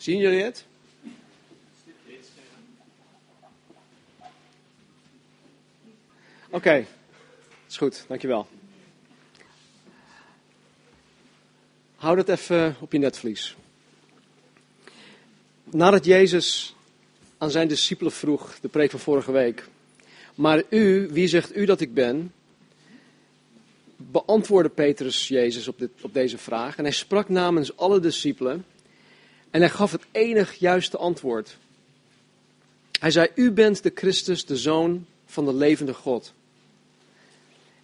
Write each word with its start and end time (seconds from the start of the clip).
Zien 0.00 0.18
jullie 0.18 0.42
het? 0.42 0.64
Oké, 6.50 6.86
is 7.68 7.76
goed, 7.76 8.04
dankjewel. 8.08 8.46
Hou 11.96 12.16
dat 12.16 12.28
even 12.28 12.76
op 12.80 12.92
je 12.92 12.98
netvlies. 12.98 13.56
Nadat 15.64 16.04
Jezus 16.04 16.74
aan 17.38 17.50
zijn 17.50 17.68
discipelen 17.68 18.12
vroeg, 18.12 18.60
de 18.60 18.68
preek 18.68 18.90
van 18.90 19.00
vorige 19.00 19.32
week, 19.32 19.68
maar 20.34 20.62
u, 20.68 21.08
wie 21.10 21.28
zegt 21.28 21.56
u 21.56 21.64
dat 21.64 21.80
ik 21.80 21.94
ben? 21.94 22.32
Beantwoordde 23.96 24.70
Petrus 24.70 25.28
Jezus 25.28 25.68
op, 25.68 25.78
dit, 25.78 25.90
op 26.00 26.14
deze 26.14 26.38
vraag 26.38 26.76
en 26.76 26.84
hij 26.84 26.92
sprak 26.92 27.28
namens 27.28 27.76
alle 27.76 28.00
discipelen 28.00 28.64
en 29.50 29.60
hij 29.60 29.70
gaf 29.70 29.92
het 29.92 30.04
enig 30.12 30.54
juiste 30.54 30.96
antwoord. 30.96 31.56
Hij 33.00 33.10
zei, 33.10 33.28
u 33.34 33.50
bent 33.50 33.82
de 33.82 33.92
Christus, 33.94 34.44
de 34.44 34.56
Zoon 34.56 35.06
van 35.26 35.44
de 35.44 35.54
levende 35.54 35.94
God. 35.94 36.32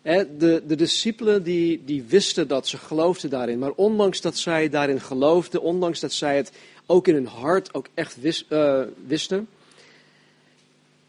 De, 0.02 0.62
de 0.66 0.74
discipelen 0.76 1.42
die, 1.42 1.84
die 1.84 2.02
wisten 2.02 2.48
dat, 2.48 2.68
ze 2.68 2.78
geloofden 2.78 3.30
daarin. 3.30 3.58
Maar 3.58 3.70
ondanks 3.70 4.20
dat 4.20 4.36
zij 4.36 4.68
daarin 4.68 5.00
geloofden, 5.00 5.62
ondanks 5.62 6.00
dat 6.00 6.12
zij 6.12 6.36
het 6.36 6.52
ook 6.86 7.08
in 7.08 7.14
hun 7.14 7.26
hart 7.26 7.74
ook 7.74 7.88
echt 7.94 8.20
wist, 8.20 8.44
uh, 8.48 8.82
wisten, 9.06 9.48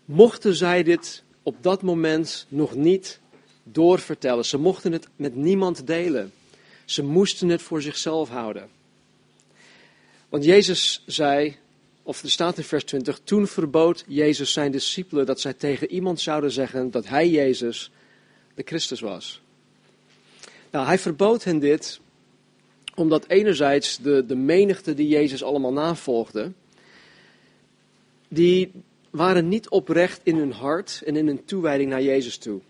mochten 0.06 0.56
zij 0.56 0.84
dit 0.84 1.24
op 1.44 1.56
dat 1.62 1.82
moment 1.82 2.46
nog 2.50 2.76
niet 2.76 3.20
doorvertellen. 3.64 4.46
Ze 4.46 4.58
mochten 4.58 4.92
het 4.92 5.08
met 5.16 5.36
niemand 5.36 5.88
delen. 5.88 6.34
Ze 6.86 7.04
moesten 7.04 7.50
het 7.50 7.62
voor 7.62 7.82
zichzelf 7.82 8.30
houden. 8.30 8.70
Want 10.30 10.44
Jezus 10.44 11.04
zei, 11.06 11.58
of 12.04 12.24
er 12.24 12.30
staat 12.30 12.58
in 12.58 12.64
vers 12.64 12.84
20, 12.84 13.20
toen 13.24 13.48
verbood 13.48 14.04
Jezus 14.08 14.54
zijn 14.54 14.72
discipelen 14.72 15.26
dat 15.26 15.40
zij 15.40 15.54
tegen 15.54 15.92
iemand 15.92 16.20
zouden 16.20 16.52
zeggen 16.52 16.92
dat 16.92 17.08
hij 17.08 17.30
Jezus 17.30 17.92
de 18.56 18.64
Christus 18.66 19.00
was. 19.00 19.42
Nou, 20.72 20.86
hij 20.86 21.00
verbood 21.00 21.44
hen 21.44 21.60
dit 21.60 22.00
omdat 22.96 23.28
enerzijds 23.28 23.98
de, 23.98 24.26
de 24.26 24.36
menigte 24.36 24.94
die 24.94 25.08
Jezus 25.08 25.44
allemaal 25.44 25.74
navolgde, 25.74 26.52
die 28.28 28.72
waren 29.10 29.48
niet 29.48 29.70
oprecht 29.70 30.20
in 30.24 30.36
hun 30.36 30.52
hart 30.52 31.02
en 31.06 31.16
in 31.16 31.28
hun 31.28 31.46
toewijding 31.46 31.90
naar 31.90 32.02
Jezus 32.02 32.38
toe. 32.38 32.62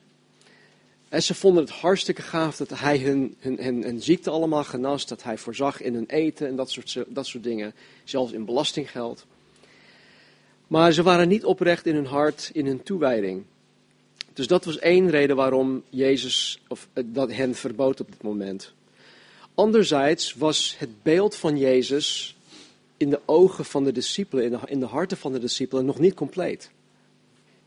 Ze 1.11 1.33
vonden 1.33 1.63
het 1.63 1.73
hartstikke 1.73 2.22
gaaf 2.22 2.58
dat 2.58 2.69
hij 2.69 3.00
hun, 3.00 3.36
hun, 3.39 4.02
ziekte 4.02 4.30
allemaal 4.30 4.63
genas, 4.63 5.05
dat 5.05 5.23
hij 5.23 5.38
voorzag 5.38 5.81
in 5.81 5.94
hun 5.94 6.05
eten 6.08 6.47
en 6.47 6.55
dat 6.55 6.72
soort, 6.72 6.97
dat 7.08 7.27
soort 7.27 7.44
dingen, 7.44 7.73
zelfs 8.03 8.31
in 8.31 8.45
belastinggeld. 8.45 9.25
Maar 10.67 10.91
ze 10.91 11.03
waren 11.03 11.27
niet 11.27 11.45
oprecht 11.45 11.86
in 11.86 11.95
hun 11.95 12.05
hart, 12.05 12.49
in 12.53 12.66
hun 12.66 12.83
toewijding. 12.83 13.44
Dus 14.33 14.47
dat 14.47 14.66
was 14.66 14.80
één 14.80 15.09
reden 15.09 15.36
waarom 15.36 15.83
Jezus 15.89 16.61
of, 16.67 16.88
eh, 16.94 17.03
dat 17.08 17.31
hen 17.31 17.55
verbood 17.55 17.99
op 17.99 18.11
dit 18.11 18.21
moment. 18.21 18.73
Anderzijds 19.55 20.33
was 20.33 20.75
het 20.77 21.03
beeld 21.03 21.36
van 21.36 21.58
Jezus 21.58 22.36
in 22.97 23.09
de 23.09 23.19
ogen 23.25 23.66
van 23.66 23.83
de 23.83 23.92
discipelen, 23.92 24.61
in 24.66 24.80
de 24.80 24.86
harten 24.86 25.17
van 25.17 25.31
de 25.31 25.39
discipelen, 25.39 25.86
nog 25.86 25.99
niet 25.99 26.14
compleet. 26.14 26.71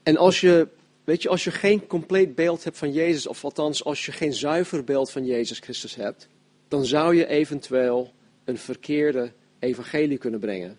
En 0.02 0.16
als 0.16 0.41
je, 0.41 0.69
weet 1.11 1.22
je, 1.22 1.28
als 1.28 1.44
je 1.44 1.50
geen 1.50 1.86
compleet 1.86 2.34
beeld 2.34 2.64
hebt 2.64 2.78
van 2.78 2.92
Jezus, 2.92 3.27
of 3.27 3.44
althans 3.44 3.84
als 3.84 4.06
je 4.06 4.12
geen 4.12 4.33
zuiver 4.33 4.84
beeld 4.84 5.11
van 5.11 5.27
Jezus 5.27 5.58
Christus 5.58 5.94
hebt, 5.94 6.28
dan 6.69 6.84
zou 6.84 7.14
je 7.14 7.27
eventueel 7.27 8.12
een 8.44 8.58
verkeerde 8.58 9.33
evangelie 9.58 10.19
kunnen 10.19 10.41
brengen. 10.41 10.78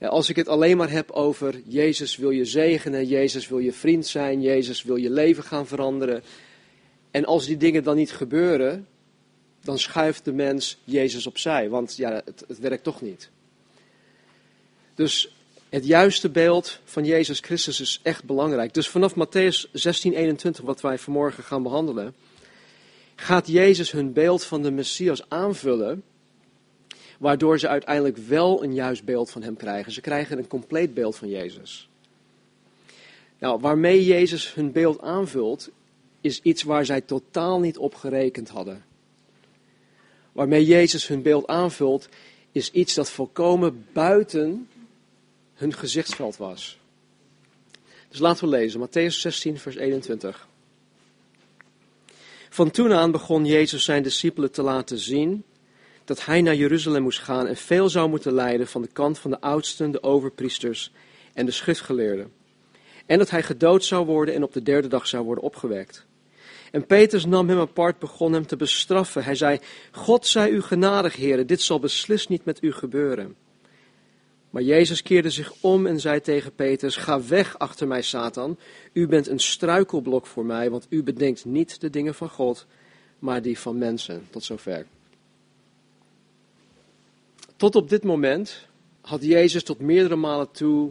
Als 0.00 0.28
ik 0.28 0.36
het 0.36 0.48
alleen 0.48 0.76
maar 0.76 0.90
heb 0.90 1.10
over 1.10 1.60
Jezus 1.64 2.16
wil 2.16 2.30
je 2.30 2.44
zegenen, 2.44 3.06
Jezus 3.06 3.48
wil 3.48 3.58
je 3.58 3.72
vriend 3.72 4.06
zijn, 4.06 4.42
Jezus 4.42 4.82
wil 4.82 4.96
je 4.96 5.10
leven 5.10 5.42
gaan 5.42 5.66
veranderen. 5.66 6.22
En 7.10 7.24
als 7.24 7.46
die 7.46 7.56
dingen 7.56 7.84
dan 7.84 7.96
niet 7.96 8.12
gebeuren, 8.12 8.86
dan 9.60 9.78
schuift 9.78 10.24
de 10.24 10.32
mens 10.32 10.78
Jezus 10.84 11.26
opzij, 11.26 11.68
want 11.68 11.96
ja, 11.96 12.22
het, 12.24 12.44
het 12.48 12.58
werkt 12.58 12.84
toch 12.84 13.00
niet. 13.00 13.30
Dus 14.94 15.34
het 15.70 15.86
juiste 15.86 16.28
beeld 16.28 16.80
van 16.84 17.04
Jezus 17.04 17.40
Christus 17.40 17.80
is 17.80 18.00
echt 18.02 18.24
belangrijk. 18.24 18.74
Dus 18.74 18.88
vanaf 18.88 19.14
Matthäus 19.14 19.70
16, 19.72 20.12
21, 20.12 20.64
wat 20.64 20.80
wij 20.80 20.98
vanmorgen 20.98 21.44
gaan 21.44 21.62
behandelen, 21.62 22.14
gaat 23.16 23.48
Jezus 23.48 23.90
hun 23.90 24.12
beeld 24.12 24.44
van 24.44 24.62
de 24.62 24.70
Messias 24.70 25.28
aanvullen 25.28 26.02
waardoor 27.20 27.58
ze 27.58 27.68
uiteindelijk 27.68 28.16
wel 28.16 28.64
een 28.64 28.74
juist 28.74 29.04
beeld 29.04 29.30
van 29.30 29.42
hem 29.42 29.56
krijgen. 29.56 29.92
Ze 29.92 30.00
krijgen 30.00 30.38
een 30.38 30.46
compleet 30.46 30.94
beeld 30.94 31.16
van 31.16 31.28
Jezus. 31.28 31.88
Nou, 33.38 33.60
waarmee 33.60 34.04
Jezus 34.04 34.54
hun 34.54 34.72
beeld 34.72 35.00
aanvult, 35.00 35.70
is 36.20 36.40
iets 36.42 36.62
waar 36.62 36.84
zij 36.84 37.00
totaal 37.00 37.60
niet 37.60 37.78
op 37.78 37.94
gerekend 37.94 38.48
hadden. 38.48 38.84
Waarmee 40.32 40.64
Jezus 40.64 41.06
hun 41.06 41.22
beeld 41.22 41.46
aanvult, 41.46 42.08
is 42.52 42.70
iets 42.70 42.94
dat 42.94 43.10
volkomen 43.10 43.86
buiten 43.92 44.68
hun 45.60 45.74
gezichtsveld 45.74 46.36
was. 46.36 46.78
Dus 48.08 48.18
laten 48.18 48.44
we 48.44 48.50
lezen, 48.50 48.88
Matthäus 48.88 49.20
16, 49.20 49.58
vers 49.58 49.76
21. 49.76 50.48
Van 52.48 52.70
toen 52.70 52.92
aan 52.92 53.10
begon 53.10 53.44
Jezus 53.46 53.84
zijn 53.84 54.02
discipelen 54.02 54.52
te 54.52 54.62
laten 54.62 54.98
zien 54.98 55.44
dat 56.04 56.24
hij 56.24 56.42
naar 56.42 56.54
Jeruzalem 56.54 57.02
moest 57.02 57.18
gaan 57.18 57.46
en 57.46 57.56
veel 57.56 57.88
zou 57.88 58.08
moeten 58.08 58.32
lijden 58.32 58.66
van 58.66 58.82
de 58.82 58.88
kant 58.92 59.18
van 59.18 59.30
de 59.30 59.40
oudsten, 59.40 59.90
de 59.90 60.02
overpriesters 60.02 60.92
en 61.32 61.46
de 61.46 61.52
schriftgeleerden. 61.52 62.32
En 63.06 63.18
dat 63.18 63.30
hij 63.30 63.42
gedood 63.42 63.84
zou 63.84 64.06
worden 64.06 64.34
en 64.34 64.42
op 64.42 64.52
de 64.52 64.62
derde 64.62 64.88
dag 64.88 65.06
zou 65.06 65.24
worden 65.24 65.44
opgewekt. 65.44 66.06
En 66.70 66.86
Petrus 66.86 67.24
nam 67.24 67.48
hem 67.48 67.58
apart, 67.58 67.98
begon 67.98 68.32
hem 68.32 68.46
te 68.46 68.56
bestraffen. 68.56 69.24
Hij 69.24 69.34
zei, 69.34 69.58
God 69.90 70.26
zij 70.26 70.50
u 70.50 70.62
genadig, 70.62 71.16
heren, 71.16 71.46
dit 71.46 71.62
zal 71.62 71.78
beslist 71.80 72.28
niet 72.28 72.44
met 72.44 72.62
u 72.62 72.72
gebeuren. 72.72 73.36
Maar 74.50 74.62
Jezus 74.62 75.02
keerde 75.02 75.30
zich 75.30 75.52
om 75.60 75.86
en 75.86 76.00
zei 76.00 76.20
tegen 76.20 76.54
Petrus, 76.54 76.96
ga 76.96 77.22
weg 77.22 77.58
achter 77.58 77.86
mij, 77.86 78.02
Satan. 78.02 78.58
U 78.92 79.06
bent 79.06 79.28
een 79.28 79.40
struikelblok 79.40 80.26
voor 80.26 80.44
mij, 80.44 80.70
want 80.70 80.86
u 80.88 81.02
bedenkt 81.02 81.44
niet 81.44 81.80
de 81.80 81.90
dingen 81.90 82.14
van 82.14 82.28
God, 82.28 82.66
maar 83.18 83.42
die 83.42 83.58
van 83.58 83.78
mensen. 83.78 84.26
Tot 84.30 84.44
zover. 84.44 84.86
Tot 87.56 87.74
op 87.74 87.88
dit 87.88 88.04
moment 88.04 88.66
had 89.00 89.24
Jezus 89.24 89.62
tot 89.62 89.80
meerdere 89.80 90.16
malen 90.16 90.50
toe 90.50 90.90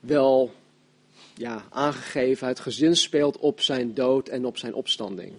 wel 0.00 0.52
ja, 1.34 1.64
aangegeven, 1.70 2.48
het 2.48 2.60
gezin 2.60 2.96
speelt 2.96 3.38
op 3.38 3.60
zijn 3.60 3.94
dood 3.94 4.28
en 4.28 4.44
op 4.44 4.58
zijn 4.58 4.74
opstanding. 4.74 5.32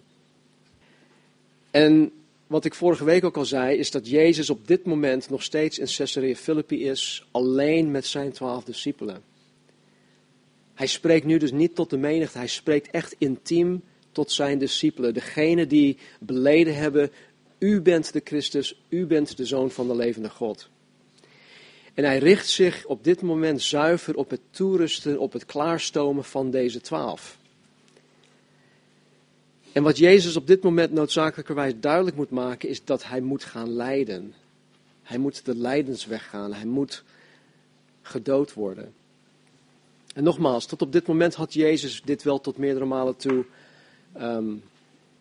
En 1.72 2.12
wat 2.48 2.66
ik 2.66 2.74
vorige 2.74 3.04
week 3.04 3.24
ook 3.24 3.38
al 3.38 3.46
zei, 3.46 3.78
is 3.78 3.92
dat 3.92 4.10
Jezus 4.10 4.50
op 4.50 4.68
dit 4.68 4.86
moment 4.86 5.30
nog 5.30 5.44
steeds 5.44 5.80
in 5.80 5.88
Caesarea 5.96 6.36
Philippi 6.36 6.86
is, 6.86 7.28
alleen 7.32 7.92
met 7.92 8.06
zijn 8.06 8.32
twaalf 8.32 8.64
discipelen. 8.64 9.24
Hij 10.74 10.88
spreekt 10.88 11.26
nu 11.26 11.38
dus 11.38 11.52
niet 11.52 11.76
tot 11.76 11.90
de 11.90 11.98
menigte, 11.98 12.38
hij 12.38 12.48
spreekt 12.48 12.92
echt 12.92 13.16
intiem 13.18 13.84
tot 14.12 14.32
zijn 14.32 14.58
discipelen. 14.58 15.14
Degene 15.14 15.68
die 15.68 15.98
beleden 16.20 16.76
hebben, 16.76 17.12
u 17.58 17.82
bent 17.82 18.14
de 18.14 18.22
Christus, 18.24 18.82
u 18.90 19.06
bent 19.06 19.38
de 19.38 19.46
Zoon 19.46 19.72
van 19.72 19.88
de 19.88 19.96
levende 19.96 20.30
God. 20.30 20.70
En 21.94 22.04
hij 22.04 22.18
richt 22.18 22.50
zich 22.50 22.86
op 22.86 23.04
dit 23.04 23.22
moment 23.22 23.62
zuiver 23.62 24.16
op 24.16 24.30
het 24.30 24.42
toerusten, 24.50 25.20
op 25.20 25.34
het 25.34 25.46
klaarstomen 25.46 26.24
van 26.24 26.52
deze 26.52 26.82
twaalf. 26.82 27.38
En 29.72 29.84
wat 29.84 29.98
Jezus 29.98 30.36
op 30.36 30.48
dit 30.48 30.64
moment 30.64 30.92
noodzakelijkerwijs 30.92 31.74
duidelijk 31.80 32.16
moet 32.16 32.30
maken, 32.30 32.70
is 32.70 32.84
dat 32.84 33.04
hij 33.04 33.22
moet 33.22 33.44
gaan 33.44 33.70
lijden. 33.70 34.34
Hij 35.04 35.18
moet 35.18 35.46
de 35.46 35.56
lijdensweg 35.56 36.30
gaan, 36.30 36.54
hij 36.54 36.66
moet 36.66 37.04
gedood 38.02 38.54
worden. 38.54 38.94
En 40.14 40.24
nogmaals, 40.24 40.66
tot 40.66 40.82
op 40.82 40.92
dit 40.92 41.08
moment 41.08 41.36
had 41.36 41.54
Jezus 41.54 42.02
dit 42.02 42.24
wel 42.24 42.42
tot 42.42 42.58
meerdere 42.58 42.86
malen 42.86 43.16
toe 43.16 43.46
ehm, 44.14 44.54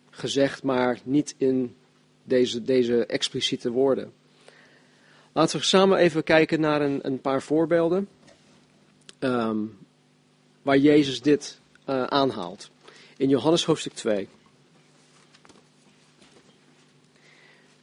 gezegd, 0.09 0.63
maar 0.63 0.99
niet 1.03 1.35
in 1.37 1.75
deze, 2.23 2.61
deze 2.61 3.05
expliciete 3.05 3.71
woorden. 3.71 4.13
Laten 5.31 5.59
we 5.59 5.65
samen 5.65 5.97
even 5.97 6.23
kijken 6.23 6.59
naar 6.59 6.81
een, 6.81 6.99
een 7.05 7.21
paar 7.21 7.41
voorbeelden 7.41 8.07
ehm, 9.19 9.57
waar 10.61 10.77
Jezus 10.77 11.21
dit 11.21 11.59
uh, 11.89 12.03
aanhaalt. 12.03 12.69
In 13.17 13.29
Johannes 13.29 13.65
hoofdstuk 13.65 13.93
2. 13.93 14.27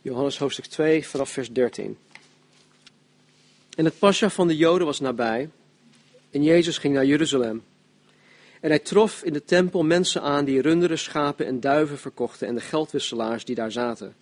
Johannes 0.04 0.38
hoofdstuk 0.38 0.66
2 0.66 1.06
vanaf 1.06 1.30
vers 1.30 1.52
13. 1.52 1.98
En 3.76 3.84
het 3.84 3.98
pasja 3.98 4.30
van 4.30 4.48
de 4.48 4.56
Joden 4.56 4.86
was 4.86 5.00
nabij 5.00 5.50
en 6.30 6.42
Jezus 6.42 6.78
ging 6.78 6.94
naar 6.94 7.04
Jeruzalem. 7.04 7.64
En 8.60 8.70
hij 8.70 8.78
trof 8.78 9.22
in 9.22 9.32
de 9.32 9.44
tempel 9.44 9.82
mensen 9.82 10.22
aan 10.22 10.44
die 10.44 10.60
runderen, 10.60 10.98
schapen 10.98 11.46
en 11.46 11.60
duiven 11.60 11.98
verkochten 11.98 12.48
en 12.48 12.54
de 12.54 12.60
geldwisselaars 12.60 13.44
die 13.44 13.54
daar 13.54 13.72
zaten. 13.72 14.14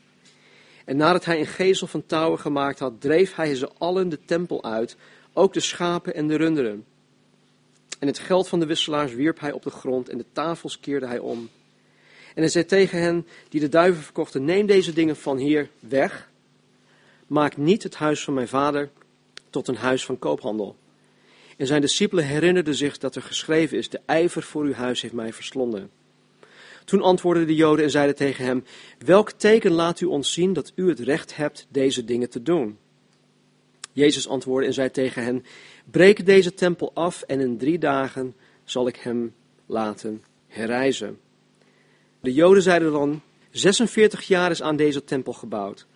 En 0.84 0.96
nadat 0.96 1.24
hij 1.24 1.38
een 1.38 1.46
gezel 1.46 1.86
van 1.86 2.06
touwen 2.06 2.38
gemaakt 2.38 2.78
had, 2.78 3.00
dreef 3.00 3.34
hij 3.34 3.54
ze 3.54 3.70
allen 3.78 4.08
de 4.08 4.18
tempel 4.24 4.64
uit, 4.64 4.96
ook 5.32 5.52
de 5.52 5.60
schapen 5.60 6.14
en 6.14 6.28
de 6.28 6.36
runderen. 6.36 6.84
En 7.98 8.06
het 8.06 8.18
geld 8.18 8.48
van 8.48 8.60
de 8.60 8.66
wisselaars 8.66 9.14
wierp 9.14 9.40
hij 9.40 9.52
op 9.52 9.62
de 9.62 9.70
grond 9.70 10.08
en 10.08 10.18
de 10.18 10.26
tafels 10.32 10.80
keerde 10.80 11.06
hij 11.06 11.18
om. 11.18 11.48
En 12.34 12.42
hij 12.42 12.48
zei 12.48 12.64
tegen 12.64 13.02
hen 13.02 13.26
die 13.48 13.60
de 13.60 13.68
duiven 13.68 14.02
verkochten, 14.02 14.44
neem 14.44 14.66
deze 14.66 14.92
dingen 14.92 15.16
van 15.16 15.36
hier 15.36 15.68
weg. 15.78 16.30
Maak 17.26 17.56
niet 17.56 17.82
het 17.82 17.94
huis 17.94 18.24
van 18.24 18.34
mijn 18.34 18.48
vader 18.48 18.90
tot 19.50 19.68
een 19.68 19.76
huis 19.76 20.04
van 20.04 20.18
koophandel. 20.18 20.76
En 21.56 21.66
zijn 21.66 21.80
discipelen 21.80 22.26
herinnerden 22.26 22.74
zich 22.74 22.98
dat 22.98 23.14
er 23.14 23.22
geschreven 23.22 23.78
is, 23.78 23.88
de 23.88 24.00
ijver 24.06 24.42
voor 24.42 24.64
uw 24.64 24.72
huis 24.72 25.02
heeft 25.02 25.14
mij 25.14 25.32
verslonden. 25.32 25.90
Toen 26.84 27.02
antwoordden 27.02 27.46
de 27.46 27.54
Joden 27.54 27.84
en 27.84 27.90
zeiden 27.90 28.16
tegen 28.16 28.44
hem, 28.44 28.64
welk 28.98 29.30
teken 29.30 29.72
laat 29.72 30.00
u 30.00 30.06
ons 30.06 30.32
zien 30.32 30.52
dat 30.52 30.72
u 30.74 30.88
het 30.88 31.00
recht 31.00 31.36
hebt 31.36 31.66
deze 31.68 32.04
dingen 32.04 32.30
te 32.30 32.42
doen? 32.42 32.78
Jezus 33.92 34.28
antwoordde 34.28 34.66
en 34.66 34.74
zei 34.74 34.90
tegen 34.90 35.24
hen, 35.24 35.44
breek 35.90 36.26
deze 36.26 36.54
tempel 36.54 36.90
af 36.94 37.22
en 37.22 37.40
in 37.40 37.58
drie 37.58 37.78
dagen 37.78 38.34
zal 38.64 38.86
ik 38.86 38.96
hem 38.96 39.34
laten 39.66 40.24
herrijzen. 40.46 41.18
De 42.22 42.32
Joden 42.32 42.62
zeiden 42.62 42.92
dan, 42.92 43.22
46 43.50 44.22
jaar 44.22 44.50
is 44.50 44.62
aan 44.62 44.76
deze 44.76 45.04
tempel 45.04 45.32
gebouwd. 45.32 45.86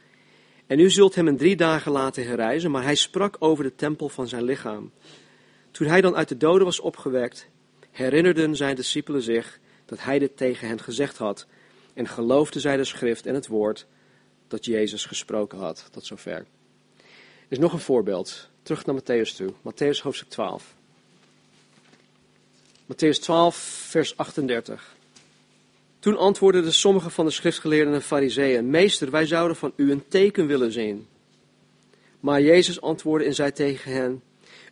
En 0.66 0.78
u 0.78 0.90
zult 0.90 1.14
hem 1.14 1.28
in 1.28 1.36
drie 1.36 1.56
dagen 1.56 1.92
laten 1.92 2.26
herrijzen, 2.26 2.70
maar 2.70 2.82
hij 2.82 2.94
sprak 2.94 3.36
over 3.38 3.64
de 3.64 3.74
tempel 3.74 4.08
van 4.08 4.28
zijn 4.28 4.42
lichaam. 4.42 4.92
Toen 5.70 5.86
hij 5.86 6.00
dan 6.00 6.16
uit 6.16 6.28
de 6.28 6.36
doden 6.36 6.64
was 6.64 6.80
opgewekt, 6.80 7.48
herinnerden 7.90 8.56
zijn 8.56 8.76
discipelen 8.76 9.22
zich 9.22 9.58
dat 9.84 10.02
hij 10.02 10.18
dit 10.18 10.36
tegen 10.36 10.68
hen 10.68 10.80
gezegd 10.80 11.16
had. 11.16 11.46
En 11.94 12.08
geloofden 12.08 12.60
zij 12.60 12.76
de 12.76 12.84
schrift 12.84 13.26
en 13.26 13.34
het 13.34 13.46
woord 13.46 13.86
dat 14.48 14.64
Jezus 14.64 15.04
gesproken 15.04 15.58
had. 15.58 15.88
Tot 15.90 16.06
zover. 16.06 16.32
Er 16.32 16.46
is 17.48 17.58
nog 17.58 17.72
een 17.72 17.78
voorbeeld. 17.78 18.48
Terug 18.62 18.86
naar 18.86 19.00
Matthäus 19.00 19.36
toe. 19.36 19.52
Matthäus 19.52 20.02
hoofdstuk 20.02 20.28
12. 20.28 20.74
Matthäus 22.86 23.20
12, 23.20 23.56
vers 23.88 24.16
38. 24.16 24.95
Toen 26.06 26.18
antwoordden 26.18 26.72
sommige 26.72 27.10
van 27.10 27.24
de 27.24 27.30
schriftgeleerden 27.30 27.94
en 27.94 28.02
fariseeën, 28.02 28.70
Meester, 28.70 29.10
wij 29.10 29.26
zouden 29.26 29.56
van 29.56 29.72
u 29.76 29.90
een 29.90 30.08
teken 30.08 30.46
willen 30.46 30.72
zien. 30.72 31.06
Maar 32.20 32.42
Jezus 32.42 32.80
antwoordde 32.80 33.28
en 33.28 33.34
zei 33.34 33.52
tegen 33.52 33.92
hen, 33.92 34.22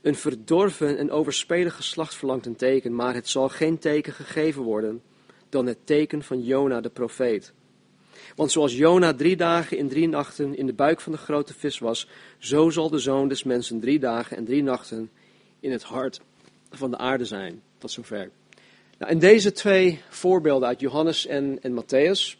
een 0.02 0.14
verdorven 0.14 0.98
en 0.98 1.10
overspelig 1.10 1.76
geslacht 1.76 2.14
verlangt 2.14 2.46
een 2.46 2.56
teken, 2.56 2.94
maar 2.94 3.14
het 3.14 3.28
zal 3.28 3.48
geen 3.48 3.78
teken 3.78 4.12
gegeven 4.12 4.62
worden 4.62 5.02
dan 5.48 5.66
het 5.66 5.78
teken 5.84 6.22
van 6.22 6.42
Jona 6.42 6.80
de 6.80 6.90
profeet. 6.90 7.52
Want 8.36 8.52
zoals 8.52 8.76
Jona 8.76 9.14
drie 9.14 9.36
dagen 9.36 9.78
en 9.78 9.88
drie 9.88 10.08
nachten 10.08 10.56
in 10.56 10.66
de 10.66 10.74
buik 10.74 11.00
van 11.00 11.12
de 11.12 11.18
grote 11.18 11.54
vis 11.54 11.78
was, 11.78 12.08
zo 12.38 12.70
zal 12.70 12.90
de 12.90 12.98
zoon 12.98 13.28
des 13.28 13.42
mensen 13.42 13.80
drie 13.80 13.98
dagen 13.98 14.36
en 14.36 14.44
drie 14.44 14.62
nachten 14.62 15.10
in 15.60 15.72
het 15.72 15.82
hart 15.82 16.20
van 16.70 16.90
de 16.90 16.98
aarde 16.98 17.24
zijn. 17.24 17.62
Tot 17.78 17.90
zover. 17.90 18.30
Nou, 19.04 19.16
in 19.16 19.22
deze 19.22 19.52
twee 19.52 20.00
voorbeelden 20.08 20.68
uit 20.68 20.80
Johannes 20.80 21.26
en, 21.26 21.58
en 21.62 21.82
Matthäus 21.82 22.38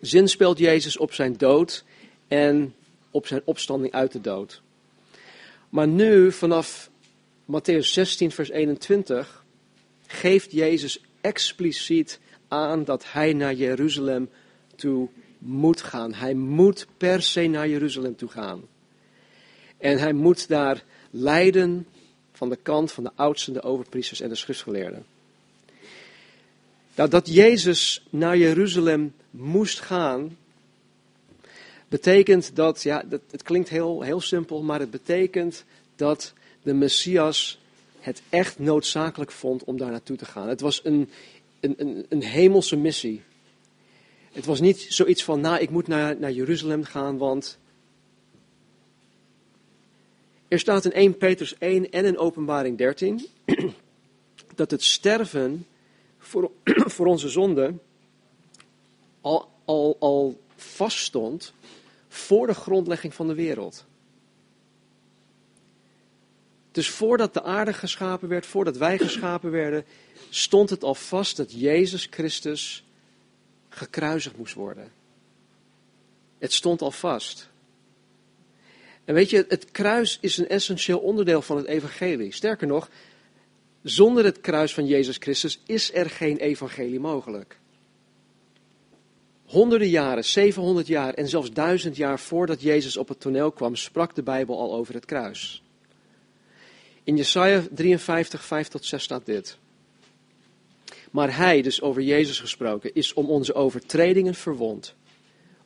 zinspeelt 0.00 0.58
Jezus 0.58 0.96
op 0.96 1.12
zijn 1.12 1.36
dood 1.36 1.84
en 2.28 2.74
op 3.10 3.26
zijn 3.26 3.42
opstanding 3.44 3.92
uit 3.92 4.12
de 4.12 4.20
dood. 4.20 4.62
Maar 5.68 5.88
nu, 5.88 6.32
vanaf 6.32 6.90
Matthäus 7.52 7.78
16, 7.78 8.30
vers 8.30 8.50
21, 8.50 9.44
geeft 10.06 10.52
Jezus 10.52 11.04
expliciet 11.20 12.20
aan 12.48 12.84
dat 12.84 13.12
hij 13.12 13.32
naar 13.32 13.54
Jeruzalem 13.54 14.30
toe 14.76 15.08
moet 15.38 15.82
gaan. 15.82 16.14
Hij 16.14 16.34
moet 16.34 16.86
per 16.96 17.22
se 17.22 17.46
naar 17.46 17.68
Jeruzalem 17.68 18.16
toe 18.16 18.28
gaan. 18.28 18.62
En 19.78 19.98
hij 19.98 20.12
moet 20.12 20.48
daar 20.48 20.84
lijden 21.10 21.86
van 22.32 22.48
de 22.48 22.58
kant 22.62 22.92
van 22.92 23.04
de 23.04 23.10
oudsten, 23.14 23.52
de 23.52 23.62
overpriesters 23.62 24.20
en 24.20 24.28
de 24.28 24.34
schriftgeleerden. 24.34 25.13
Nou, 26.94 27.08
dat 27.08 27.34
Jezus 27.34 28.06
naar 28.10 28.36
Jeruzalem 28.36 29.14
moest 29.30 29.80
gaan, 29.80 30.36
betekent 31.88 32.56
dat, 32.56 32.82
ja, 32.82 33.02
dat, 33.02 33.20
het 33.30 33.42
klinkt 33.42 33.68
heel, 33.68 34.02
heel 34.02 34.20
simpel, 34.20 34.62
maar 34.62 34.80
het 34.80 34.90
betekent 34.90 35.64
dat 35.96 36.32
de 36.62 36.74
Messias 36.74 37.58
het 38.00 38.22
echt 38.28 38.58
noodzakelijk 38.58 39.30
vond 39.30 39.64
om 39.64 39.76
daar 39.76 39.90
naartoe 39.90 40.16
te 40.16 40.24
gaan. 40.24 40.48
Het 40.48 40.60
was 40.60 40.80
een, 40.84 41.10
een, 41.60 41.74
een, 41.76 42.06
een 42.08 42.22
hemelse 42.22 42.76
missie. 42.76 43.22
Het 44.32 44.44
was 44.44 44.60
niet 44.60 44.86
zoiets 44.88 45.24
van, 45.24 45.40
nou, 45.40 45.60
ik 45.60 45.70
moet 45.70 45.86
naar, 45.86 46.18
naar 46.18 46.32
Jeruzalem 46.32 46.84
gaan, 46.84 47.18
want 47.18 47.58
er 50.48 50.58
staat 50.58 50.84
in 50.84 50.92
1 50.92 51.16
Petrus 51.16 51.58
1 51.58 51.90
en 51.90 52.04
in 52.04 52.18
Openbaring 52.18 52.78
13 52.78 53.26
dat 54.54 54.70
het 54.70 54.82
sterven 54.82 55.66
voor, 56.34 56.50
voor 56.96 57.06
onze 57.06 57.28
zonde 57.28 57.74
al, 59.20 59.48
al, 59.64 59.96
al 59.98 60.40
vaststond 60.56 61.52
voor 62.08 62.46
de 62.46 62.54
grondlegging 62.54 63.14
van 63.14 63.26
de 63.26 63.34
wereld. 63.34 63.84
Dus 66.70 66.90
voordat 66.90 67.34
de 67.34 67.42
aarde 67.42 67.72
geschapen 67.72 68.28
werd, 68.28 68.46
voordat 68.46 68.76
wij 68.76 68.98
geschapen 68.98 69.50
werden, 69.50 69.84
stond 70.30 70.70
het 70.70 70.84
al 70.84 70.94
vast 70.94 71.36
dat 71.36 71.52
Jezus 71.52 72.06
Christus 72.10 72.84
gekruisigd 73.68 74.36
moest 74.36 74.54
worden. 74.54 74.92
Het 76.38 76.52
stond 76.52 76.82
al 76.82 76.90
vast. 76.90 77.48
En 79.04 79.14
weet 79.14 79.30
je, 79.30 79.44
het 79.48 79.70
kruis 79.70 80.18
is 80.20 80.36
een 80.36 80.48
essentieel 80.48 80.98
onderdeel 80.98 81.42
van 81.42 81.56
het 81.56 81.66
evangelie. 81.66 82.32
Sterker 82.32 82.66
nog, 82.66 82.88
zonder 83.84 84.24
het 84.24 84.40
kruis 84.40 84.74
van 84.74 84.86
Jezus 84.86 85.16
Christus 85.16 85.60
is 85.66 85.94
er 85.94 86.10
geen 86.10 86.36
evangelie 86.36 87.00
mogelijk. 87.00 87.58
Honderden 89.44 89.88
jaren, 89.88 90.24
700 90.24 90.86
jaar 90.86 91.14
en 91.14 91.28
zelfs 91.28 91.52
duizend 91.52 91.96
jaar 91.96 92.20
voordat 92.20 92.62
Jezus 92.62 92.96
op 92.96 93.08
het 93.08 93.20
toneel 93.20 93.52
kwam, 93.52 93.76
sprak 93.76 94.14
de 94.14 94.22
Bijbel 94.22 94.58
al 94.58 94.74
over 94.74 94.94
het 94.94 95.04
kruis. 95.04 95.62
In 97.02 97.16
Jesaja 97.16 97.62
53, 97.70 98.44
5 98.44 98.68
tot 98.68 98.84
6 98.84 99.02
staat 99.02 99.26
dit. 99.26 99.58
Maar 101.10 101.36
hij, 101.36 101.62
dus 101.62 101.82
over 101.82 102.02
Jezus 102.02 102.40
gesproken, 102.40 102.94
is 102.94 103.12
om 103.12 103.30
onze 103.30 103.54
overtredingen 103.54 104.34
verwond, 104.34 104.94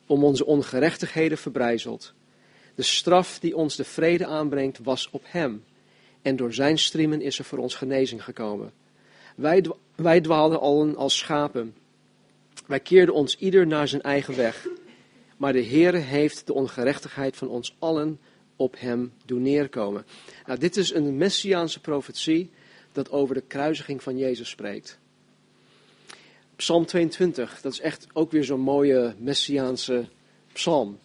om 0.05 0.23
onze 0.23 0.45
ongerechtigheden 0.45 1.37
verbrijzeld. 1.37 2.13
De 2.75 2.83
straf 2.83 3.39
die 3.39 3.55
ons 3.55 3.75
de 3.75 3.83
vrede 3.83 4.25
aanbrengt 4.25 4.79
was 4.83 5.09
op 5.11 5.23
hem, 5.25 5.63
en 6.21 6.35
door 6.35 6.53
zijn 6.53 6.77
striemen 6.77 7.21
is 7.21 7.39
er 7.39 7.45
voor 7.45 7.57
ons 7.57 7.75
genezing 7.75 8.23
gekomen. 8.23 8.71
Wij, 9.35 9.65
wij 9.95 10.21
dwaalden 10.21 10.59
allen 10.59 10.95
als 10.95 11.17
schapen. 11.17 11.75
Wij 12.67 12.79
keerden 12.79 13.15
ons 13.15 13.37
ieder 13.37 13.67
naar 13.67 13.87
zijn 13.87 14.01
eigen 14.01 14.35
weg. 14.35 14.67
Maar 15.37 15.53
de 15.53 15.65
Heere 15.65 15.97
heeft 15.97 16.47
de 16.47 16.53
ongerechtigheid 16.53 17.35
van 17.35 17.47
ons 17.47 17.75
allen 17.79 18.19
op 18.55 18.75
hem 18.79 19.13
doen 19.25 19.41
neerkomen. 19.41 20.05
Nou, 20.45 20.59
dit 20.59 20.77
is 20.77 20.93
een 20.93 21.17
messiaanse 21.17 21.79
profetie 21.79 22.49
dat 22.91 23.11
over 23.11 23.35
de 23.35 23.43
kruisiging 23.47 24.03
van 24.03 24.17
Jezus 24.17 24.49
spreekt. 24.49 24.99
Psalm 26.55 26.85
22, 26.85 27.61
dat 27.61 27.71
is 27.71 27.79
echt 27.79 28.07
ook 28.13 28.31
weer 28.31 28.43
zo'n 28.43 28.59
mooie 28.59 29.15
messiaanse 29.17 30.07
psalm. 30.53 30.97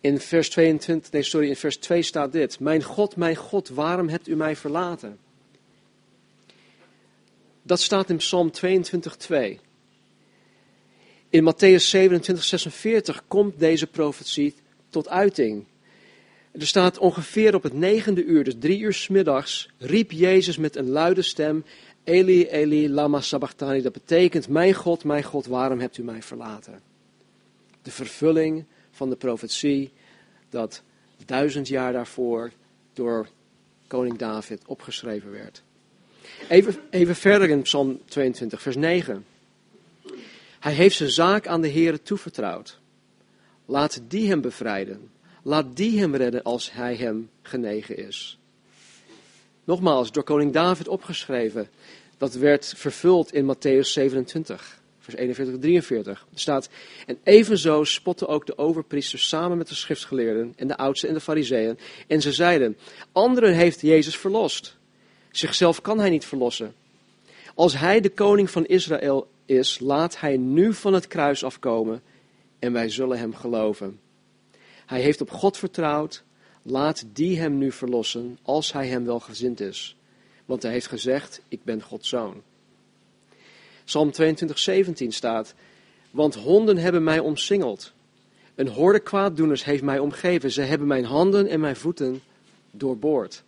In 0.00 0.20
vers 0.20 0.50
22, 0.50 1.12
nee 1.12 1.22
sorry, 1.22 1.48
in 1.48 1.56
vers 1.56 1.76
2 1.76 2.02
staat 2.02 2.32
dit. 2.32 2.60
Mijn 2.60 2.82
God, 2.82 3.16
mijn 3.16 3.36
God, 3.36 3.68
waarom 3.68 4.08
hebt 4.08 4.28
u 4.28 4.36
mij 4.36 4.56
verlaten? 4.56 5.18
Dat 7.62 7.80
staat 7.80 8.10
in 8.10 8.16
Psalm 8.16 8.50
22, 8.50 9.16
2. 9.16 9.60
In 11.28 11.52
Matthäus 11.52 11.84
27, 11.84 12.44
46 12.44 13.22
komt 13.28 13.58
deze 13.58 13.86
profetie 13.86 14.54
tot 14.88 15.08
uiting. 15.08 15.64
Er 16.52 16.66
staat 16.66 16.98
ongeveer 16.98 17.54
op 17.54 17.62
het 17.62 17.72
negende 17.72 18.24
uur, 18.24 18.44
dus 18.44 18.54
drie 18.58 18.78
uur 18.78 19.06
middags, 19.10 19.70
riep 19.78 20.10
Jezus 20.10 20.56
met 20.56 20.76
een 20.76 20.88
luide 20.88 21.22
stem, 21.22 21.64
Eli, 22.04 22.46
Eli, 22.46 22.90
lama 22.90 23.20
sabachthani. 23.20 23.82
Dat 23.82 23.92
betekent, 23.92 24.48
mijn 24.48 24.74
God, 24.74 25.04
mijn 25.04 25.22
God, 25.22 25.46
waarom 25.46 25.80
hebt 25.80 25.98
u 25.98 26.02
mij 26.02 26.22
verlaten? 26.22 26.80
De 27.82 27.90
vervulling 27.90 28.64
van 29.00 29.10
de 29.10 29.16
profetie 29.16 29.92
dat 30.48 30.82
duizend 31.24 31.68
jaar 31.68 31.92
daarvoor 31.92 32.52
door 32.92 33.28
koning 33.86 34.18
David 34.18 34.62
opgeschreven 34.66 35.30
werd. 35.30 35.62
Even, 36.48 36.76
even 36.90 37.16
verder 37.16 37.48
in 37.48 37.62
Psalm 37.62 38.00
22, 38.04 38.62
vers 38.62 38.76
9. 38.76 39.24
Hij 40.60 40.72
heeft 40.72 40.96
zijn 40.96 41.10
zaak 41.10 41.46
aan 41.46 41.60
de 41.60 41.68
Heer 41.68 42.02
toevertrouwd. 42.02 42.78
Laat 43.66 44.00
die 44.08 44.28
hem 44.28 44.40
bevrijden. 44.40 45.10
Laat 45.42 45.76
die 45.76 46.00
hem 46.00 46.14
redden 46.14 46.42
als 46.42 46.72
hij 46.72 46.96
hem 46.96 47.30
genegen 47.42 47.96
is. 47.96 48.38
Nogmaals, 49.64 50.12
door 50.12 50.24
koning 50.24 50.52
David 50.52 50.88
opgeschreven. 50.88 51.68
Dat 52.18 52.34
werd 52.34 52.72
vervuld 52.76 53.32
in 53.32 53.54
Matthäus 53.54 53.88
27, 53.88 54.79
vers 55.10 55.22
41 55.22 55.54
tot 55.54 55.62
43. 55.62 56.26
Er 56.32 56.40
staat, 56.40 56.68
en 57.06 57.18
evenzo 57.22 57.84
spotten 57.84 58.28
ook 58.28 58.46
de 58.46 58.58
overpriesters 58.58 59.28
samen 59.28 59.58
met 59.58 59.68
de 59.68 59.74
schriftgeleerden 59.74 60.52
en 60.56 60.68
de 60.68 60.76
oudsten 60.76 61.08
en 61.08 61.14
de 61.14 61.20
fariseeën. 61.20 61.78
En 62.06 62.20
ze 62.20 62.32
zeiden, 62.32 62.76
anderen 63.12 63.54
heeft 63.54 63.80
Jezus 63.80 64.16
verlost. 64.16 64.76
Zichzelf 65.30 65.80
kan 65.80 65.98
hij 65.98 66.10
niet 66.10 66.24
verlossen. 66.24 66.74
Als 67.54 67.78
hij 67.78 68.00
de 68.00 68.10
koning 68.10 68.50
van 68.50 68.66
Israël 68.66 69.28
is, 69.44 69.78
laat 69.78 70.20
hij 70.20 70.36
nu 70.36 70.74
van 70.74 70.92
het 70.92 71.06
kruis 71.06 71.44
afkomen 71.44 72.02
en 72.58 72.72
wij 72.72 72.88
zullen 72.88 73.18
hem 73.18 73.34
geloven. 73.34 74.00
Hij 74.86 75.00
heeft 75.00 75.20
op 75.20 75.30
God 75.30 75.56
vertrouwd, 75.56 76.22
laat 76.62 77.04
die 77.12 77.38
hem 77.38 77.58
nu 77.58 77.72
verlossen, 77.72 78.38
als 78.42 78.72
hij 78.72 78.86
hem 78.86 79.04
wel 79.04 79.20
gezind 79.20 79.60
is. 79.60 79.96
Want 80.44 80.62
hij 80.62 80.72
heeft 80.72 80.86
gezegd, 80.86 81.42
ik 81.48 81.64
ben 81.64 81.82
Gods 81.82 82.08
zoon. 82.08 82.42
Psalm 83.90 84.10
22, 84.10 84.58
17 84.58 85.12
staat, 85.12 85.54
want 86.10 86.34
honden 86.34 86.76
hebben 86.76 87.02
mij 87.02 87.18
omsingeld. 87.18 87.92
Een 88.54 88.68
horde 88.68 89.00
kwaaddoeners 89.00 89.64
heeft 89.64 89.82
mij 89.82 89.98
omgeven. 89.98 90.50
Ze 90.50 90.62
hebben 90.62 90.86
mijn 90.86 91.04
handen 91.04 91.46
en 91.46 91.60
mijn 91.60 91.76
voeten 91.76 92.22
doorboord. 92.70 93.42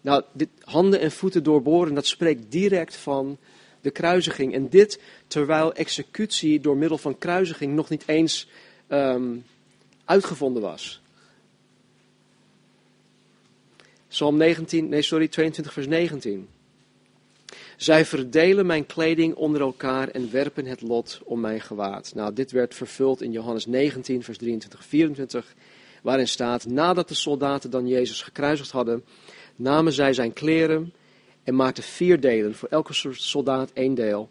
Nou, 0.00 0.22
dit 0.32 0.48
handen 0.60 1.00
en 1.00 1.10
voeten 1.12 1.42
doorboren, 1.42 1.94
dat 1.94 2.06
spreekt 2.06 2.52
direct 2.52 2.96
van 2.96 3.38
de 3.80 3.90
kruisiging. 3.90 4.54
En 4.54 4.68
dit 4.68 5.00
terwijl 5.26 5.72
executie 5.72 6.60
door 6.60 6.76
middel 6.76 6.98
van 6.98 7.18
kruisiging 7.18 7.74
nog 7.74 7.88
niet 7.88 8.02
eens 8.06 8.48
um, 8.88 9.44
uitgevonden 10.04 10.62
was. 10.62 11.00
Psalm 14.08 14.36
19, 14.36 14.88
nee, 14.88 15.02
sorry, 15.02 15.28
22, 15.28 15.72
vers 15.72 15.86
19. 15.86 16.48
Zij 17.80 18.04
verdelen 18.04 18.66
mijn 18.66 18.86
kleding 18.86 19.34
onder 19.34 19.60
elkaar 19.60 20.08
en 20.08 20.30
werpen 20.30 20.66
het 20.66 20.80
lot 20.80 21.20
om 21.24 21.40
mijn 21.40 21.60
gewaad. 21.60 22.12
Nou, 22.14 22.32
dit 22.32 22.50
werd 22.50 22.74
vervuld 22.74 23.22
in 23.22 23.32
Johannes 23.32 23.66
19, 23.66 24.22
vers 24.22 24.38
23, 24.38 24.84
24, 24.84 25.54
waarin 26.02 26.28
staat: 26.28 26.66
Nadat 26.66 27.08
de 27.08 27.14
soldaten 27.14 27.70
dan 27.70 27.86
Jezus 27.86 28.22
gekruisigd 28.22 28.70
hadden, 28.70 29.04
namen 29.56 29.92
zij 29.92 30.12
zijn 30.12 30.32
kleren 30.32 30.92
en 31.44 31.56
maakten 31.56 31.82
vier 31.82 32.20
delen, 32.20 32.54
voor 32.54 32.68
elke 32.68 32.92
soldaat 33.12 33.70
één 33.72 33.94
deel. 33.94 34.30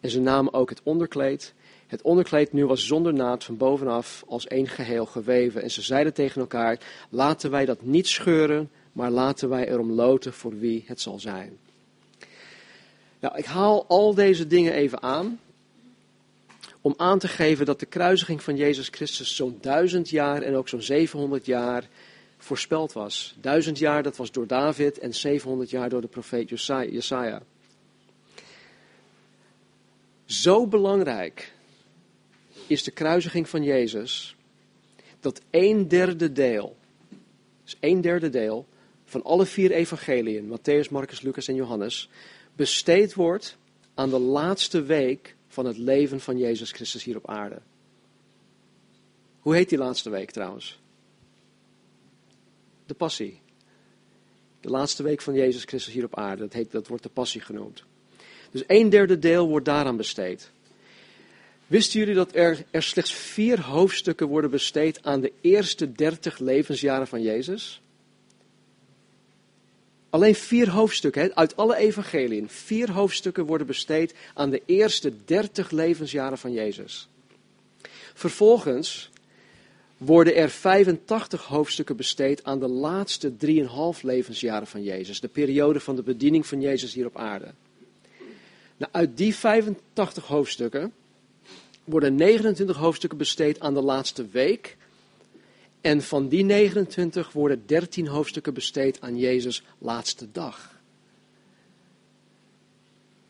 En 0.00 0.10
ze 0.10 0.20
namen 0.20 0.52
ook 0.52 0.68
het 0.68 0.80
onderkleed. 0.82 1.54
Het 1.86 2.02
onderkleed 2.02 2.52
nu 2.52 2.66
was 2.66 2.86
zonder 2.86 3.14
naad 3.14 3.44
van 3.44 3.56
bovenaf 3.56 4.24
als 4.26 4.46
één 4.46 4.68
geheel 4.68 5.06
geweven. 5.06 5.62
En 5.62 5.70
ze 5.70 5.82
zeiden 5.82 6.14
tegen 6.14 6.40
elkaar: 6.40 6.78
Laten 7.10 7.50
wij 7.50 7.64
dat 7.64 7.82
niet 7.82 8.08
scheuren, 8.08 8.70
maar 8.92 9.10
laten 9.10 9.48
wij 9.48 9.68
erom 9.68 9.92
loten 9.92 10.32
voor 10.32 10.58
wie 10.58 10.84
het 10.86 11.00
zal 11.00 11.18
zijn. 11.18 11.58
Nou, 13.20 13.36
ik 13.36 13.44
haal 13.44 13.86
al 13.86 14.14
deze 14.14 14.46
dingen 14.46 14.72
even 14.72 15.02
aan. 15.02 15.40
Om 16.80 16.94
aan 16.96 17.18
te 17.18 17.28
geven 17.28 17.66
dat 17.66 17.80
de 17.80 17.86
kruisiging 17.86 18.42
van 18.42 18.56
Jezus 18.56 18.88
Christus 18.88 19.36
zo'n 19.36 19.58
duizend 19.60 20.08
jaar 20.08 20.42
en 20.42 20.54
ook 20.54 20.68
zo'n 20.68 20.82
700 20.82 21.46
jaar 21.46 21.88
voorspeld 22.38 22.92
was. 22.92 23.36
Duizend 23.40 23.78
jaar, 23.78 24.02
dat 24.02 24.16
was 24.16 24.32
door 24.32 24.46
David 24.46 24.98
en 24.98 25.14
700 25.14 25.70
jaar 25.70 25.88
door 25.88 26.00
de 26.00 26.06
profeet 26.06 26.48
Jesaja. 26.48 27.42
Zo 30.24 30.66
belangrijk 30.66 31.52
is 32.66 32.82
de 32.82 32.90
kruisiging 32.90 33.48
van 33.48 33.62
Jezus, 33.62 34.36
dat 35.20 35.40
een 35.50 35.88
derde 35.88 36.32
deel, 36.32 36.76
dus 37.64 37.76
een 37.80 38.00
derde 38.00 38.28
deel 38.28 38.66
van 39.04 39.22
alle 39.22 39.46
vier 39.46 39.70
evangeliën, 39.70 40.58
Matthäus, 40.58 40.90
Marcus, 40.90 41.20
Lucas 41.20 41.48
en 41.48 41.54
Johannes, 41.54 42.08
besteed 42.60 43.14
wordt 43.14 43.56
aan 43.94 44.10
de 44.10 44.18
laatste 44.18 44.82
week 44.82 45.34
van 45.48 45.66
het 45.66 45.78
leven 45.78 46.20
van 46.20 46.38
Jezus 46.38 46.72
Christus 46.72 47.04
hier 47.04 47.16
op 47.16 47.28
aarde. 47.28 47.60
Hoe 49.40 49.54
heet 49.54 49.68
die 49.68 49.78
laatste 49.78 50.10
week 50.10 50.30
trouwens? 50.30 50.80
de 52.90 52.96
passie. 52.96 53.40
De 54.60 54.68
laatste 54.68 55.02
week 55.02 55.20
van 55.20 55.34
Jezus 55.34 55.64
Christus 55.64 55.92
hier 55.92 56.04
op 56.04 56.16
aarde, 56.16 56.42
dat, 56.42 56.52
heet, 56.52 56.70
dat 56.70 56.86
wordt 56.86 57.02
de 57.02 57.08
passie 57.08 57.40
genoemd. 57.40 57.84
Dus 58.50 58.62
een 58.66 58.88
derde 58.88 59.18
deel 59.18 59.48
wordt 59.48 59.64
daaraan 59.64 59.96
besteed. 59.96 60.50
Wisten 61.66 61.98
jullie 62.00 62.14
dat 62.14 62.34
er, 62.34 62.64
er 62.70 62.82
slechts 62.82 63.12
vier 63.12 63.60
hoofdstukken 63.60 64.26
worden 64.26 64.50
besteed 64.50 65.02
aan 65.02 65.20
de 65.20 65.32
eerste 65.40 65.92
dertig 65.92 66.38
levensjaren 66.38 67.06
van 67.06 67.22
Jezus? 67.22 67.82
Alleen 70.10 70.34
vier 70.34 70.70
hoofdstukken, 70.70 71.36
uit 71.36 71.56
alle 71.56 71.76
evangeliën, 71.76 72.48
vier 72.48 72.90
hoofdstukken 72.90 73.46
worden 73.46 73.66
besteed 73.66 74.14
aan 74.34 74.50
de 74.50 74.62
eerste 74.66 75.12
dertig 75.24 75.70
levensjaren 75.70 76.38
van 76.38 76.52
Jezus. 76.52 77.08
Vervolgens 78.14 79.10
worden 79.96 80.34
er 80.34 80.50
85 80.50 81.44
hoofdstukken 81.44 81.96
besteed 81.96 82.44
aan 82.44 82.58
de 82.58 82.68
laatste 82.68 83.32
3,5 83.32 84.00
levensjaren 84.02 84.66
van 84.66 84.82
Jezus. 84.82 85.20
De 85.20 85.28
periode 85.28 85.80
van 85.80 85.96
de 85.96 86.02
bediening 86.02 86.46
van 86.46 86.60
Jezus 86.60 86.94
hier 86.94 87.06
op 87.06 87.16
aarde. 87.16 87.54
Nou, 88.76 88.92
uit 88.92 89.16
die 89.16 89.34
85 89.34 90.26
hoofdstukken 90.26 90.92
worden 91.84 92.14
29 92.14 92.76
hoofdstukken 92.76 93.18
besteed 93.18 93.60
aan 93.60 93.74
de 93.74 93.82
laatste 93.82 94.26
week. 94.26 94.76
En 95.80 96.02
van 96.02 96.28
die 96.28 96.44
29 96.44 97.32
worden 97.32 97.62
13 97.66 98.06
hoofdstukken 98.06 98.54
besteed 98.54 99.00
aan 99.00 99.18
Jezus' 99.18 99.62
laatste 99.78 100.32
dag. 100.32 100.78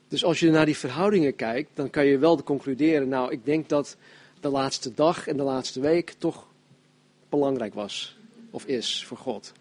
Dus 0.09 0.25
als 0.25 0.41
je 0.41 0.51
naar 0.51 0.67
die 0.67 0.77
verhoudingen 0.77 1.37
kijkt, 1.37 1.71
dan 1.75 1.91
kan 1.91 2.07
je 2.07 2.19
wel 2.19 2.43
concluderen, 2.43 3.09
nou 3.09 3.33
ik 3.33 3.45
denk 3.45 3.69
dat 3.69 3.97
de 4.41 4.49
laatste 4.49 4.95
dag 4.95 5.27
en 5.27 5.37
de 5.37 5.43
laatste 5.43 5.81
week 5.81 6.15
toch 6.19 6.47
belangrijk 7.29 7.75
was 7.75 8.17
of 8.51 8.65
is 8.65 9.05
voor 9.05 9.17
God. 9.17 9.53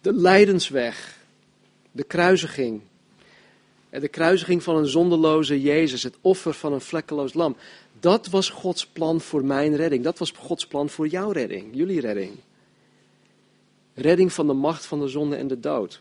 De 0.00 0.12
lijdensweg, 0.12 1.18
de 1.92 2.04
kruisiging, 2.04 2.80
de 3.90 4.08
kruisiging 4.08 4.62
van 4.62 4.76
een 4.76 4.86
zonderloze 4.86 5.60
Jezus, 5.60 6.02
het 6.02 6.16
offer 6.20 6.54
van 6.54 6.72
een 6.72 6.80
vlekkeloos 6.80 7.34
lam. 7.34 7.56
Dat 8.02 8.28
was 8.28 8.50
Gods 8.50 8.86
plan 8.86 9.20
voor 9.20 9.44
mijn 9.44 9.76
redding. 9.76 10.04
Dat 10.04 10.18
was 10.18 10.30
Gods 10.30 10.66
plan 10.66 10.88
voor 10.88 11.06
jouw 11.08 11.30
redding, 11.30 11.74
jullie 11.74 12.00
redding. 12.00 12.32
Redding 13.94 14.32
van 14.32 14.46
de 14.46 14.52
macht 14.52 14.86
van 14.86 15.00
de 15.00 15.08
zonde 15.08 15.36
en 15.36 15.46
de 15.46 15.60
dood. 15.60 16.00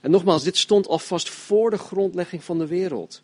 En 0.00 0.10
nogmaals, 0.10 0.42
dit 0.42 0.56
stond 0.56 0.86
al 0.86 0.98
vast 0.98 1.28
voor 1.28 1.70
de 1.70 1.78
grondlegging 1.78 2.44
van 2.44 2.58
de 2.58 2.66
wereld. 2.66 3.22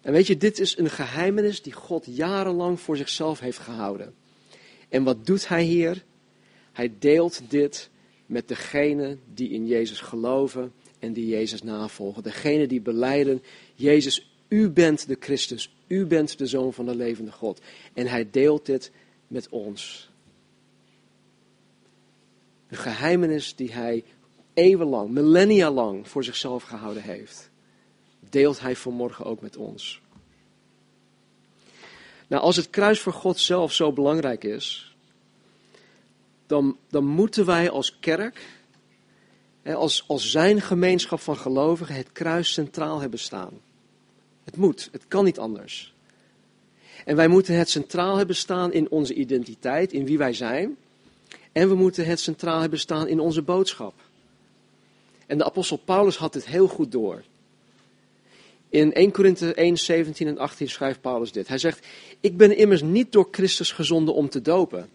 En 0.00 0.12
weet 0.12 0.26
je, 0.26 0.36
dit 0.36 0.58
is 0.58 0.78
een 0.78 0.90
geheimenis 0.90 1.62
die 1.62 1.72
God 1.72 2.04
jarenlang 2.06 2.80
voor 2.80 2.96
zichzelf 2.96 3.40
heeft 3.40 3.58
gehouden. 3.58 4.14
En 4.88 5.04
wat 5.04 5.26
doet 5.26 5.48
hij 5.48 5.62
hier? 5.62 6.04
Hij 6.72 6.92
deelt 6.98 7.40
dit 7.48 7.90
met 8.26 8.48
degenen 8.48 9.20
die 9.34 9.50
in 9.50 9.66
Jezus 9.66 10.00
geloven 10.00 10.72
en 10.98 11.12
die 11.12 11.26
Jezus 11.26 11.62
navolgen. 11.62 12.22
Degenen 12.22 12.68
die 12.68 12.80
beleiden, 12.80 13.42
Jezus, 13.74 14.30
u 14.48 14.70
bent 14.70 15.08
de 15.08 15.16
Christus, 15.20 15.73
u 15.86 16.06
bent 16.06 16.38
de 16.38 16.46
Zoon 16.46 16.72
van 16.72 16.86
de 16.86 16.94
levende 16.94 17.32
God. 17.32 17.60
En 17.92 18.06
hij 18.06 18.30
deelt 18.30 18.66
dit 18.66 18.90
met 19.26 19.48
ons. 19.48 20.10
Een 22.68 22.76
geheimenis 22.76 23.56
die 23.56 23.72
hij 23.72 24.04
eeuwenlang, 24.54 25.10
millennia 25.10 25.70
lang 25.70 26.08
voor 26.08 26.24
zichzelf 26.24 26.62
gehouden 26.62 27.02
heeft 27.02 27.52
deelt 28.34 28.60
hij 28.60 28.76
vanmorgen 28.76 29.24
ook 29.24 29.40
met 29.40 29.56
ons. 29.56 30.00
Nou, 32.26 32.42
als 32.42 32.56
het 32.56 32.70
kruis 32.70 33.00
voor 33.00 33.12
God 33.12 33.38
zelf 33.38 33.72
zo 33.72 33.92
belangrijk 33.92 34.44
is, 34.44 34.96
dan, 36.46 36.76
dan 36.88 37.04
moeten 37.04 37.46
wij 37.46 37.70
als 37.70 37.98
kerk, 37.98 38.46
als, 39.64 40.04
als 40.08 40.30
zijn 40.30 40.60
gemeenschap 40.60 41.20
van 41.20 41.36
gelovigen, 41.36 41.94
het 41.94 42.12
kruis 42.12 42.52
centraal 42.52 43.00
hebben 43.00 43.18
staan. 43.18 43.60
Het 44.44 44.56
moet, 44.56 44.88
het 44.92 45.04
kan 45.08 45.24
niet 45.24 45.38
anders. 45.38 45.94
En 47.04 47.16
wij 47.16 47.28
moeten 47.28 47.58
het 47.58 47.70
centraal 47.70 48.16
hebben 48.16 48.36
staan 48.36 48.72
in 48.72 48.90
onze 48.90 49.14
identiteit, 49.14 49.92
in 49.92 50.04
wie 50.06 50.18
wij 50.18 50.32
zijn. 50.32 50.76
En 51.52 51.68
we 51.68 51.74
moeten 51.74 52.06
het 52.06 52.20
centraal 52.20 52.60
hebben 52.60 52.78
staan 52.78 53.08
in 53.08 53.20
onze 53.20 53.42
boodschap. 53.42 53.94
En 55.26 55.38
de 55.38 55.44
apostel 55.44 55.76
Paulus 55.76 56.16
had 56.16 56.32
dit 56.32 56.46
heel 56.46 56.68
goed 56.68 56.92
door. 56.92 57.22
In 58.68 58.92
1 58.92 59.10
Korinthe 59.10 59.54
1, 59.54 59.78
17 59.78 60.26
en 60.26 60.38
18 60.38 60.68
schrijft 60.68 61.00
Paulus 61.00 61.32
dit. 61.32 61.48
Hij 61.48 61.58
zegt, 61.58 61.86
ik 62.20 62.36
ben 62.36 62.56
immers 62.56 62.82
niet 62.82 63.12
door 63.12 63.28
Christus 63.30 63.72
gezonden 63.72 64.14
om 64.14 64.28
te 64.28 64.42
dopen, 64.42 64.88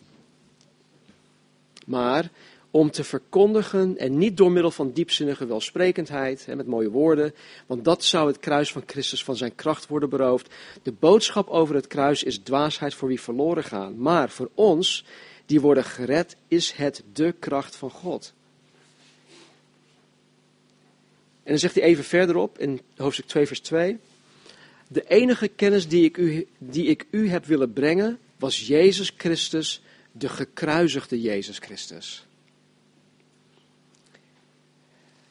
maar 1.86 2.30
om 2.72 2.92
te 2.92 3.04
verkondigen 3.04 3.98
en 3.98 4.18
niet 4.18 4.38
door 4.38 4.52
middel 4.52 4.72
van 4.72 4.92
diepzinnige 4.92 5.46
welsprekendheid, 5.46 6.46
hè, 6.46 6.56
met 6.56 6.68
mooie 6.68 6.90
woorden, 6.90 7.34
want 7.66 7.84
dat 7.84 8.04
zou 8.04 8.28
het 8.28 8.40
kruis 8.40 8.72
van 8.72 8.84
Christus 8.86 9.24
van 9.24 9.36
zijn 9.36 9.56
kracht 9.56 9.88
worden 9.88 10.10
beroofd. 10.10 10.54
De 10.84 10.92
boodschap 10.92 11.48
over 11.48 11.76
het 11.76 11.88
kruis 11.88 12.24
is 12.24 12.38
dwaasheid 12.38 12.94
voor 12.94 13.08
wie 13.08 13.22
verloren 13.22 13.64
gaan, 13.64 13.98
maar 13.98 14.30
voor 14.30 14.50
ons, 14.54 15.06
die 15.46 15.62
worden 15.62 15.84
gered, 15.84 16.36
is 16.48 16.72
het 16.72 17.04
de 17.14 17.36
kracht 17.40 17.76
van 17.76 17.90
God. 17.92 18.34
En 21.44 21.56
dan 21.56 21.60
zegt 21.60 21.76
hij 21.76 21.84
even 21.84 22.04
verderop 22.04 22.60
in 22.60 22.82
hoofdstuk 22.96 23.26
2, 23.26 23.48
vers 23.48 23.60
2. 23.60 23.98
De 24.88 25.08
enige 25.08 25.48
kennis 25.48 25.88
die 25.88 26.04
ik, 26.04 26.18
u, 26.18 26.48
die 26.58 26.86
ik 26.86 27.06
u 27.12 27.30
heb 27.30 27.46
willen 27.46 27.74
brengen 27.74 28.20
was 28.38 28.68
Jezus 28.68 29.14
Christus, 29.18 29.82
de 30.12 30.30
gekruisigde 30.30 31.22
Jezus 31.22 31.58
Christus. 31.58 32.28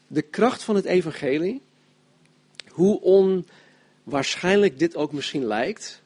De 0.08 0.22
kracht 0.22 0.62
van 0.62 0.74
het 0.74 0.84
evangelie, 0.84 1.62
hoe 2.68 3.00
onwaarschijnlijk 4.04 4.78
dit 4.78 4.96
ook 4.96 5.12
misschien 5.12 5.44
lijkt, 5.44 6.02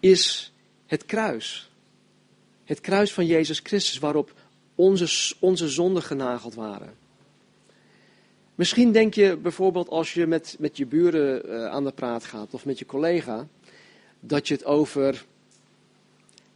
is 0.00 0.52
het 0.86 1.06
kruis. 1.06 1.70
Het 2.64 2.80
kruis 2.80 3.12
van 3.12 3.26
Jezus 3.26 3.60
Christus 3.62 3.98
waarop 3.98 4.34
onze, 4.74 5.34
onze 5.40 5.68
zonden 5.68 6.02
genageld 6.02 6.54
waren. 6.54 6.94
Misschien 8.54 8.92
denk 8.92 9.14
je 9.14 9.36
bijvoorbeeld 9.36 9.88
als 9.88 10.14
je 10.14 10.26
met, 10.26 10.56
met 10.58 10.76
je 10.76 10.86
buren 10.86 11.46
uh, 11.46 11.66
aan 11.66 11.84
de 11.84 11.92
praat 11.92 12.24
gaat 12.24 12.54
of 12.54 12.64
met 12.64 12.78
je 12.78 12.86
collega, 12.86 13.46
dat 14.20 14.48
je 14.48 14.54
het 14.54 14.64
over 14.64 15.24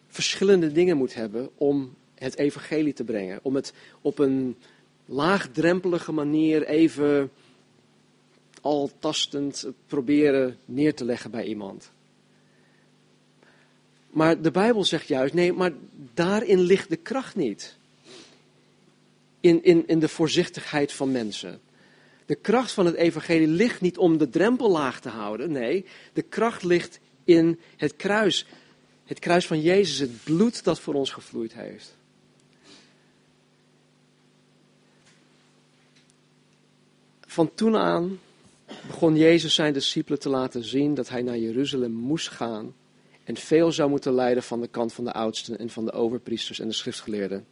verschillende 0.08 0.72
dingen 0.72 0.96
moet 0.96 1.14
hebben 1.14 1.48
om 1.54 1.94
het 2.14 2.36
evangelie 2.36 2.92
te 2.92 3.04
brengen. 3.04 3.38
Om 3.42 3.54
het 3.54 3.72
op 4.00 4.18
een 4.18 4.56
laagdrempelige 5.08 6.12
manier 6.12 6.66
even 6.66 7.30
al 8.60 8.90
tastend 8.98 9.66
proberen 9.86 10.56
neer 10.64 10.94
te 10.94 11.04
leggen 11.04 11.30
bij 11.30 11.44
iemand. 11.44 11.90
Maar 14.10 14.40
de 14.40 14.50
Bijbel 14.50 14.84
zegt 14.84 15.08
juist, 15.08 15.34
nee, 15.34 15.52
maar 15.52 15.72
daarin 16.14 16.60
ligt 16.60 16.88
de 16.88 16.96
kracht 16.96 17.36
niet. 17.36 17.76
In, 19.40 19.64
in, 19.64 19.86
in 19.86 19.98
de 19.98 20.08
voorzichtigheid 20.08 20.92
van 20.92 21.12
mensen. 21.12 21.60
De 22.26 22.34
kracht 22.34 22.72
van 22.72 22.86
het 22.86 22.94
evangelie 22.94 23.46
ligt 23.46 23.80
niet 23.80 23.98
om 23.98 24.18
de 24.18 24.30
drempel 24.30 24.70
laag 24.70 25.00
te 25.00 25.08
houden. 25.08 25.52
Nee, 25.52 25.84
de 26.12 26.22
kracht 26.22 26.62
ligt 26.62 27.00
in 27.24 27.58
het 27.76 27.96
kruis. 27.96 28.46
Het 29.04 29.18
kruis 29.18 29.46
van 29.46 29.60
Jezus, 29.60 29.98
het 29.98 30.24
bloed 30.24 30.64
dat 30.64 30.80
voor 30.80 30.94
ons 30.94 31.10
gevloeid 31.10 31.54
heeft. 31.54 31.97
Van 37.38 37.54
toen 37.54 37.76
aan 37.76 38.20
begon 38.86 39.16
Jezus 39.16 39.54
zijn 39.54 39.72
discipelen 39.72 40.18
te 40.18 40.28
laten 40.28 40.64
zien 40.64 40.94
dat 40.94 41.08
hij 41.08 41.22
naar 41.22 41.38
Jeruzalem 41.38 41.92
moest 41.92 42.28
gaan 42.28 42.74
en 43.24 43.36
veel 43.36 43.72
zou 43.72 43.90
moeten 43.90 44.12
lijden 44.12 44.42
van 44.42 44.60
de 44.60 44.68
kant 44.68 44.92
van 44.92 45.04
de 45.04 45.12
oudsten 45.12 45.58
en 45.58 45.70
van 45.70 45.84
de 45.84 45.92
overpriesters 45.92 46.60
en 46.60 46.68
de 46.68 46.74
schriftgeleerden. 46.74 47.46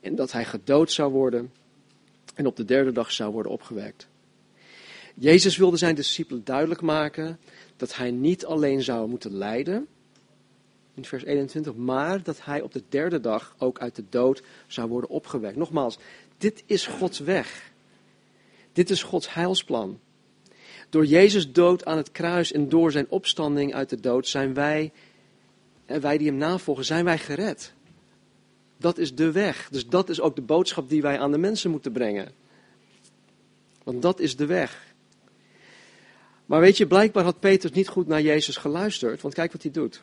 En 0.00 0.14
dat 0.14 0.32
hij 0.32 0.44
gedood 0.44 0.92
zou 0.92 1.12
worden 1.12 1.52
en 2.34 2.46
op 2.46 2.56
de 2.56 2.64
derde 2.64 2.92
dag 2.92 3.12
zou 3.12 3.32
worden 3.32 3.52
opgewekt. 3.52 4.08
Jezus 5.14 5.56
wilde 5.56 5.76
zijn 5.76 5.94
discipelen 5.94 6.44
duidelijk 6.44 6.80
maken 6.80 7.38
dat 7.76 7.96
hij 7.96 8.10
niet 8.10 8.46
alleen 8.46 8.82
zou 8.82 9.08
moeten 9.08 9.32
lijden, 9.32 9.86
in 10.94 11.04
vers 11.04 11.24
21, 11.24 11.74
maar 11.74 12.22
dat 12.22 12.44
hij 12.44 12.60
op 12.60 12.72
de 12.72 12.82
derde 12.88 13.20
dag 13.20 13.54
ook 13.58 13.78
uit 13.78 13.96
de 13.96 14.04
dood 14.08 14.42
zou 14.66 14.88
worden 14.88 15.10
opgewekt. 15.10 15.56
Nogmaals, 15.56 15.98
dit 16.38 16.62
is 16.66 16.86
Gods 16.86 17.18
weg. 17.18 17.71
Dit 18.72 18.90
is 18.90 19.02
Gods 19.02 19.34
heilsplan. 19.34 20.00
Door 20.88 21.06
Jezus 21.06 21.52
dood 21.52 21.84
aan 21.84 21.96
het 21.96 22.12
kruis 22.12 22.52
en 22.52 22.68
door 22.68 22.92
zijn 22.92 23.06
opstanding 23.08 23.74
uit 23.74 23.90
de 23.90 24.00
dood 24.00 24.28
zijn 24.28 24.54
wij, 24.54 24.92
en 25.86 26.00
wij 26.00 26.18
die 26.18 26.26
hem 26.26 26.36
navolgen, 26.36 26.84
zijn 26.84 27.04
wij 27.04 27.18
gered. 27.18 27.72
Dat 28.76 28.98
is 28.98 29.14
de 29.14 29.32
weg. 29.32 29.68
Dus 29.70 29.88
dat 29.88 30.08
is 30.08 30.20
ook 30.20 30.36
de 30.36 30.42
boodschap 30.42 30.88
die 30.88 31.02
wij 31.02 31.18
aan 31.18 31.32
de 31.32 31.38
mensen 31.38 31.70
moeten 31.70 31.92
brengen. 31.92 32.32
Want 33.84 34.02
dat 34.02 34.20
is 34.20 34.36
de 34.36 34.46
weg. 34.46 34.92
Maar 36.46 36.60
weet 36.60 36.76
je, 36.76 36.86
blijkbaar 36.86 37.24
had 37.24 37.40
Petrus 37.40 37.72
niet 37.72 37.88
goed 37.88 38.06
naar 38.06 38.22
Jezus 38.22 38.56
geluisterd, 38.56 39.22
want 39.22 39.34
kijk 39.34 39.52
wat 39.52 39.62
hij 39.62 39.70
doet. 39.70 40.02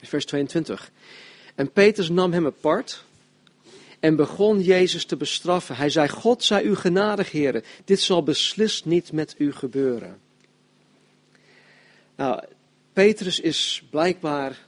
Vers 0.00 0.24
22. 0.24 0.90
En 1.54 1.72
Petrus 1.72 2.08
nam 2.08 2.32
hem 2.32 2.46
apart 2.46 3.04
en 4.00 4.16
begon 4.16 4.60
Jezus 4.62 5.04
te 5.04 5.16
bestraffen. 5.16 5.76
Hij 5.76 5.90
zei, 5.90 6.08
God 6.08 6.44
zij 6.44 6.62
u 6.62 6.74
genadig, 6.74 7.30
heren, 7.30 7.62
dit 7.84 8.00
zal 8.00 8.22
beslist 8.22 8.84
niet 8.84 9.12
met 9.12 9.34
u 9.38 9.52
gebeuren. 9.52 10.18
Nou, 12.16 12.42
Petrus 12.92 13.40
is 13.40 13.82
blijkbaar 13.90 14.66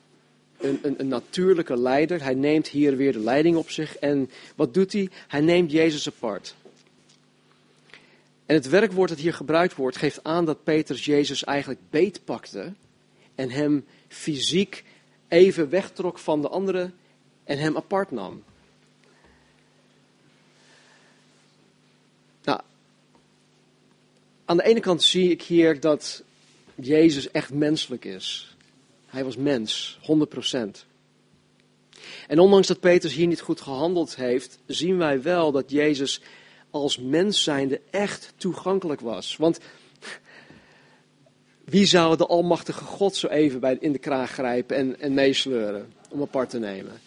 een, 0.59 0.79
een, 0.83 1.01
een, 1.01 1.09
natuurlijke 1.09 1.77
leider. 1.77 2.23
Hij 2.23 2.35
neemt 2.35 2.69
hier 2.69 2.97
weer 2.97 3.12
de 3.12 3.19
leiding 3.19 3.57
op 3.57 3.71
zich. 3.71 3.97
En 3.97 4.31
wat 4.57 4.75
doet 4.75 4.93
hij? 4.93 5.09
Hij 5.29 5.40
neemt 5.40 5.71
Jezus 5.71 6.07
apart. 6.07 6.55
En 8.47 8.55
het 8.55 8.69
werkwoord 8.69 9.09
dat 9.09 9.19
hier 9.19 9.35
gebruikt 9.35 9.75
wordt 9.75 9.97
geeft 9.97 10.25
aan 10.25 10.45
dat 10.45 10.64
Petrus 10.64 11.05
Jezus 11.05 11.45
eigenlijk 11.45 11.81
beetpakte 11.90 12.73
en 13.35 13.51
hem 13.51 13.85
fysiek 14.09 14.85
even 15.29 15.69
wegtrok 15.69 16.19
van 16.19 16.43
de 16.43 16.49
anderen 16.49 16.95
en 17.45 17.59
hem 17.59 17.77
apart 17.77 18.11
nam. 18.11 18.43
Aan 24.51 24.57
de 24.57 24.63
ene 24.63 24.81
kant 24.81 25.03
zie 25.03 25.31
ik 25.31 25.43
hier 25.43 25.81
dat 25.81 26.23
Jezus 26.75 27.31
echt 27.31 27.53
menselijk 27.53 28.05
is. 28.05 28.57
Hij 29.07 29.25
was 29.25 29.37
mens, 29.37 29.99
100%. 30.03 30.05
En 32.27 32.39
ondanks 32.39 32.67
dat 32.67 32.81
Petrus 32.81 33.13
hier 33.13 33.27
niet 33.27 33.41
goed 33.41 33.61
gehandeld 33.61 34.17
heeft, 34.17 34.59
zien 34.67 34.99
wij 34.99 35.23
wel 35.23 35.53
dat 35.53 35.71
Jezus 35.71 36.21
als 36.71 36.99
mens 36.99 37.43
zijnde 37.43 37.81
echt 37.91 38.33
toegankelijk 38.37 39.01
was. 39.01 39.37
Want 39.37 39.59
wie 41.65 41.87
zou 41.87 42.17
de 42.17 42.27
almachtige 42.27 42.85
God 42.85 43.17
zo 43.17 43.27
even 43.27 43.61
bij, 43.61 43.77
in 43.81 43.93
de 43.93 43.99
kraag 43.99 44.31
grijpen 44.31 44.77
en, 44.77 45.01
en 45.01 45.15
meesleuren 45.15 45.93
om 46.09 46.23
apart 46.23 46.51
te 46.51 46.59
nemen? 46.59 47.01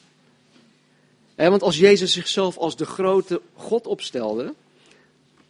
want 1.35 1.61
als 1.61 1.77
Jezus 1.77 2.13
zichzelf 2.13 2.57
als 2.57 2.75
de 2.75 2.85
grote 2.85 3.41
God 3.55 3.87
opstelde, 3.87 4.53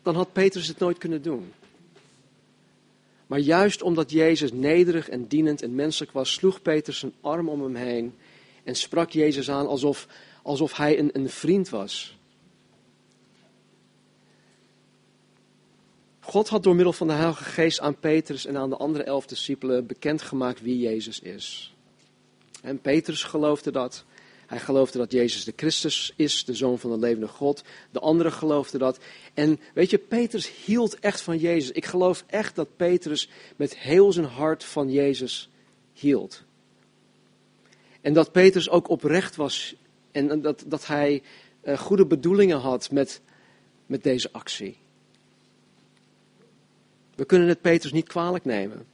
dan 0.02 0.16
had 0.16 0.34
Petrus 0.34 0.68
het 0.68 0.80
nooit 0.80 0.98
kunnen 0.98 1.22
doen. 1.22 1.52
Maar 3.34 3.42
juist 3.42 3.82
omdat 3.82 4.12
Jezus 4.12 4.52
nederig 4.52 5.10
en 5.10 5.28
dienend 5.28 5.62
en 5.62 5.76
menselijk 5.76 6.12
was, 6.12 6.34
sloeg 6.34 6.62
Petrus 6.62 7.00
zijn 7.00 7.14
arm 7.22 7.50
om 7.50 7.62
hem 7.62 7.76
heen 7.76 8.16
en 8.64 8.76
sprak 8.76 9.10
Jezus 9.10 9.50
aan 9.50 9.68
alsof, 9.68 10.08
alsof 10.42 10.78
hij 10.78 11.00
een, 11.00 11.10
een 11.14 11.30
vriend 11.30 11.70
was. 11.70 12.18
God 16.20 16.50
had 16.50 16.64
door 16.64 16.76
middel 16.76 16.94
van 16.94 17.08
de 17.08 17.14
Heilige 17.14 17.44
Geest 17.44 17.80
aan 17.80 18.00
Petrus 18.00 18.46
en 18.46 18.58
aan 18.58 18.70
de 18.70 18.78
andere 18.78 19.04
elf 19.04 19.26
discipelen 19.26 19.86
bekendgemaakt 19.86 20.62
wie 20.62 20.80
Jezus 20.80 21.20
is. 21.20 21.74
En 22.62 22.80
Petrus 22.80 23.24
geloofde 23.24 23.72
dat. 23.72 24.06
Hij 24.48 24.60
geloofde 24.60 24.98
dat 24.98 25.12
Jezus 25.12 25.44
de 25.44 25.54
Christus 25.56 26.14
is, 26.16 26.46
de 26.46 26.54
Zoon 26.54 26.80
van 26.80 26.92
de 26.92 26.98
levende 26.98 27.28
God. 27.28 27.64
De 27.92 28.00
anderen 28.00 28.32
geloofden 28.32 28.80
dat. 28.80 29.00
En 29.34 29.60
weet 29.74 29.90
je, 29.90 29.98
Petrus 29.98 30.52
hield 30.66 31.00
echt 31.00 31.22
van 31.22 31.38
Jezus. 31.38 31.72
Ik 31.72 31.86
geloof 31.86 32.24
echt 32.28 32.56
dat 32.56 32.76
Petrus 32.76 33.30
met 33.56 33.78
heel 33.78 34.12
zijn 34.12 34.26
hart 34.26 34.64
van 34.64 34.92
Jezus 34.92 35.50
hield. 35.94 36.44
En 38.02 38.14
dat 38.14 38.32
Petrus 38.32 38.70
ook 38.70 38.90
oprecht 38.90 39.36
was 39.36 39.76
en 40.12 40.42
dat, 40.42 40.64
dat 40.68 40.88
hij 40.88 41.22
uh, 41.64 41.78
goede 41.78 42.06
bedoelingen 42.06 42.60
had 42.60 42.92
met, 42.92 43.22
met 43.86 44.04
deze 44.04 44.30
actie. 44.32 44.78
We 47.16 47.26
kunnen 47.26 47.48
het 47.48 47.62
Petrus 47.62 47.92
niet 47.92 48.08
kwalijk 48.08 48.46
nemen. 48.46 48.86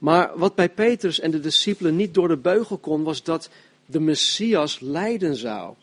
Maar 0.00 0.38
wat 0.38 0.54
bij 0.54 0.68
Petrus 0.68 1.20
en 1.20 1.30
de 1.30 1.40
discipelen 1.40 1.96
niet 1.96 2.14
door 2.14 2.28
de 2.28 2.36
beugel 2.36 2.78
kon, 2.78 3.02
was 3.02 3.22
dat 3.22 3.50
de 3.90 4.00
Messias 4.00 4.80
lijden 4.80 5.36
zou. 5.36 5.74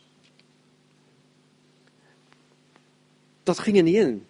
Dat 3.43 3.59
ging 3.59 3.77
er 3.77 3.83
niet 3.83 3.95
in. 3.95 4.25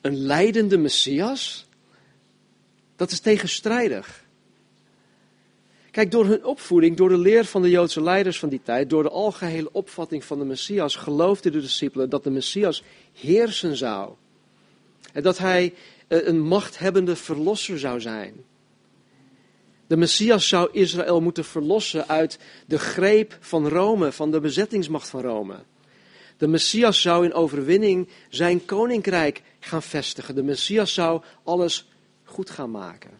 Een 0.00 0.16
leidende 0.16 0.78
Messias? 0.78 1.66
Dat 2.96 3.10
is 3.10 3.20
tegenstrijdig. 3.20 4.24
Kijk, 5.90 6.10
door 6.10 6.26
hun 6.26 6.44
opvoeding, 6.44 6.96
door 6.96 7.08
de 7.08 7.18
leer 7.18 7.44
van 7.44 7.62
de 7.62 7.70
Joodse 7.70 8.02
leiders 8.02 8.38
van 8.38 8.48
die 8.48 8.62
tijd, 8.62 8.90
door 8.90 9.02
de 9.02 9.10
algehele 9.10 9.72
opvatting 9.72 10.24
van 10.24 10.38
de 10.38 10.44
Messias, 10.44 10.96
geloofden 10.96 11.52
de 11.52 11.60
discipelen 11.60 12.10
dat 12.10 12.24
de 12.24 12.30
Messias 12.30 12.82
heersen 13.12 13.76
zou. 13.76 14.12
En 15.12 15.22
dat 15.22 15.38
hij 15.38 15.74
eh, 16.08 16.26
een 16.26 16.40
machthebbende 16.40 17.16
verlosser 17.16 17.78
zou 17.78 18.00
zijn. 18.00 18.44
De 19.92 19.98
Messias 19.98 20.48
zou 20.48 20.68
Israël 20.72 21.20
moeten 21.20 21.44
verlossen 21.44 22.08
uit 22.08 22.38
de 22.66 22.78
greep 22.78 23.36
van 23.40 23.68
Rome, 23.68 24.12
van 24.12 24.30
de 24.30 24.40
bezettingsmacht 24.40 25.08
van 25.08 25.20
Rome. 25.20 25.62
De 26.36 26.46
Messias 26.46 27.00
zou 27.00 27.24
in 27.24 27.32
overwinning 27.32 28.08
zijn 28.28 28.64
koninkrijk 28.64 29.42
gaan 29.60 29.82
vestigen. 29.82 30.34
De 30.34 30.42
Messias 30.42 30.94
zou 30.94 31.22
alles 31.42 31.88
goed 32.24 32.50
gaan 32.50 32.70
maken. 32.70 33.10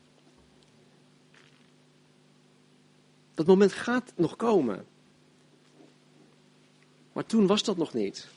Dat 3.35 3.47
moment 3.47 3.73
gaat 3.73 4.13
nog 4.17 4.37
komen. 4.37 4.85
Maar 7.13 7.27
toen 7.27 7.47
was 7.47 7.63
dat 7.63 7.77
nog 7.77 7.95
niet. 7.95 8.29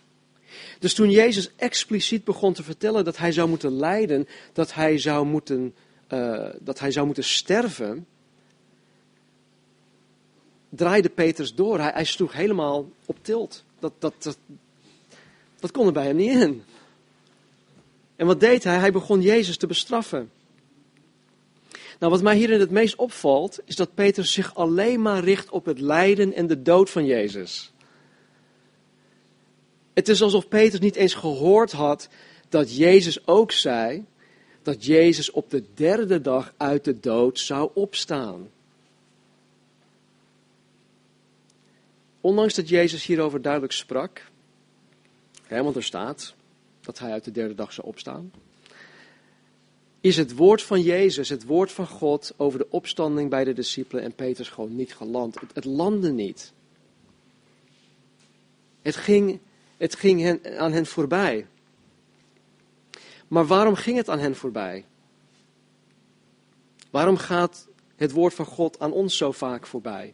Dus 0.80 0.94
toen 0.94 1.10
Jezus 1.10 1.56
expliciet 1.56 2.24
begon 2.24 2.54
te 2.54 2.64
vertellen 2.64 3.06
dat 3.06 3.18
hij 3.18 3.32
zou 3.32 3.50
moeten 3.50 3.72
lijden, 3.76 4.28
dat 4.54 4.74
hij 4.74 4.98
zou 4.98 5.26
moeten, 5.26 5.76
uh, 6.14 6.50
dat 6.60 6.80
hij 6.80 6.92
zou 6.92 7.06
moeten 7.06 7.24
sterven, 7.24 8.08
draaide 10.76 11.10
Petrus 11.10 11.56
door. 11.56 11.80
Hij, 11.80 11.92
hij 11.94 12.04
sloeg 12.04 12.34
helemaal 12.34 12.90
op 13.06 13.18
tilt. 13.22 13.64
Dat, 13.80 13.94
dat, 14.00 14.14
dat, 14.20 14.38
dat 15.60 15.72
kon 15.72 15.86
er 15.86 15.94
bij 15.94 16.06
hem 16.06 16.16
niet 16.16 16.42
in. 16.42 16.64
En 18.16 18.26
wat 18.26 18.40
deed 18.40 18.64
hij? 18.64 18.78
Hij 18.78 18.92
begon 18.92 19.22
Jezus 19.22 19.58
te 19.58 19.68
bestraffen. 19.68 20.32
Nou, 22.00 22.12
wat 22.12 22.22
mij 22.22 22.36
hierin 22.36 22.60
het 22.60 22.72
meest 22.72 22.96
opvalt, 22.96 23.60
is 23.66 23.76
dat 23.76 23.94
Petrus 23.94 24.34
zich 24.34 24.56
alleen 24.56 25.02
maar 25.02 25.24
richt 25.24 25.50
op 25.50 25.66
het 25.66 25.80
lijden 25.80 26.34
en 26.34 26.48
de 26.48 26.62
dood 26.62 26.90
van 26.90 27.06
Jezus. 27.06 27.72
Het 29.94 30.10
is 30.10 30.22
alsof 30.22 30.48
Petrus 30.48 30.80
niet 30.80 30.96
eens 30.96 31.14
gehoord 31.14 31.72
had 31.72 32.10
dat 32.50 32.76
Jezus 32.76 33.28
ook 33.28 33.52
zei 33.52 34.06
dat 34.62 34.86
Jezus 34.86 35.32
op 35.32 35.50
de 35.50 35.64
derde 35.74 36.22
dag 36.22 36.54
uit 36.58 36.84
de 36.84 37.00
dood 37.00 37.40
zou 37.40 37.70
opstaan. 37.74 38.50
Ondanks 42.26 42.54
dat 42.54 42.70
Jezus 42.70 43.06
hierover 43.06 43.42
duidelijk 43.42 43.74
sprak, 43.74 44.32
want 45.48 45.76
er 45.76 45.84
staat 45.84 46.34
dat 46.82 47.00
hij 47.00 47.12
uit 47.12 47.24
de 47.24 47.32
derde 47.32 47.56
dag 47.56 47.74
zou 47.74 47.88
opstaan, 47.88 48.32
is 50.02 50.18
het 50.18 50.36
woord 50.36 50.62
van 50.62 50.82
Jezus, 50.82 51.30
het 51.30 51.46
woord 51.46 51.72
van 51.72 51.88
God 51.88 52.34
over 52.38 52.60
de 52.60 52.68
opstanding 52.70 53.30
bij 53.30 53.44
de 53.44 53.54
discipelen 53.54 54.04
en 54.04 54.14
Petrus 54.14 54.50
gewoon 54.50 54.76
niet 54.76 54.96
geland. 54.96 55.38
Het, 55.54 55.66
landde 55.66 56.12
niet. 56.12 56.54
Het 58.82 58.96
ging, 58.96 59.40
het 59.78 59.96
ging 59.96 60.46
aan 60.58 60.72
hen 60.72 60.86
voorbij. 60.86 61.48
Maar 63.28 63.46
waarom 63.46 63.76
ging 63.76 63.98
het 63.98 64.10
aan 64.10 64.20
hen 64.20 64.36
voorbij? 64.36 64.86
Waarom 66.90 67.18
gaat 67.18 67.68
het 67.96 68.12
woord 68.12 68.34
van 68.34 68.46
God 68.46 68.80
aan 68.80 68.92
ons 68.92 69.18
zo 69.18 69.32
vaak 69.32 69.68
voorbij? 69.68 70.14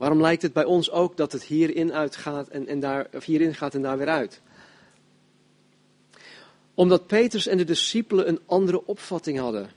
Waarom 0.00 0.20
lijkt 0.20 0.42
het 0.42 0.52
bij 0.52 0.64
ons 0.64 0.90
ook 0.90 1.16
dat 1.16 1.32
het 1.32 1.42
hierin 1.42 1.92
uitgaat 1.92 2.48
en, 2.48 2.66
en 2.66 2.80
daar, 2.80 3.08
of 3.12 3.24
hierin 3.24 3.54
gaat 3.54 3.74
en 3.74 3.82
daar 3.82 3.98
weer 3.98 4.08
uit? 4.08 4.40
Omdat 6.74 7.06
Petrus 7.06 7.46
en 7.46 7.56
de 7.56 7.64
discipelen 7.64 8.28
een 8.28 8.40
andere 8.46 8.86
opvatting 8.86 9.38
hadden. 9.38 9.70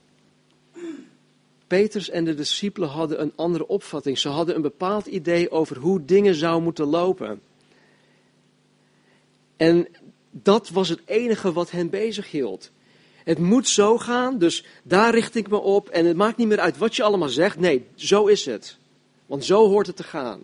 Petrus 1.67 2.09
en 2.09 2.25
de 2.25 2.33
discipelen 2.33 2.89
hadden 2.89 3.21
een 3.21 3.31
andere 3.35 3.67
opvatting. 3.67 4.17
Ze 4.17 4.29
hadden 4.29 4.55
een 4.55 4.61
bepaald 4.61 5.05
idee 5.05 5.51
over 5.51 5.77
hoe 5.77 6.05
dingen 6.05 6.35
zouden 6.35 6.63
moeten 6.63 6.85
lopen. 6.85 7.41
En 9.57 9.87
dat 10.31 10.69
was 10.69 10.89
het 10.89 11.01
enige 11.05 11.53
wat 11.53 11.71
hen 11.71 11.89
bezig 11.89 12.31
hield. 12.31 12.71
Het 13.23 13.39
moet 13.39 13.67
zo 13.67 13.97
gaan, 13.97 14.37
dus 14.37 14.65
daar 14.83 15.13
richt 15.13 15.35
ik 15.35 15.49
me 15.49 15.57
op. 15.57 15.89
En 15.89 16.05
het 16.05 16.17
maakt 16.17 16.37
niet 16.37 16.47
meer 16.47 16.59
uit 16.59 16.77
wat 16.77 16.95
je 16.95 17.03
allemaal 17.03 17.29
zegt. 17.29 17.59
Nee, 17.59 17.85
zo 17.95 18.25
is 18.25 18.45
het. 18.45 18.81
Want 19.33 19.45
zo 19.45 19.67
hoort 19.67 19.87
het 19.87 19.95
te 19.95 20.03
gaan. 20.03 20.41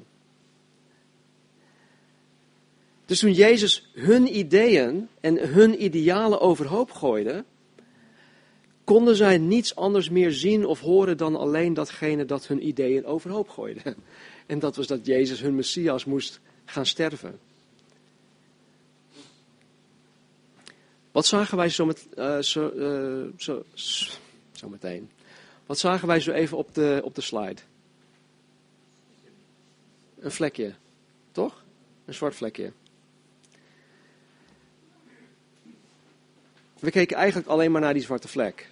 Dus 3.05 3.19
toen 3.19 3.33
Jezus 3.33 3.89
hun 3.93 4.37
ideeën 4.37 5.09
en 5.19 5.49
hun 5.49 5.83
idealen 5.83 6.39
overhoop 6.41 6.91
gooide, 6.91 7.43
konden 8.83 9.15
zij 9.15 9.37
niets 9.37 9.75
anders 9.75 10.09
meer 10.09 10.31
zien 10.31 10.65
of 10.65 10.79
horen 10.79 11.17
dan 11.17 11.35
alleen 11.35 11.73
datgene 11.73 12.25
dat 12.25 12.47
hun 12.47 12.67
ideeën 12.67 13.05
overhoop 13.05 13.49
gooide. 13.49 13.95
En 14.45 14.59
dat 14.59 14.75
was 14.75 14.87
dat 14.87 15.05
Jezus 15.05 15.41
hun 15.41 15.55
Messias 15.55 16.05
moest 16.05 16.39
gaan 16.65 16.85
sterven. 16.85 17.39
Wat 21.11 21.25
zagen 21.25 21.57
wij 21.57 21.69
zo, 21.69 21.85
met, 21.85 22.07
uh, 22.17 22.39
zo, 22.39 22.71
uh, 22.75 23.27
zo, 23.37 23.63
zo 24.51 24.69
meteen? 24.69 25.09
Wat 25.65 25.79
zagen 25.79 26.07
wij 26.07 26.19
zo 26.19 26.31
even 26.31 26.57
op 26.57 26.73
de, 26.73 27.01
op 27.03 27.15
de 27.15 27.21
slide? 27.21 27.61
Een 30.19 30.31
vlekje, 30.31 30.73
toch? 31.31 31.63
Een 32.05 32.13
zwart 32.13 32.35
vlekje. 32.35 32.71
We 36.79 36.91
keken 36.91 37.17
eigenlijk 37.17 37.47
alleen 37.47 37.71
maar 37.71 37.81
naar 37.81 37.93
die 37.93 38.03
zwarte 38.03 38.27
vlek. 38.27 38.69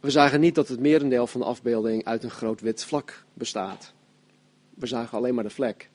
We 0.00 0.10
zagen 0.10 0.40
niet 0.40 0.54
dat 0.54 0.68
het 0.68 0.80
merendeel 0.80 1.26
van 1.26 1.40
de 1.40 1.46
afbeelding 1.46 2.04
uit 2.04 2.24
een 2.24 2.30
groot 2.30 2.60
wit 2.60 2.84
vlak 2.84 3.24
bestaat. 3.32 3.92
We 4.74 4.86
zagen 4.86 5.18
alleen 5.18 5.34
maar 5.34 5.44
de 5.44 5.50
vlek. 5.50 5.88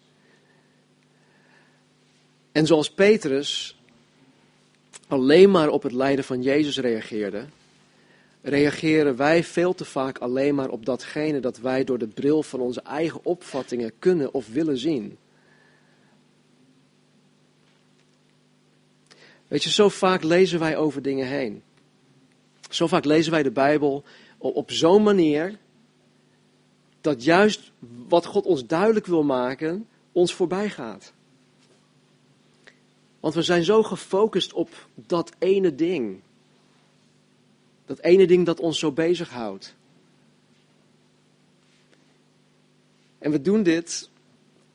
En 2.51 2.65
zoals 2.65 2.91
Petrus 2.91 3.79
alleen 5.07 5.51
maar 5.51 5.69
op 5.69 5.83
het 5.83 5.91
lijden 5.91 6.25
van 6.25 6.41
Jezus 6.41 6.77
reageerde, 6.77 7.45
reageren 8.41 9.15
wij 9.15 9.43
veel 9.43 9.73
te 9.73 9.85
vaak 9.85 10.17
alleen 10.17 10.55
maar 10.55 10.69
op 10.69 10.85
datgene 10.85 11.39
dat 11.39 11.57
wij 11.57 11.83
door 11.83 11.97
de 11.97 12.07
bril 12.07 12.43
van 12.43 12.59
onze 12.59 12.81
eigen 12.81 13.19
opvattingen 13.23 13.91
kunnen 13.99 14.33
of 14.33 14.47
willen 14.47 14.77
zien. 14.77 15.17
Weet 19.47 19.63
je, 19.63 19.69
zo 19.69 19.89
vaak 19.89 20.23
lezen 20.23 20.59
wij 20.59 20.77
over 20.77 21.01
dingen 21.01 21.27
heen. 21.27 21.63
Zo 22.69 22.87
vaak 22.87 23.05
lezen 23.05 23.31
wij 23.31 23.43
de 23.43 23.51
Bijbel 23.51 24.03
op 24.37 24.71
zo'n 24.71 25.03
manier 25.03 25.57
dat 27.01 27.23
juist 27.23 27.71
wat 28.07 28.25
God 28.25 28.45
ons 28.45 28.65
duidelijk 28.65 29.05
wil 29.05 29.23
maken, 29.23 29.87
ons 30.11 30.33
voorbij 30.33 30.69
gaat. 30.69 31.13
Want 33.19 33.33
we 33.33 33.41
zijn 33.41 33.63
zo 33.63 33.83
gefocust 33.83 34.53
op 34.53 34.87
dat 34.95 35.31
ene 35.39 35.75
ding. 35.75 36.21
Dat 37.91 37.99
ene 37.99 38.27
ding 38.27 38.45
dat 38.45 38.59
ons 38.59 38.79
zo 38.79 38.91
bezighoudt. 38.91 39.75
En 43.17 43.31
we 43.31 43.41
doen 43.41 43.63
dit, 43.63 44.09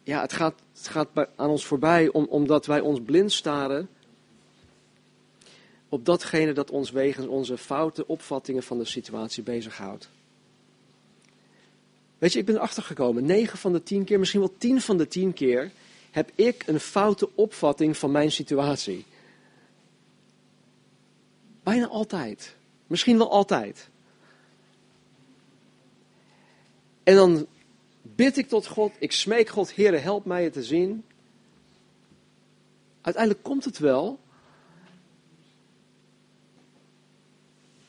ja, 0.03 0.21
het 0.21 0.33
gaat, 0.33 0.55
het 0.77 0.89
gaat 0.89 1.09
aan 1.37 1.49
ons 1.49 1.65
voorbij 1.65 2.09
omdat 2.09 2.67
wij 2.67 2.81
ons 2.81 3.01
blind 3.05 3.33
staren 3.33 3.89
op 5.89 6.05
datgene 6.05 6.53
dat 6.53 6.71
ons 6.71 6.91
wegens 6.91 7.27
onze 7.27 7.59
foute 7.59 8.07
opvattingen 8.07 8.63
van 8.63 8.79
de 8.79 8.85
situatie 8.85 9.43
bezighoudt. 9.43 10.09
Weet 12.19 12.33
je, 12.33 12.39
ik 12.39 12.47
ben 12.47 12.55
erachter 12.55 12.83
gekomen, 12.83 13.25
9 13.25 13.59
van 13.59 13.73
de 13.73 13.83
10 13.83 14.05
keer, 14.05 14.19
misschien 14.19 14.41
wel 14.41 14.55
10 14.59 14.81
van 14.81 14.97
de 14.97 15.09
10 15.09 15.33
keer, 15.33 15.71
heb 16.11 16.31
ik 16.35 16.67
een 16.67 16.81
foute 16.81 17.29
opvatting 17.35 17.97
van 17.97 18.11
mijn 18.11 18.33
situatie. 18.33 19.05
Bijna 21.63 21.87
altijd. 21.87 22.57
Misschien 22.87 23.19
wel 23.19 23.31
altijd. 23.31 23.89
En 27.03 27.15
dan 27.15 27.47
bid 28.03 28.37
ik 28.37 28.49
tot 28.49 28.67
God, 28.67 28.93
ik 28.99 29.13
smeek 29.13 29.49
God, 29.49 29.73
Heer, 29.73 30.03
help 30.03 30.25
mij 30.25 30.45
het 30.45 30.53
te 30.53 30.63
zien. 30.63 31.05
Uiteindelijk 33.01 33.45
komt 33.45 33.65
het 33.65 33.79
wel, 33.79 34.19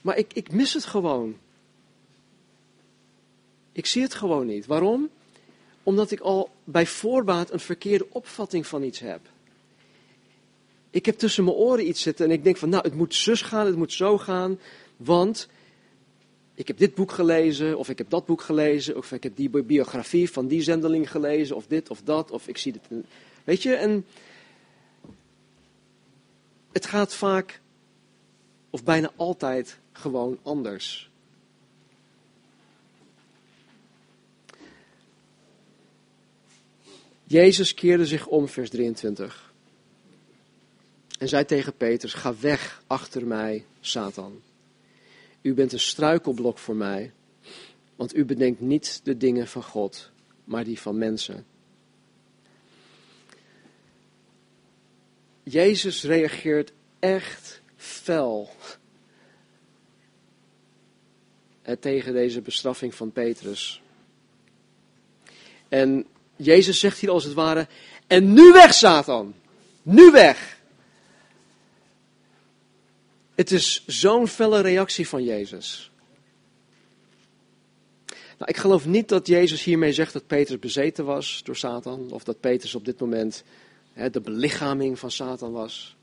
Maar 0.07 0.17
ik, 0.17 0.33
ik 0.33 0.51
mis 0.51 0.73
het 0.73 0.85
gewoon. 0.85 1.37
Ik 3.71 3.85
zie 3.85 4.01
het 4.01 4.13
gewoon 4.13 4.45
niet. 4.45 4.65
Waarom? 4.65 5.09
Omdat 5.83 6.11
ik 6.11 6.19
al 6.19 6.49
bij 6.63 6.85
voorbaat 6.85 7.51
een 7.51 7.59
verkeerde 7.59 8.07
opvatting 8.09 8.67
van 8.67 8.83
iets 8.83 8.99
heb. 8.99 9.19
Ik 10.89 11.05
heb 11.05 11.17
tussen 11.17 11.43
mijn 11.43 11.55
oren 11.55 11.87
iets 11.87 12.01
zitten 12.01 12.25
en 12.25 12.31
ik 12.31 12.43
denk 12.43 12.57
van, 12.57 12.69
nou, 12.69 12.83
het 12.83 12.95
moet 12.95 13.15
zus 13.15 13.41
gaan, 13.41 13.65
het 13.65 13.75
moet 13.75 13.93
zo 13.93 14.17
gaan, 14.17 14.59
want 14.97 15.47
ik 16.53 16.67
heb 16.67 16.77
dit 16.77 16.95
boek 16.95 17.11
gelezen, 17.11 17.77
of 17.77 17.89
ik 17.89 17.97
heb 17.97 18.09
dat 18.09 18.25
boek 18.25 18.41
gelezen, 18.41 18.97
of 18.97 19.11
ik 19.11 19.23
heb 19.23 19.35
die 19.35 19.49
biografie 19.49 20.31
van 20.31 20.47
die 20.47 20.61
zendeling 20.61 21.11
gelezen, 21.11 21.55
of 21.55 21.67
dit 21.67 21.89
of 21.89 22.01
dat, 22.01 22.31
of 22.31 22.47
ik 22.47 22.57
zie 22.57 22.71
dit. 22.71 23.03
Weet 23.43 23.63
je, 23.63 23.75
en 23.75 24.05
het 26.71 26.85
gaat 26.85 27.13
vaak, 27.13 27.61
of 28.69 28.83
bijna 28.83 29.11
altijd, 29.15 29.79
gewoon 29.91 30.39
anders. 30.43 31.09
Jezus 37.23 37.73
keerde 37.73 38.05
zich 38.05 38.27
om, 38.27 38.47
vers 38.47 38.69
23. 38.69 39.53
En 41.19 41.27
zei 41.27 41.45
tegen 41.45 41.73
Petrus: 41.73 42.13
Ga 42.13 42.35
weg 42.39 42.83
achter 42.87 43.25
mij, 43.25 43.65
Satan. 43.79 44.41
U 45.41 45.53
bent 45.53 45.73
een 45.73 45.79
struikelblok 45.79 46.57
voor 46.57 46.75
mij, 46.75 47.11
want 47.95 48.15
u 48.15 48.25
bedenkt 48.25 48.59
niet 48.59 48.99
de 49.03 49.17
dingen 49.17 49.47
van 49.47 49.63
God, 49.63 50.11
maar 50.43 50.63
die 50.63 50.79
van 50.79 50.97
mensen. 50.97 51.45
Jezus 55.43 56.03
reageert 56.03 56.71
echt 56.99 57.61
fel 57.75 58.49
tegen 61.79 62.13
deze 62.13 62.41
bestraffing 62.41 62.95
van 62.95 63.11
Petrus. 63.11 63.81
En 65.69 66.05
Jezus 66.35 66.79
zegt 66.79 66.99
hier 66.99 67.09
als 67.09 67.23
het 67.23 67.33
ware: 67.33 67.67
En 68.07 68.33
nu 68.33 68.51
weg, 68.51 68.73
Satan. 68.73 69.33
Nu 69.81 70.11
weg. 70.11 70.56
Het 73.37 73.51
is 73.51 73.83
zo'n 73.85 74.27
felle 74.27 74.61
reactie 74.61 75.07
van 75.07 75.23
Jezus. 75.23 75.91
Nou, 78.07 78.51
ik 78.51 78.57
geloof 78.57 78.85
niet 78.85 79.09
dat 79.09 79.27
Jezus 79.27 79.63
hiermee 79.63 79.93
zegt 79.93 80.13
dat 80.13 80.27
Petrus 80.27 80.59
bezeten 80.59 81.05
was 81.05 81.41
door 81.43 81.55
Satan. 81.55 82.11
Of 82.11 82.23
dat 82.23 82.39
Petrus 82.39 82.75
op 82.75 82.85
dit 82.85 82.99
moment 82.99 83.43
hè, 83.93 84.09
de 84.09 84.21
belichaming 84.21 84.99
van 84.99 85.11
Satan 85.11 85.51
was. 85.51 85.95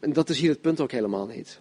En 0.00 0.12
dat 0.12 0.28
is 0.28 0.38
hier 0.38 0.50
het 0.50 0.60
punt 0.60 0.80
ook 0.80 0.92
helemaal 0.92 1.26
niet. 1.26 1.60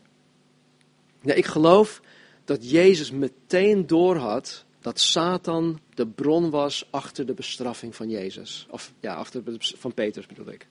Nee, 1.22 1.36
ik 1.36 1.46
geloof 1.46 2.02
dat 2.46 2.70
Jezus 2.70 3.12
meteen 3.12 3.88
doorhad 3.88 4.66
dat 4.80 5.00
Satan 5.00 5.80
de 5.94 6.08
bron 6.08 6.50
was 6.50 6.88
achter 6.90 7.26
de 7.26 7.34
bestraffing 7.34 7.96
van 7.96 8.10
Jezus. 8.10 8.68
Of 8.70 8.94
ja, 9.00 9.14
achter 9.14 9.44
de, 9.44 9.56
van 9.60 9.94
Petrus 9.94 10.26
bedoel 10.26 10.52
ik. 10.52 10.68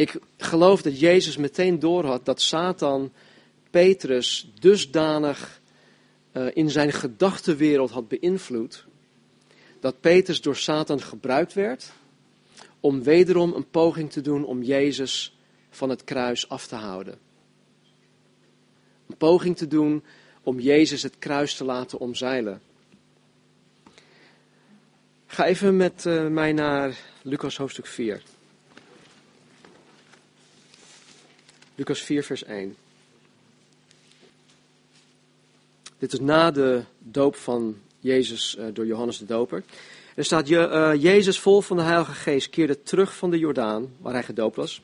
Ik 0.00 0.18
geloof 0.36 0.82
dat 0.82 1.00
Jezus 1.00 1.36
meteen 1.36 1.78
doorhad 1.78 2.24
dat 2.24 2.40
Satan 2.40 3.12
Petrus 3.70 4.50
dusdanig 4.60 5.60
uh, 6.32 6.46
in 6.52 6.70
zijn 6.70 6.92
gedachtenwereld 6.92 7.90
had 7.90 8.08
beïnvloed, 8.08 8.84
dat 9.80 10.00
Petrus 10.00 10.40
door 10.40 10.56
Satan 10.56 11.00
gebruikt 11.00 11.52
werd 11.52 11.92
om 12.80 13.02
wederom 13.02 13.52
een 13.52 13.70
poging 13.70 14.12
te 14.12 14.20
doen 14.20 14.44
om 14.44 14.62
Jezus 14.62 15.38
van 15.70 15.88
het 15.88 16.04
kruis 16.04 16.48
af 16.48 16.66
te 16.66 16.76
houden. 16.76 17.18
Een 19.06 19.16
poging 19.16 19.56
te 19.56 19.66
doen 19.66 20.04
om 20.42 20.60
Jezus 20.60 21.02
het 21.02 21.18
kruis 21.18 21.54
te 21.54 21.64
laten 21.64 21.98
omzeilen. 21.98 22.62
Ga 25.26 25.46
even 25.46 25.76
met 25.76 26.04
uh, 26.04 26.26
mij 26.26 26.52
naar 26.52 26.98
Lucas 27.22 27.56
hoofdstuk 27.56 27.86
4. 27.86 28.22
Lucas 31.80 32.02
4, 32.02 32.22
vers 32.22 32.44
1. 32.44 32.76
Dit 35.98 36.12
is 36.12 36.20
na 36.20 36.50
de 36.50 36.82
doop 36.98 37.36
van 37.36 37.76
Jezus 38.00 38.56
uh, 38.58 38.64
door 38.72 38.86
Johannes 38.86 39.18
de 39.18 39.24
Doper. 39.24 39.62
Er 40.14 40.24
staat, 40.24 40.48
je, 40.48 40.56
uh, 40.56 41.02
Jezus 41.02 41.38
vol 41.38 41.60
van 41.60 41.76
de 41.76 41.82
Heilige 41.82 42.12
Geest 42.12 42.50
keerde 42.50 42.82
terug 42.82 43.16
van 43.16 43.30
de 43.30 43.38
Jordaan, 43.38 43.92
waar 43.98 44.12
hij 44.12 44.22
gedoopt 44.22 44.56
was, 44.56 44.82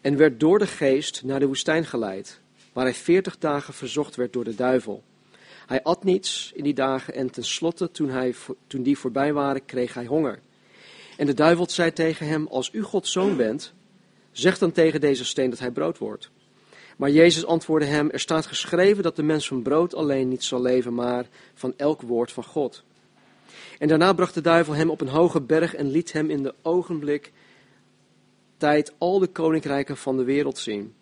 en 0.00 0.16
werd 0.16 0.40
door 0.40 0.58
de 0.58 0.66
Geest 0.66 1.22
naar 1.24 1.40
de 1.40 1.46
woestijn 1.46 1.86
geleid, 1.86 2.40
waar 2.72 2.84
hij 2.84 2.94
veertig 2.94 3.38
dagen 3.38 3.74
verzocht 3.74 4.16
werd 4.16 4.32
door 4.32 4.44
de 4.44 4.54
duivel. 4.54 5.02
Hij 5.66 5.82
at 5.82 6.04
niets 6.04 6.52
in 6.54 6.64
die 6.64 6.74
dagen 6.74 7.14
en 7.14 7.30
tenslotte, 7.30 7.90
toen, 7.90 8.08
hij, 8.08 8.34
toen 8.66 8.82
die 8.82 8.98
voorbij 8.98 9.32
waren, 9.32 9.64
kreeg 9.64 9.94
hij 9.94 10.06
honger. 10.06 10.38
En 11.16 11.26
de 11.26 11.34
duivel 11.34 11.68
zei 11.68 11.92
tegen 11.92 12.26
hem, 12.26 12.46
als 12.46 12.70
u 12.72 12.82
Gods 12.82 13.12
zoon 13.12 13.36
bent, 13.36 13.72
zeg 14.32 14.58
dan 14.58 14.72
tegen 14.72 15.00
deze 15.00 15.24
steen 15.24 15.50
dat 15.50 15.58
hij 15.58 15.70
brood 15.70 15.98
wordt. 15.98 16.30
Maar 16.98 17.10
Jezus 17.10 17.46
antwoordde 17.46 17.88
hem: 17.88 18.10
Er 18.10 18.20
staat 18.20 18.46
geschreven 18.46 19.02
dat 19.02 19.16
de 19.16 19.22
mens 19.22 19.48
van 19.48 19.62
brood 19.62 19.94
alleen 19.94 20.28
niet 20.28 20.44
zal 20.44 20.62
leven, 20.62 20.94
maar 20.94 21.26
van 21.54 21.74
elk 21.76 22.02
woord 22.02 22.32
van 22.32 22.44
God. 22.44 22.82
En 23.78 23.88
daarna 23.88 24.12
bracht 24.12 24.34
de 24.34 24.40
duivel 24.40 24.74
hem 24.74 24.90
op 24.90 25.00
een 25.00 25.08
hoge 25.08 25.40
berg 25.40 25.74
en 25.74 25.90
liet 25.90 26.12
hem 26.12 26.30
in 26.30 26.42
de 26.42 26.54
ogenblik 26.62 27.32
tijd 28.56 28.92
al 28.98 29.18
de 29.18 29.26
koninkrijken 29.26 29.96
van 29.96 30.16
de 30.16 30.24
wereld 30.24 30.58
zien. 30.58 30.94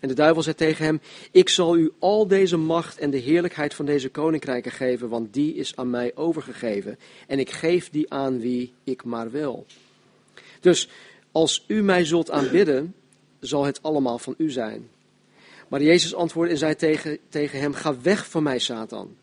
En 0.00 0.08
de 0.08 0.14
duivel 0.14 0.42
zei 0.42 0.54
tegen 0.54 0.84
hem: 0.84 1.00
Ik 1.30 1.48
zal 1.48 1.76
u 1.76 1.92
al 1.98 2.26
deze 2.26 2.56
macht 2.56 2.98
en 2.98 3.10
de 3.10 3.18
heerlijkheid 3.18 3.74
van 3.74 3.86
deze 3.86 4.08
koninkrijken 4.08 4.72
geven, 4.72 5.08
want 5.08 5.32
die 5.32 5.54
is 5.54 5.76
aan 5.76 5.90
mij 5.90 6.12
overgegeven. 6.14 6.98
En 7.26 7.38
ik 7.38 7.50
geef 7.50 7.90
die 7.90 8.12
aan 8.12 8.40
wie 8.40 8.72
ik 8.84 9.04
maar 9.04 9.30
wil. 9.30 9.66
Dus 10.60 10.88
als 11.32 11.64
u 11.66 11.82
mij 11.82 12.04
zult 12.04 12.30
aanbidden, 12.30 12.94
zal 13.40 13.64
het 13.64 13.82
allemaal 13.82 14.18
van 14.18 14.34
u 14.38 14.50
zijn. 14.50 14.94
Maar 15.68 15.82
Jezus 15.82 16.14
antwoordde 16.14 16.52
en 16.52 16.58
zei 16.58 16.74
tegen, 16.74 17.18
tegen 17.28 17.60
hem: 17.60 17.74
Ga 17.74 18.00
weg 18.00 18.30
van 18.30 18.42
mij, 18.42 18.58
Satan. 18.58 19.16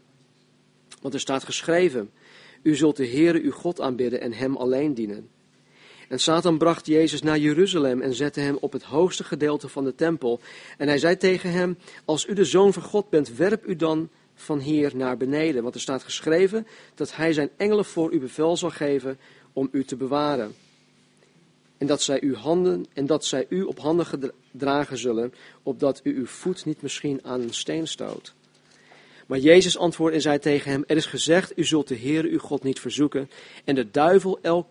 Want 1.01 1.13
er 1.13 1.19
staat 1.19 1.43
geschreven: 1.43 2.11
U 2.61 2.75
zult 2.75 2.97
de 2.97 3.07
Heere 3.07 3.41
uw 3.41 3.51
God 3.51 3.81
aanbidden 3.81 4.21
en 4.21 4.33
hem 4.33 4.55
alleen 4.55 4.93
dienen. 4.93 5.29
En 6.09 6.19
Satan 6.19 6.57
bracht 6.57 6.85
Jezus 6.85 7.21
naar 7.21 7.37
Jeruzalem 7.37 8.01
en 8.01 8.13
zette 8.13 8.39
hem 8.39 8.57
op 8.59 8.71
het 8.71 8.83
hoogste 8.83 9.23
gedeelte 9.23 9.69
van 9.69 9.83
de 9.83 9.95
tempel. 9.95 10.39
En 10.77 10.87
hij 10.87 10.97
zei 10.97 11.17
tegen 11.17 11.51
hem: 11.51 11.77
Als 12.05 12.27
u 12.27 12.33
de 12.33 12.45
zoon 12.45 12.73
van 12.73 12.83
God 12.83 13.09
bent, 13.09 13.35
werp 13.35 13.65
u 13.67 13.75
dan 13.75 14.09
van 14.35 14.59
hier 14.59 14.95
naar 14.95 15.17
beneden. 15.17 15.63
Want 15.63 15.75
er 15.75 15.81
staat 15.81 16.03
geschreven 16.03 16.67
dat 16.95 17.15
hij 17.15 17.33
zijn 17.33 17.49
engelen 17.57 17.85
voor 17.85 18.13
u 18.13 18.19
bevel 18.19 18.57
zal 18.57 18.69
geven 18.69 19.19
om 19.53 19.69
u 19.71 19.83
te 19.83 19.95
bewaren 19.95 20.55
en 21.83 21.89
dat 21.89 22.01
zij 22.01 22.21
u 22.21 22.35
handen 22.35 22.85
en 22.93 23.05
dat 23.05 23.25
zij 23.25 23.45
u 23.49 23.61
op 23.61 23.79
handen 23.79 24.33
gedragen 24.53 24.97
zullen, 24.97 25.33
opdat 25.63 25.99
u 26.03 26.15
uw 26.15 26.25
voet 26.25 26.65
niet 26.65 26.81
misschien 26.81 27.19
aan 27.23 27.41
een 27.41 27.53
steen 27.53 27.87
stoot. 27.87 28.33
Maar 29.27 29.39
Jezus 29.39 29.77
antwoordde 29.77 30.15
en 30.15 30.21
zei 30.21 30.39
tegen 30.39 30.71
hem: 30.71 30.83
Er 30.87 30.95
is 30.95 31.05
gezegd, 31.05 31.57
u 31.57 31.63
zult 31.63 31.87
de 31.87 31.95
Heer 31.95 32.23
uw 32.23 32.39
God 32.39 32.63
niet 32.63 32.79
verzoeken. 32.79 33.29
En, 33.63 33.75
de 33.75 33.91
duivel 33.91 34.39
elk, 34.41 34.67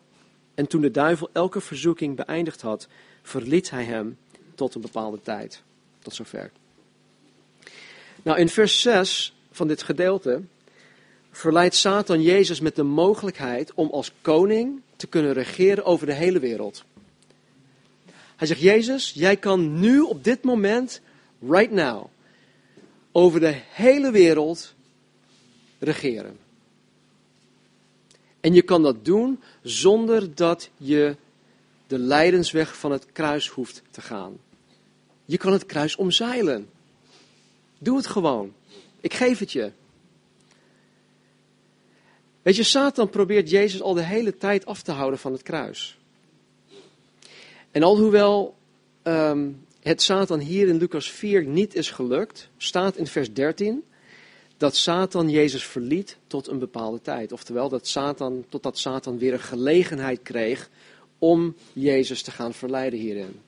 en 0.54 0.66
toen 0.66 0.80
de 0.80 0.90
duivel 0.90 1.30
elke 1.32 1.60
verzoeking 1.60 2.16
beëindigd 2.16 2.60
had, 2.60 2.88
verliet 3.22 3.70
hij 3.70 3.84
hem 3.84 4.18
tot 4.54 4.74
een 4.74 4.80
bepaalde 4.80 5.20
tijd. 5.22 5.62
Tot 5.98 6.14
zover. 6.14 6.50
Nou, 8.22 8.38
in 8.38 8.48
vers 8.48 8.80
6 8.80 9.34
van 9.50 9.68
dit 9.68 9.82
gedeelte 9.82 10.42
verleidt 11.30 11.74
Satan 11.74 12.22
Jezus 12.22 12.60
met 12.60 12.76
de 12.76 12.82
mogelijkheid 12.82 13.74
om 13.74 13.90
als 13.90 14.12
koning 14.20 14.80
te 14.96 15.06
kunnen 15.06 15.32
regeren 15.32 15.84
over 15.84 16.06
de 16.06 16.14
hele 16.14 16.38
wereld. 16.38 16.84
Hij 18.42 18.50
zegt, 18.50 18.62
Jezus, 18.62 19.12
jij 19.14 19.36
kan 19.36 19.80
nu 19.80 20.00
op 20.00 20.24
dit 20.24 20.42
moment, 20.42 21.00
right 21.48 21.70
now, 21.70 22.06
over 23.12 23.40
de 23.40 23.60
hele 23.68 24.10
wereld 24.10 24.74
regeren. 25.78 26.38
En 28.40 28.54
je 28.54 28.62
kan 28.62 28.82
dat 28.82 29.04
doen 29.04 29.42
zonder 29.62 30.34
dat 30.34 30.70
je 30.76 31.16
de 31.86 31.98
lijdensweg 31.98 32.76
van 32.76 32.92
het 32.92 33.06
kruis 33.12 33.48
hoeft 33.48 33.82
te 33.90 34.00
gaan. 34.00 34.36
Je 35.24 35.36
kan 35.36 35.52
het 35.52 35.66
kruis 35.66 35.96
omzeilen. 35.96 36.68
Doe 37.78 37.96
het 37.96 38.06
gewoon. 38.06 38.52
Ik 39.00 39.14
geef 39.14 39.38
het 39.38 39.52
je. 39.52 39.70
Weet 42.42 42.56
je, 42.56 42.62
Satan 42.62 43.10
probeert 43.10 43.50
Jezus 43.50 43.82
al 43.82 43.94
de 43.94 44.02
hele 44.02 44.36
tijd 44.36 44.66
af 44.66 44.82
te 44.82 44.92
houden 44.92 45.18
van 45.18 45.32
het 45.32 45.42
kruis. 45.42 45.96
En 47.72 47.82
alhoewel 47.82 48.54
um, 49.02 49.66
het 49.80 50.02
Satan 50.02 50.38
hier 50.38 50.68
in 50.68 50.76
Lucas 50.76 51.10
4 51.10 51.44
niet 51.44 51.74
is 51.74 51.90
gelukt, 51.90 52.48
staat 52.56 52.96
in 52.96 53.06
vers 53.06 53.32
13 53.32 53.84
dat 54.56 54.76
Satan 54.76 55.30
Jezus 55.30 55.64
verliet 55.64 56.16
tot 56.26 56.46
een 56.46 56.58
bepaalde 56.58 57.00
tijd. 57.00 57.32
Oftewel, 57.32 57.68
dat 57.68 57.86
Satan, 57.86 58.44
totdat 58.48 58.78
Satan 58.78 59.18
weer 59.18 59.32
een 59.32 59.40
gelegenheid 59.40 60.22
kreeg 60.22 60.70
om 61.18 61.56
Jezus 61.72 62.22
te 62.22 62.30
gaan 62.30 62.54
verleiden 62.54 62.98
hierin. 62.98 63.40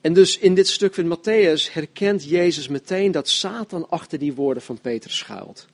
En 0.00 0.12
dus 0.12 0.38
in 0.38 0.54
dit 0.54 0.68
stuk 0.68 0.94
van 0.94 1.18
Matthäus 1.18 1.72
herkent 1.72 2.24
Jezus 2.24 2.68
meteen 2.68 3.12
dat 3.12 3.28
Satan 3.28 3.88
achter 3.88 4.18
die 4.18 4.34
woorden 4.34 4.62
van 4.62 4.80
Petrus 4.80 5.16
schuilt. 5.16 5.66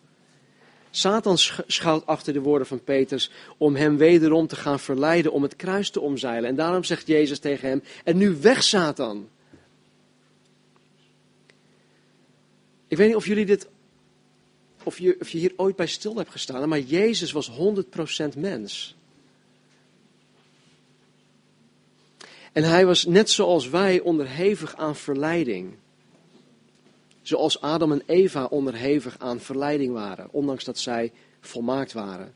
Satan 0.96 1.38
schuilt 1.66 2.06
achter 2.06 2.32
de 2.32 2.40
woorden 2.40 2.66
van 2.66 2.84
Petrus 2.84 3.30
om 3.56 3.74
hem 3.74 3.96
wederom 3.96 4.46
te 4.46 4.56
gaan 4.56 4.80
verleiden 4.80 5.32
om 5.32 5.42
het 5.42 5.56
kruis 5.56 5.90
te 5.90 6.00
omzeilen. 6.00 6.48
En 6.48 6.56
daarom 6.56 6.84
zegt 6.84 7.06
Jezus 7.06 7.38
tegen 7.38 7.68
hem: 7.68 7.82
En 8.04 8.16
nu 8.16 8.36
weg, 8.40 8.62
Satan. 8.62 9.28
Ik 12.88 12.96
weet 12.96 13.06
niet 13.06 13.16
of 13.16 13.26
jullie 13.26 13.46
dit, 13.46 13.68
of 14.82 14.98
je, 14.98 15.16
of 15.20 15.28
je 15.28 15.38
hier 15.38 15.52
ooit 15.56 15.76
bij 15.76 15.86
stil 15.86 16.16
hebt 16.16 16.30
gestaan, 16.30 16.68
maar 16.68 16.80
Jezus 16.80 17.32
was 17.32 17.50
100% 17.50 18.38
mens. 18.38 18.96
En 22.52 22.62
hij 22.62 22.86
was 22.86 23.04
net 23.04 23.30
zoals 23.30 23.68
wij 23.68 24.00
onderhevig 24.00 24.76
aan 24.76 24.96
verleiding. 24.96 25.74
Zoals 27.26 27.60
Adam 27.60 27.92
en 27.92 28.02
Eva 28.06 28.44
onderhevig 28.44 29.18
aan 29.18 29.40
verleiding 29.40 29.92
waren, 29.92 30.28
ondanks 30.30 30.64
dat 30.64 30.78
zij 30.78 31.12
volmaakt 31.40 31.92
waren. 31.92 32.34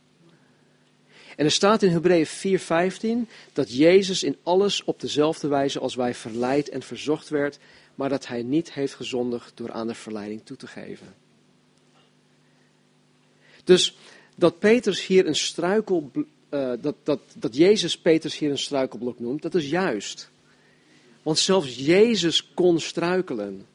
En 1.37 1.44
er 1.44 1.50
staat 1.50 1.83
in 1.83 1.90
Hebreeën 1.90 2.26
4:15 2.26 3.29
dat 3.53 3.76
Jezus 3.76 4.22
in 4.22 4.37
alles 4.42 4.85
op 4.85 5.00
dezelfde 5.00 5.48
wijze 5.48 5.79
als 5.79 5.94
wij 5.94 6.14
verleid 6.14 6.68
en 6.68 6.83
verzocht 6.83 7.29
werd, 7.29 7.59
maar 7.94 8.09
dat 8.09 8.26
hij 8.26 8.42
niet 8.42 8.72
heeft 8.72 8.94
gezondigd 8.94 9.53
door 9.55 9.72
aan 9.72 9.87
de 9.87 9.94
verleiding 9.94 10.40
toe 10.44 10.57
te 10.57 10.66
geven. 10.66 11.14
Dus 13.64 13.96
dat 14.37 14.59
Petrus 14.59 15.07
hier 15.07 15.26
een 15.26 15.37
struikel, 15.37 16.11
uh, 16.50 16.72
dat, 16.81 16.94
dat, 17.03 17.20
dat 17.35 17.57
Jezus 17.57 17.98
Petrus 17.98 18.38
hier 18.38 18.50
een 18.50 18.59
struikelblok 18.59 19.18
noemt, 19.18 19.42
dat 19.42 19.55
is 19.55 19.68
juist. 19.68 20.31
Want 21.22 21.38
zelfs 21.38 21.76
Jezus 21.76 22.50
kon 22.55 22.81
struikelen. 22.81 23.66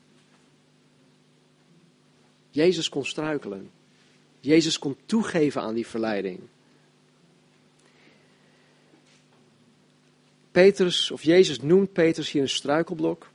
Jezus 2.56 2.89
kon 2.89 3.06
struikelen. 3.06 3.72
Jezus 4.39 4.80
kon 4.80 4.96
toegeven 5.06 5.62
aan 5.62 5.74
die 5.74 5.88
verleiding. 5.88 6.39
Petrus, 10.52 11.12
of 11.12 11.24
Jezus 11.24 11.62
noemt 11.62 11.94
Petrus 11.94 12.32
hier 12.32 12.41
een 12.41 12.50
struikelblok. 12.50 13.30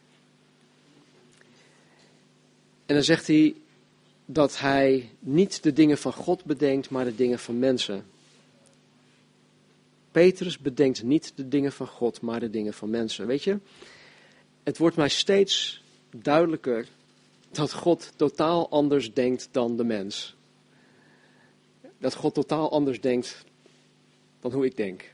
En 2.86 2.94
dan 2.94 3.04
zegt 3.04 3.26
hij 3.26 3.54
dat 4.26 4.58
hij 4.58 5.10
niet 5.18 5.62
de 5.62 5.72
dingen 5.72 5.98
van 5.98 6.12
God 6.12 6.44
bedenkt, 6.44 6.90
maar 6.90 7.04
de 7.04 7.14
dingen 7.14 7.38
van 7.38 7.58
mensen. 7.58 8.04
Petrus 10.10 10.58
bedenkt 10.58 11.02
niet 11.02 11.32
de 11.34 11.48
dingen 11.48 11.72
van 11.72 11.86
God, 11.86 12.20
maar 12.20 12.40
de 12.40 12.50
dingen 12.50 12.74
van 12.74 12.90
mensen. 12.90 13.26
Weet 13.26 13.44
je, 13.44 13.58
het 14.62 14.78
wordt 14.78 14.96
mij 14.96 15.08
steeds 15.08 15.82
duidelijker 16.10 16.86
dat 17.50 17.72
God 17.72 18.12
totaal 18.16 18.70
anders 18.70 19.14
denkt 19.14 19.48
dan 19.50 19.76
de 19.76 19.84
mens. 19.84 20.36
Dat 21.98 22.14
God 22.14 22.34
totaal 22.34 22.70
anders 22.70 23.00
denkt 23.00 23.44
dan 24.40 24.52
hoe 24.52 24.64
ik 24.64 24.76
denk. 24.76 25.12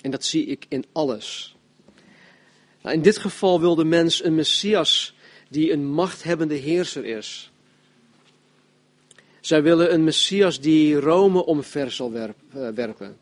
En 0.00 0.10
dat 0.10 0.24
zie 0.24 0.46
ik 0.46 0.66
in 0.68 0.84
alles. 0.92 1.56
Nou, 2.82 2.96
in 2.96 3.02
dit 3.02 3.18
geval 3.18 3.60
wil 3.60 3.74
de 3.74 3.84
mens 3.84 4.24
een 4.24 4.34
Messias 4.34 5.14
die 5.48 5.72
een 5.72 5.86
machthebbende 5.86 6.54
heerser 6.54 7.04
is. 7.04 7.50
Zij 9.40 9.62
willen 9.62 9.92
een 9.92 10.04
Messias 10.04 10.60
die 10.60 10.94
Rome 10.94 11.44
omver 11.44 11.90
zal 11.90 12.14
eh, 12.14 12.28
werpen. 12.74 13.16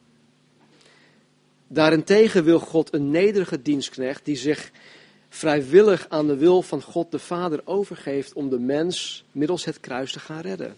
Daarentegen 1.68 2.44
wil 2.44 2.58
God 2.58 2.94
een 2.94 3.10
nederige 3.10 3.62
dienstknecht 3.62 4.24
die 4.24 4.36
zich 4.36 4.70
vrijwillig 5.32 6.06
aan 6.08 6.26
de 6.26 6.36
wil 6.36 6.62
van 6.62 6.82
God 6.82 7.10
de 7.10 7.18
Vader 7.18 7.60
overgeeft 7.64 8.32
om 8.32 8.50
de 8.50 8.58
mens 8.58 9.24
middels 9.32 9.64
het 9.64 9.80
kruis 9.80 10.12
te 10.12 10.20
gaan 10.20 10.40
redden. 10.40 10.76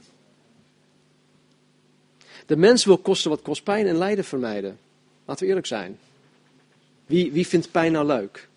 De 2.46 2.56
mens 2.56 2.84
wil 2.84 2.98
kosten 2.98 3.30
wat 3.30 3.42
kost 3.42 3.62
pijn 3.62 3.86
en 3.86 3.96
lijden 3.96 4.24
vermijden. 4.24 4.78
Laten 5.24 5.42
we 5.42 5.48
eerlijk 5.48 5.66
zijn. 5.66 5.98
Wie, 7.06 7.32
wie 7.32 7.46
vindt 7.46 7.70
pijn 7.70 7.92
nou 7.92 8.06
leuk? 8.06 8.48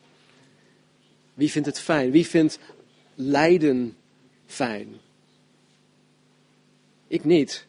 Wie 1.33 1.51
vindt 1.51 1.67
het 1.67 1.79
fijn? 1.79 2.11
Wie 2.11 2.27
vindt 2.27 2.59
lijden 3.15 3.95
fijn? 4.45 4.87
Ik 7.07 7.23
niet. 7.23 7.65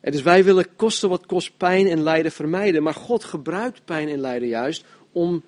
En 0.00 0.12
dus 0.12 0.22
wij 0.22 0.44
willen 0.44 0.76
kosten 0.76 1.08
wat 1.08 1.26
kost 1.26 1.56
pijn 1.56 1.86
en 1.86 2.02
lijden 2.02 2.32
vermijden. 2.32 2.82
Maar 2.82 2.94
God 2.94 3.24
gebruikt 3.24 3.84
pijn 3.84 4.08
en 4.08 4.20
lijden 4.20 4.48
juist 4.48 4.84
om 5.12 5.42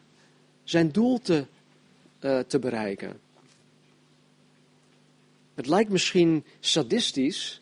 zijn 0.66 0.92
doel 0.92 1.18
te, 1.18 1.46
uh, 2.20 2.38
te 2.38 2.58
bereiken. 2.58 3.20
Het 5.54 5.66
lijkt 5.66 5.90
misschien 5.90 6.44
sadistisch, 6.60 7.60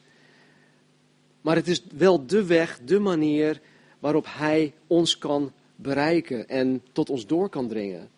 maar 1.41 1.57
het 1.57 1.69
is 1.69 1.83
wel 1.93 2.27
de 2.27 2.45
weg, 2.45 2.81
de 2.85 2.99
manier 2.99 3.61
waarop 3.99 4.27
Hij 4.29 4.75
ons 4.87 5.19
kan 5.19 5.53
bereiken 5.77 6.49
en 6.49 6.83
tot 6.93 7.11
ons 7.11 7.27
door 7.27 7.49
kan 7.49 7.69
dringen. 7.69 8.11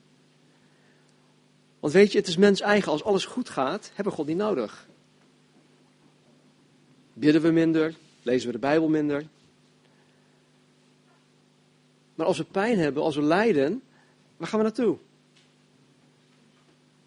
Want 1.80 1.92
weet 1.92 2.12
je, 2.12 2.18
het 2.18 2.26
is 2.26 2.36
mens 2.36 2.60
eigen. 2.60 2.92
Als 2.92 3.04
alles 3.04 3.24
goed 3.24 3.48
gaat, 3.48 3.86
hebben 3.94 4.12
we 4.12 4.18
God 4.18 4.26
niet 4.26 4.36
nodig. 4.36 4.88
Bidden 7.12 7.42
we 7.42 7.50
minder, 7.50 7.94
lezen 8.22 8.46
we 8.46 8.52
de 8.52 8.58
Bijbel 8.58 8.88
minder. 8.88 9.26
Maar 12.14 12.26
als 12.26 12.38
we 12.38 12.44
pijn 12.44 12.78
hebben, 12.78 13.02
als 13.02 13.16
we 13.16 13.22
lijden, 13.22 13.82
waar 14.36 14.48
gaan 14.48 14.58
we 14.58 14.64
naartoe? 14.64 14.96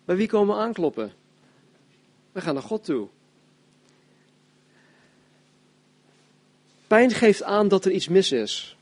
Bij 0.05 0.15
wie 0.15 0.27
komen 0.27 0.55
we 0.55 0.61
aankloppen? 0.61 1.13
We 2.31 2.41
gaan 2.41 2.53
naar 2.53 2.63
God 2.63 2.83
toe. 2.83 3.07
Pijn 6.87 7.11
geeft 7.11 7.43
aan 7.43 7.67
dat 7.67 7.85
er 7.85 7.91
iets 7.91 8.07
mis 8.07 8.31
is. 8.31 8.77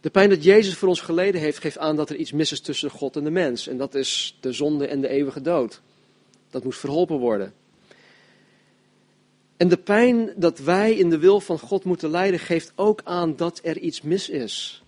De 0.00 0.10
pijn 0.10 0.28
dat 0.28 0.44
Jezus 0.44 0.74
voor 0.74 0.88
ons 0.88 1.00
geleden 1.00 1.40
heeft, 1.40 1.58
geeft 1.58 1.78
aan 1.78 1.96
dat 1.96 2.10
er 2.10 2.16
iets 2.16 2.32
mis 2.32 2.52
is 2.52 2.60
tussen 2.60 2.90
God 2.90 3.16
en 3.16 3.24
de 3.24 3.30
mens. 3.30 3.66
En 3.66 3.76
dat 3.76 3.94
is 3.94 4.36
de 4.40 4.52
zonde 4.52 4.86
en 4.86 5.00
de 5.00 5.08
eeuwige 5.08 5.40
dood. 5.40 5.80
Dat 6.50 6.64
moet 6.64 6.76
verholpen 6.76 7.18
worden. 7.18 7.54
En 9.56 9.68
de 9.68 9.76
pijn 9.76 10.32
dat 10.36 10.58
wij 10.58 10.94
in 10.94 11.10
de 11.10 11.18
wil 11.18 11.40
van 11.40 11.58
God 11.58 11.84
moeten 11.84 12.10
lijden, 12.10 12.40
geeft 12.40 12.72
ook 12.74 13.00
aan 13.04 13.36
dat 13.36 13.60
er 13.62 13.78
iets 13.78 14.02
mis 14.02 14.28
is. 14.28 14.83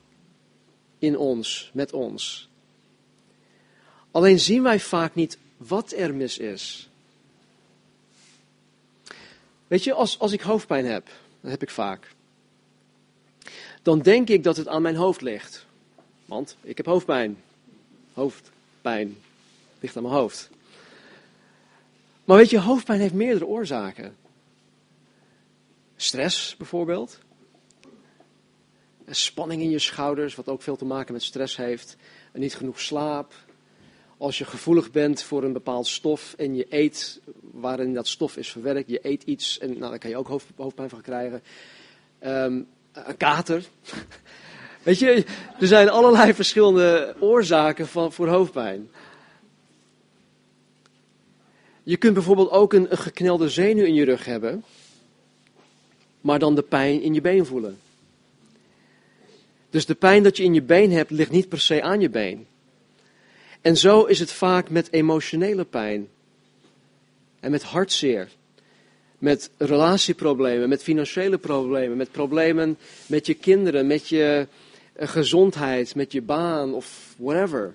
In 1.06 1.18
ons, 1.18 1.70
met 1.72 1.92
ons. 1.92 2.48
Alleen 4.10 4.40
zien 4.40 4.62
wij 4.62 4.80
vaak 4.80 5.14
niet 5.14 5.38
wat 5.56 5.92
er 5.92 6.14
mis 6.14 6.38
is. 6.38 6.88
Weet 9.66 9.84
je, 9.84 9.92
als, 9.92 10.18
als 10.18 10.32
ik 10.32 10.40
hoofdpijn 10.40 10.86
heb, 10.86 11.06
dat 11.40 11.50
heb 11.50 11.62
ik 11.62 11.70
vaak 11.70 12.14
dan 13.86 14.00
denk 14.00 14.28
ik 14.28 14.42
dat 14.42 14.56
het 14.56 14.68
aan 14.68 14.82
mijn 14.82 14.96
hoofd 14.96 15.20
ligt. 15.20 15.66
Want 16.24 16.56
ik 16.62 16.76
heb 16.76 16.86
hoofdpijn. 16.86 17.42
Hoofdpijn 18.12 19.16
ligt 19.80 19.96
aan 19.96 20.02
mijn 20.02 20.14
hoofd. 20.14 20.50
Maar 22.24 22.36
weet 22.36 22.50
je, 22.50 22.60
hoofdpijn 22.60 23.00
heeft 23.00 23.14
meerdere 23.14 23.46
oorzaken. 23.46 24.16
Stress 25.96 26.56
bijvoorbeeld. 26.56 27.18
Spanning 29.10 29.62
in 29.62 29.70
je 29.70 29.78
schouders, 29.78 30.34
wat 30.34 30.48
ook 30.48 30.62
veel 30.62 30.76
te 30.76 30.84
maken 30.84 31.12
met 31.12 31.22
stress 31.22 31.56
heeft. 31.56 31.96
Niet 32.32 32.56
genoeg 32.56 32.80
slaap. 32.80 33.34
Als 34.18 34.38
je 34.38 34.44
gevoelig 34.44 34.90
bent 34.90 35.22
voor 35.22 35.44
een 35.44 35.52
bepaald 35.52 35.86
stof 35.86 36.34
en 36.38 36.56
je 36.56 36.66
eet 36.68 37.20
waarin 37.40 37.94
dat 37.94 38.06
stof 38.08 38.36
is 38.36 38.50
verwerkt. 38.50 38.90
Je 38.90 38.98
eet 39.02 39.22
iets 39.22 39.58
en 39.58 39.68
nou, 39.78 39.90
daar 39.90 39.98
kan 39.98 40.10
je 40.10 40.16
ook 40.16 40.40
hoofdpijn 40.56 40.88
van 40.88 41.00
krijgen. 41.00 41.42
Um, 42.26 42.66
een 42.92 43.16
kater. 43.16 43.64
Weet 44.82 44.98
je, 44.98 45.24
er 45.60 45.66
zijn 45.66 45.88
allerlei 45.88 46.34
verschillende 46.34 47.14
oorzaken 47.18 47.88
van, 47.88 48.12
voor 48.12 48.28
hoofdpijn. 48.28 48.90
Je 51.82 51.96
kunt 51.96 52.14
bijvoorbeeld 52.14 52.50
ook 52.50 52.72
een, 52.72 52.90
een 52.90 52.98
geknelde 52.98 53.48
zenuw 53.48 53.84
in 53.84 53.94
je 53.94 54.04
rug 54.04 54.24
hebben, 54.24 54.64
maar 56.20 56.38
dan 56.38 56.54
de 56.54 56.62
pijn 56.62 57.02
in 57.02 57.14
je 57.14 57.20
been 57.20 57.46
voelen. 57.46 57.78
Dus 59.70 59.86
de 59.86 59.94
pijn 59.94 60.22
dat 60.22 60.36
je 60.36 60.42
in 60.42 60.54
je 60.54 60.62
been 60.62 60.92
hebt, 60.92 61.10
ligt 61.10 61.30
niet 61.30 61.48
per 61.48 61.60
se 61.60 61.82
aan 61.82 62.00
je 62.00 62.10
been. 62.10 62.46
En 63.60 63.76
zo 63.76 64.04
is 64.04 64.18
het 64.18 64.32
vaak 64.32 64.70
met 64.70 64.92
emotionele 64.92 65.64
pijn 65.64 66.08
en 67.40 67.50
met 67.50 67.62
hartzeer 67.62 68.28
met 69.18 69.50
relatieproblemen, 69.56 70.68
met 70.68 70.82
financiële 70.82 71.38
problemen, 71.38 71.96
met 71.96 72.10
problemen 72.10 72.78
met 73.06 73.26
je 73.26 73.34
kinderen, 73.34 73.86
met 73.86 74.08
je 74.08 74.48
eh, 74.92 75.08
gezondheid, 75.08 75.94
met 75.94 76.12
je 76.12 76.22
baan 76.22 76.74
of 76.74 77.14
whatever. 77.18 77.74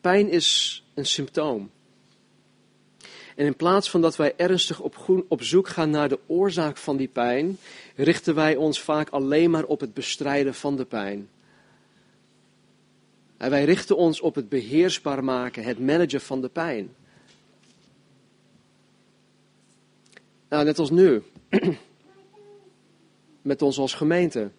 Pijn 0.00 0.30
is 0.30 0.82
een 0.94 1.06
symptoom. 1.06 1.70
En 3.38 3.46
in 3.46 3.56
plaats 3.56 3.90
van 3.90 4.00
dat 4.00 4.16
wij 4.16 4.34
ernstig 4.36 4.80
op, 4.80 5.24
op 5.28 5.42
zoek 5.42 5.68
gaan 5.68 5.90
naar 5.90 6.08
de 6.08 6.18
oorzaak 6.26 6.76
van 6.76 6.96
die 6.96 7.08
pijn, 7.08 7.58
richten 7.96 8.34
wij 8.34 8.56
ons 8.56 8.80
vaak 8.80 9.08
alleen 9.08 9.50
maar 9.50 9.64
op 9.64 9.80
het 9.80 9.94
bestrijden 9.94 10.54
van 10.54 10.76
de 10.76 10.84
pijn. 10.84 11.28
En 13.36 13.50
wij 13.50 13.64
richten 13.64 13.96
ons 13.96 14.20
op 14.20 14.34
het 14.34 14.48
beheersbaar 14.48 15.24
maken, 15.24 15.64
het 15.64 15.78
managen 15.78 16.20
van 16.20 16.40
de 16.40 16.48
pijn. 16.48 16.94
Nou, 20.48 20.64
net 20.64 20.78
als 20.78 20.90
nu. 20.90 21.22
Met 23.42 23.62
ons 23.62 23.78
als 23.78 23.94
gemeente. 23.94 24.50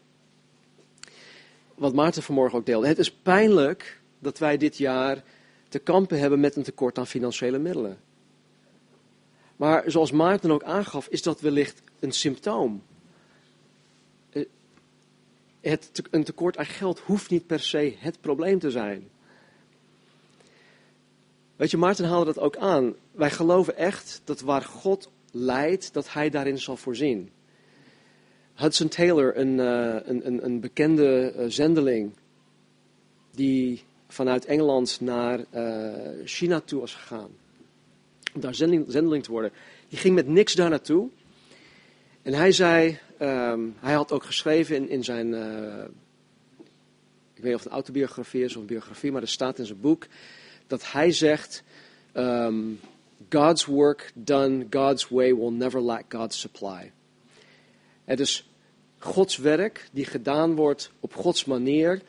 Wat 1.75 1.93
Maarten 1.93 2.23
vanmorgen 2.23 2.57
ook 2.57 2.65
deelde. 2.65 2.87
Het 2.87 2.99
is 2.99 3.11
pijnlijk 3.11 4.01
dat 4.19 4.37
wij 4.37 4.57
dit 4.57 4.77
jaar 4.77 5.23
te 5.69 5.79
kampen 5.79 6.19
hebben 6.19 6.39
met 6.39 6.55
een 6.55 6.63
tekort 6.63 6.97
aan 6.97 7.07
financiële 7.07 7.59
middelen. 7.59 8.07
Maar 9.59 9.83
zoals 9.91 10.11
Maarten 10.11 10.51
ook 10.51 10.63
aangaf, 10.63 11.07
is 11.07 11.21
dat 11.21 11.41
wellicht 11.41 11.81
een 11.99 12.11
symptoom. 12.11 12.83
Eh, 14.29 14.45
het, 15.61 16.01
een 16.11 16.23
tekort 16.23 16.57
aan 16.57 16.65
geld 16.65 16.99
hoeft 16.99 17.29
niet 17.29 17.47
per 17.47 17.59
se 17.59 17.95
het 17.97 18.21
probleem 18.21 18.59
te 18.59 18.71
zijn. 18.71 19.09
Weet 21.55 21.71
je, 21.71 21.77
Maarten 21.77 22.05
haalde 22.05 22.25
dat 22.25 22.39
ook 22.39 22.57
aan. 22.57 22.95
Wij 23.11 23.31
geloven 23.31 23.77
echt 23.77 24.21
dat 24.23 24.41
waar 24.41 24.61
God 24.61 25.09
leidt, 25.31 25.93
dat 25.93 26.13
hij 26.13 26.29
daarin 26.29 26.59
zal 26.59 26.77
voorzien. 26.77 27.29
Hudson 28.55 28.87
Taylor, 28.87 29.37
een, 29.37 29.57
uh, 29.57 29.95
een, 30.03 30.45
een, 30.45 30.59
bekende 30.59 31.33
uh, 31.35 31.45
zendeling, 31.47 32.11
die 33.31 33.83
vanuit 34.07 34.45
Engeland 34.45 35.01
naar 35.01 35.45
China 36.25 36.59
toe 36.59 36.79
was 36.79 36.95
gegaan, 36.95 37.29
daar 38.33 38.55
zendeling, 38.55 39.23
te 39.23 39.31
worden, 39.31 39.51
die 39.87 39.97
ging 39.97 40.15
met 40.15 40.27
niks 40.27 40.53
daar 40.53 40.69
naartoe. 40.69 41.09
En 42.21 42.33
hij 42.33 42.51
zei, 42.51 42.99
um, 43.21 43.75
hij 43.79 43.93
had 43.93 44.11
ook 44.11 44.23
geschreven 44.23 44.75
in, 44.75 44.89
in 44.89 45.03
zijn, 45.03 45.33
ik 47.33 47.43
weet 47.43 47.43
niet 47.43 47.53
of 47.53 47.59
het 47.59 47.65
een 47.65 47.71
autobiografie 47.71 48.43
is 48.43 48.55
of 48.55 48.61
een 48.61 48.67
biografie, 48.67 49.11
maar 49.11 49.21
er 49.21 49.27
staat 49.27 49.59
in 49.59 49.65
zijn 49.65 49.81
boek, 49.81 50.07
dat 50.67 50.91
hij 50.91 51.11
zegt 51.11 51.63
um, 52.13 52.79
God's 53.29 53.65
work 53.65 54.11
done 54.13 54.65
God's 54.69 55.09
way 55.09 55.35
will 55.35 55.51
never 55.51 55.81
lack 55.81 56.05
God's 56.09 56.39
supply. 56.39 56.91
Het 58.05 58.19
is 58.19 58.49
Gods 58.97 59.37
werk 59.37 59.89
die 59.91 60.05
gedaan 60.05 60.55
wordt 60.55 60.91
op 60.99 61.15
Gods 61.15 61.45
manier, 61.45 62.01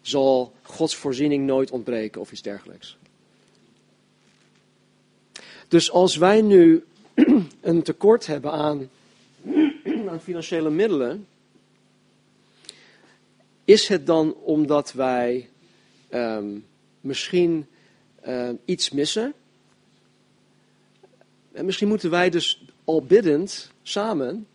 zal 0.00 0.52
Gods 0.62 0.96
voorziening 0.96 1.46
nooit 1.46 1.70
ontbreken 1.70 2.20
of 2.20 2.32
iets 2.32 2.42
dergelijks. 2.42 2.98
Dus 5.68 5.90
als 5.90 6.16
wij 6.16 6.40
nu 6.40 6.84
een 7.60 7.82
tekort 7.82 8.26
hebben 8.26 8.52
aan, 8.52 8.90
aan 10.08 10.20
financiële 10.20 10.70
middelen, 10.70 11.26
is 13.64 13.88
het 13.88 14.06
dan 14.06 14.34
omdat 14.34 14.92
wij 14.92 15.48
um, 16.10 16.64
misschien 17.00 17.66
uh, 18.26 18.50
iets 18.64 18.90
missen? 18.90 19.34
En 21.52 21.64
misschien 21.64 21.88
moeten 21.88 22.10
wij 22.10 22.30
dus 22.30 22.64
al 22.84 23.02
biddend 23.02 23.72
samen 23.82 24.46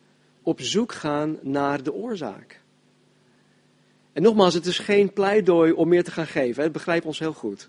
op 0.41 0.61
zoek 0.61 0.91
gaan 0.91 1.39
naar 1.41 1.83
de 1.83 1.93
oorzaak. 1.93 2.61
En 4.13 4.21
nogmaals, 4.21 4.53
het 4.53 4.65
is 4.65 4.79
geen 4.79 5.13
pleidooi 5.13 5.71
om 5.71 5.87
meer 5.87 6.03
te 6.03 6.11
gaan 6.11 6.27
geven. 6.27 6.63
Hè? 6.63 6.69
Begrijp 6.69 7.05
ons 7.05 7.19
heel 7.19 7.33
goed. 7.33 7.67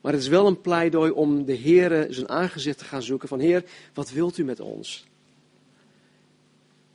Maar 0.00 0.12
het 0.12 0.20
is 0.20 0.28
wel 0.28 0.46
een 0.46 0.60
pleidooi 0.60 1.10
om 1.10 1.44
de 1.44 1.52
Heer 1.52 2.06
zijn 2.10 2.28
aangezicht 2.28 2.78
te 2.78 2.84
gaan 2.84 3.02
zoeken. 3.02 3.28
Van 3.28 3.38
Heer, 3.38 3.64
wat 3.94 4.10
wilt 4.10 4.38
u 4.38 4.44
met 4.44 4.60
ons? 4.60 5.06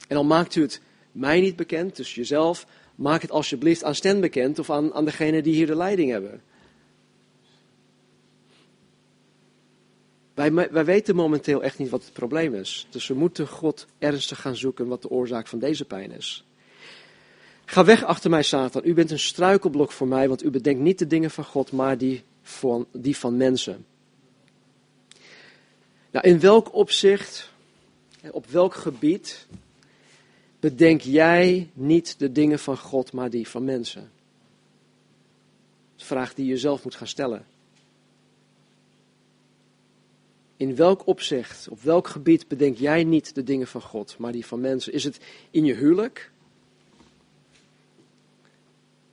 En 0.07 0.15
dan 0.15 0.27
maakt 0.27 0.55
u 0.55 0.61
het 0.61 0.81
mij 1.11 1.41
niet 1.41 1.55
bekend, 1.55 1.95
dus 1.95 2.15
jezelf. 2.15 2.67
Maak 2.95 3.21
het 3.21 3.31
alsjeblieft 3.31 3.83
aan 3.83 3.95
Stan 3.95 4.19
bekend 4.21 4.59
of 4.59 4.69
aan, 4.69 4.93
aan 4.93 5.05
degene 5.05 5.41
die 5.41 5.53
hier 5.53 5.67
de 5.67 5.75
leiding 5.75 6.11
hebben. 6.11 6.41
Wij, 10.33 10.53
wij 10.53 10.85
weten 10.85 11.15
momenteel 11.15 11.63
echt 11.63 11.77
niet 11.77 11.89
wat 11.89 12.03
het 12.03 12.13
probleem 12.13 12.53
is. 12.53 12.87
Dus 12.89 13.07
we 13.07 13.13
moeten 13.13 13.47
God 13.47 13.85
ernstig 13.99 14.41
gaan 14.41 14.55
zoeken 14.55 14.87
wat 14.87 15.01
de 15.01 15.09
oorzaak 15.09 15.47
van 15.47 15.59
deze 15.59 15.85
pijn 15.85 16.11
is. 16.11 16.45
Ga 17.65 17.85
weg 17.85 18.03
achter 18.03 18.29
mij, 18.29 18.43
Satan. 18.43 18.81
U 18.85 18.93
bent 18.93 19.11
een 19.11 19.19
struikelblok 19.19 19.91
voor 19.91 20.07
mij, 20.07 20.27
want 20.27 20.43
u 20.43 20.49
bedenkt 20.49 20.81
niet 20.81 20.99
de 20.99 21.07
dingen 21.07 21.31
van 21.31 21.43
God, 21.43 21.71
maar 21.71 21.97
die 21.97 22.23
van, 22.45 22.87
die 22.91 23.17
van 23.17 23.37
mensen. 23.37 23.85
Nou, 26.11 26.27
in 26.27 26.39
welk 26.39 26.73
opzicht, 26.73 27.51
op 28.31 28.45
welk 28.45 28.73
gebied 28.73 29.47
bedenk 30.59 31.01
jij 31.01 31.69
niet 31.73 32.19
de 32.19 32.31
dingen 32.31 32.59
van 32.59 32.77
God, 32.77 33.11
maar 33.11 33.29
die 33.29 33.47
van 33.47 33.63
mensen? 33.63 34.11
Een 35.97 36.05
vraag 36.05 36.33
die 36.33 36.45
je 36.45 36.57
zelf 36.57 36.83
moet 36.83 36.95
gaan 36.95 37.07
stellen. 37.07 37.45
In 40.57 40.75
welk 40.75 41.07
opzicht, 41.07 41.67
op 41.69 41.81
welk 41.81 42.07
gebied 42.07 42.47
bedenk 42.47 42.77
jij 42.77 43.03
niet 43.03 43.35
de 43.35 43.43
dingen 43.43 43.67
van 43.67 43.81
God, 43.81 44.17
maar 44.17 44.31
die 44.31 44.45
van 44.45 44.59
mensen? 44.59 44.93
Is 44.93 45.03
het 45.03 45.19
in 45.51 45.65
je 45.65 45.73
huwelijk? 45.73 46.31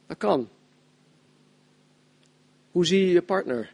Dat 0.07 0.17
kan. 0.17 0.49
Hoe 2.73 2.87
zie 2.87 3.07
je 3.07 3.13
je 3.13 3.23
partner? 3.23 3.73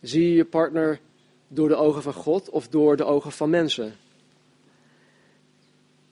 Zie 0.00 0.28
je 0.28 0.34
je 0.34 0.44
partner 0.44 1.00
door 1.48 1.68
de 1.68 1.76
ogen 1.76 2.02
van 2.02 2.12
God 2.12 2.50
of 2.50 2.68
door 2.68 2.96
de 2.96 3.04
ogen 3.04 3.32
van 3.32 3.50
mensen? 3.50 3.96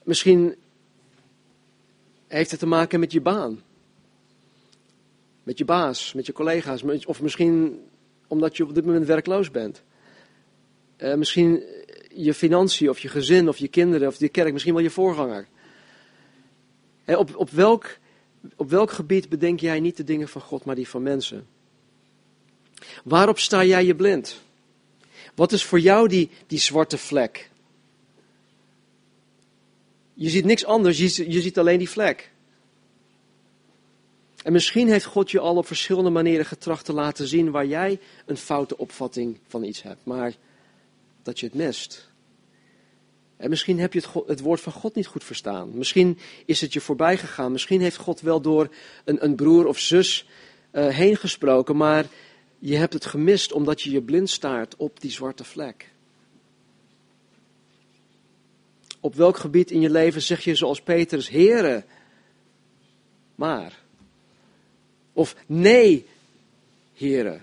Misschien 0.03 0.57
heeft 2.27 2.51
het 2.51 2.61
te 2.61 2.67
maken 2.67 3.01
met 3.01 3.13
je 3.13 3.21
baan. 3.21 3.63
Met 5.43 5.59
je 5.59 5.65
baas, 5.65 6.13
met 6.13 6.27
je 6.27 6.33
collega's. 6.33 6.83
Of 7.05 7.23
misschien 7.23 7.81
omdat 8.27 8.57
je 8.57 8.63
op 8.63 8.75
dit 8.75 8.85
moment 8.85 9.07
werkloos 9.07 9.51
bent. 9.51 9.83
Uh, 10.99 11.15
misschien 11.15 11.63
je 12.15 12.35
financiën 12.35 12.89
of 12.89 12.99
je 12.99 13.09
gezin 13.09 13.49
of 13.49 13.57
je 13.57 13.69
kinderen 13.69 14.09
of 14.09 14.19
je 14.19 14.29
kerk, 14.29 14.53
misschien 14.53 14.75
wel 14.75 14.83
je 14.83 14.91
voorganger. 14.91 15.47
Op, 17.07 17.37
op, 17.37 17.51
welk, 17.51 17.99
op 18.57 18.71
welk 18.71 18.91
gebied 18.91 19.29
bedenk 19.29 19.61
jij 19.61 19.81
niet 19.81 19.97
de 19.97 20.05
dingen 20.05 20.29
van 20.29 20.41
God, 20.41 20.65
maar 20.65 20.75
die 20.75 20.89
van 20.89 21.03
mensen? 21.03 21.47
Waarop 23.05 23.39
sta 23.39 23.65
jij 23.65 23.85
je 23.85 23.95
blind? 23.95 24.41
Wat 25.35 25.53
is 25.53 25.65
voor 25.65 25.81
jou 25.81 26.09
die, 26.09 26.31
die 26.47 26.59
zwarte 26.59 26.99
vlek? 26.99 27.51
Je 30.15 30.31
ziet 30.31 30.45
niks 30.45 30.65
anders, 30.65 30.99
je, 30.99 31.31
je 31.31 31.41
ziet 31.41 31.59
alleen 31.59 31.79
die 31.79 31.91
vlek. 31.91 32.33
En 34.43 34.53
misschien 34.53 34.89
heeft 34.89 35.05
God 35.05 35.31
je 35.31 35.41
al 35.41 35.57
op 35.57 35.67
verschillende 35.67 36.11
manieren 36.11 36.47
getracht 36.47 36.85
te 36.85 36.93
laten 36.93 37.27
zien 37.27 37.51
waar 37.51 37.67
jij 37.67 38.01
een 38.27 38.37
foute 38.37 38.79
opvatting 38.79 39.39
van 39.49 39.65
iets 39.65 39.83
hebt, 39.83 40.05
maar 40.05 40.35
dat 41.23 41.41
je 41.41 41.47
het 41.47 41.55
mist. 41.55 42.13
En 43.37 43.51
misschien 43.51 43.79
heb 43.79 43.93
je 43.93 44.01
het, 44.01 44.27
het, 44.27 44.41
woord 44.41 44.61
van 44.61 44.73
God 44.73 44.95
niet 44.95 45.07
goed 45.07 45.25
verstaan. 45.25 45.79
Misschien 45.79 46.19
is 46.45 46.61
het 46.61 46.73
je 46.73 46.81
voorbij 46.81 47.17
gegaan. 47.17 47.53
Misschien 47.53 47.81
heeft 47.81 47.97
God 47.97 48.21
wel 48.21 48.41
door 48.41 48.69
een, 49.05 49.25
een 49.25 49.35
broer 49.35 49.67
of 49.67 49.79
zus 49.79 50.27
uh, 50.73 50.89
heen 50.89 51.17
gesproken, 51.17 51.77
maar 51.77 52.07
je 52.59 52.77
hebt 52.77 52.93
het 52.93 53.07
gemist 53.07 53.53
omdat 53.53 53.83
je 53.83 53.91
je 53.91 54.03
blind 54.03 54.31
staart 54.31 54.77
op 54.77 55.01
die 55.01 55.11
zwarte 55.11 55.45
vlek. 55.45 55.93
Op 59.01 59.15
welk 59.15 59.37
gebied 59.37 59.71
in 59.71 59.81
je 59.81 59.91
leven 59.91 60.23
zeg 60.23 60.45
je 60.45 60.55
zoals 60.55 60.81
Petrus, 60.81 61.29
Heere, 61.29 61.85
maar. 63.35 63.83
Of 65.13 65.37
nee, 65.47 66.07
Heere. 66.95 67.41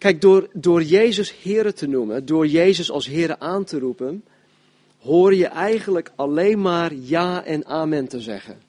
Kijk, 0.00 0.20
door, 0.20 0.48
door 0.52 0.82
Jezus 0.82 1.34
Heere 1.42 1.72
te 1.72 1.86
noemen, 1.86 2.26
door 2.26 2.46
Jezus 2.46 2.90
als 2.90 3.06
Heere 3.06 3.38
aan 3.38 3.64
te 3.64 3.78
roepen, 3.78 4.24
hoor 4.98 5.34
je 5.34 5.46
eigenlijk 5.46 6.12
alleen 6.16 6.60
maar 6.60 6.94
ja 6.94 7.44
en 7.44 7.66
amen 7.66 8.08
te 8.08 8.20
zeggen. 8.20 8.62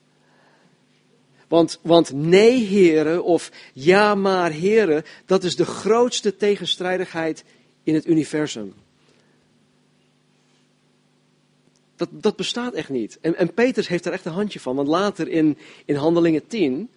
Want, 1.48 1.78
want 1.82 2.12
nee, 2.12 2.64
heren, 2.64 3.24
of 3.24 3.50
ja, 3.72 4.14
maar, 4.14 4.50
heren, 4.50 5.04
dat 5.26 5.44
is 5.44 5.56
de 5.56 5.64
grootste 5.64 6.36
tegenstrijdigheid 6.36 7.44
in 7.82 7.94
het 7.94 8.06
universum. 8.06 8.74
Dat, 11.96 12.08
dat 12.12 12.36
bestaat 12.36 12.74
echt 12.74 12.88
niet. 12.88 13.18
En, 13.20 13.36
en 13.36 13.54
Petrus 13.54 13.88
heeft 13.88 14.06
er 14.06 14.12
echt 14.12 14.24
een 14.24 14.32
handje 14.32 14.60
van. 14.60 14.76
Want 14.76 14.88
later 14.88 15.28
in, 15.28 15.58
in 15.84 15.94
Handelingen 15.94 16.46
10 16.46 16.90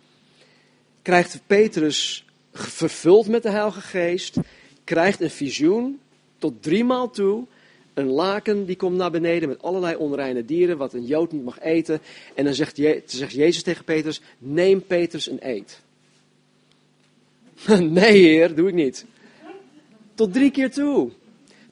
krijgt 1.01 1.39
Petrus, 1.47 2.25
vervuld 2.57 3.27
met 3.27 3.43
de 3.43 3.49
Heilige 3.49 3.81
Geest, 3.81 4.37
krijgt 4.83 5.21
een 5.21 5.29
visioen 5.29 5.99
tot 6.37 6.63
drie 6.63 6.83
maal 6.83 7.09
toe. 7.09 7.45
Een 7.93 8.07
laken 8.07 8.65
die 8.65 8.75
komt 8.75 8.97
naar 8.97 9.11
beneden 9.11 9.49
met 9.49 9.61
allerlei 9.61 9.95
onreine 9.95 10.45
dieren, 10.45 10.77
wat 10.77 10.93
een 10.93 11.05
Jood 11.05 11.31
niet 11.31 11.43
mag 11.43 11.59
eten. 11.59 12.01
En 12.33 12.45
dan 12.45 12.53
zegt, 12.53 12.77
Je, 12.77 13.03
zegt 13.05 13.31
Jezus 13.31 13.63
tegen 13.63 13.83
Petrus, 13.83 14.21
neem 14.37 14.85
Petrus 14.85 15.27
en 15.27 15.49
eet. 15.49 15.79
nee 17.79 18.21
heer, 18.21 18.55
doe 18.55 18.67
ik 18.67 18.73
niet. 18.73 19.05
Tot 20.15 20.33
drie 20.33 20.51
keer 20.51 20.71
toe. 20.71 21.11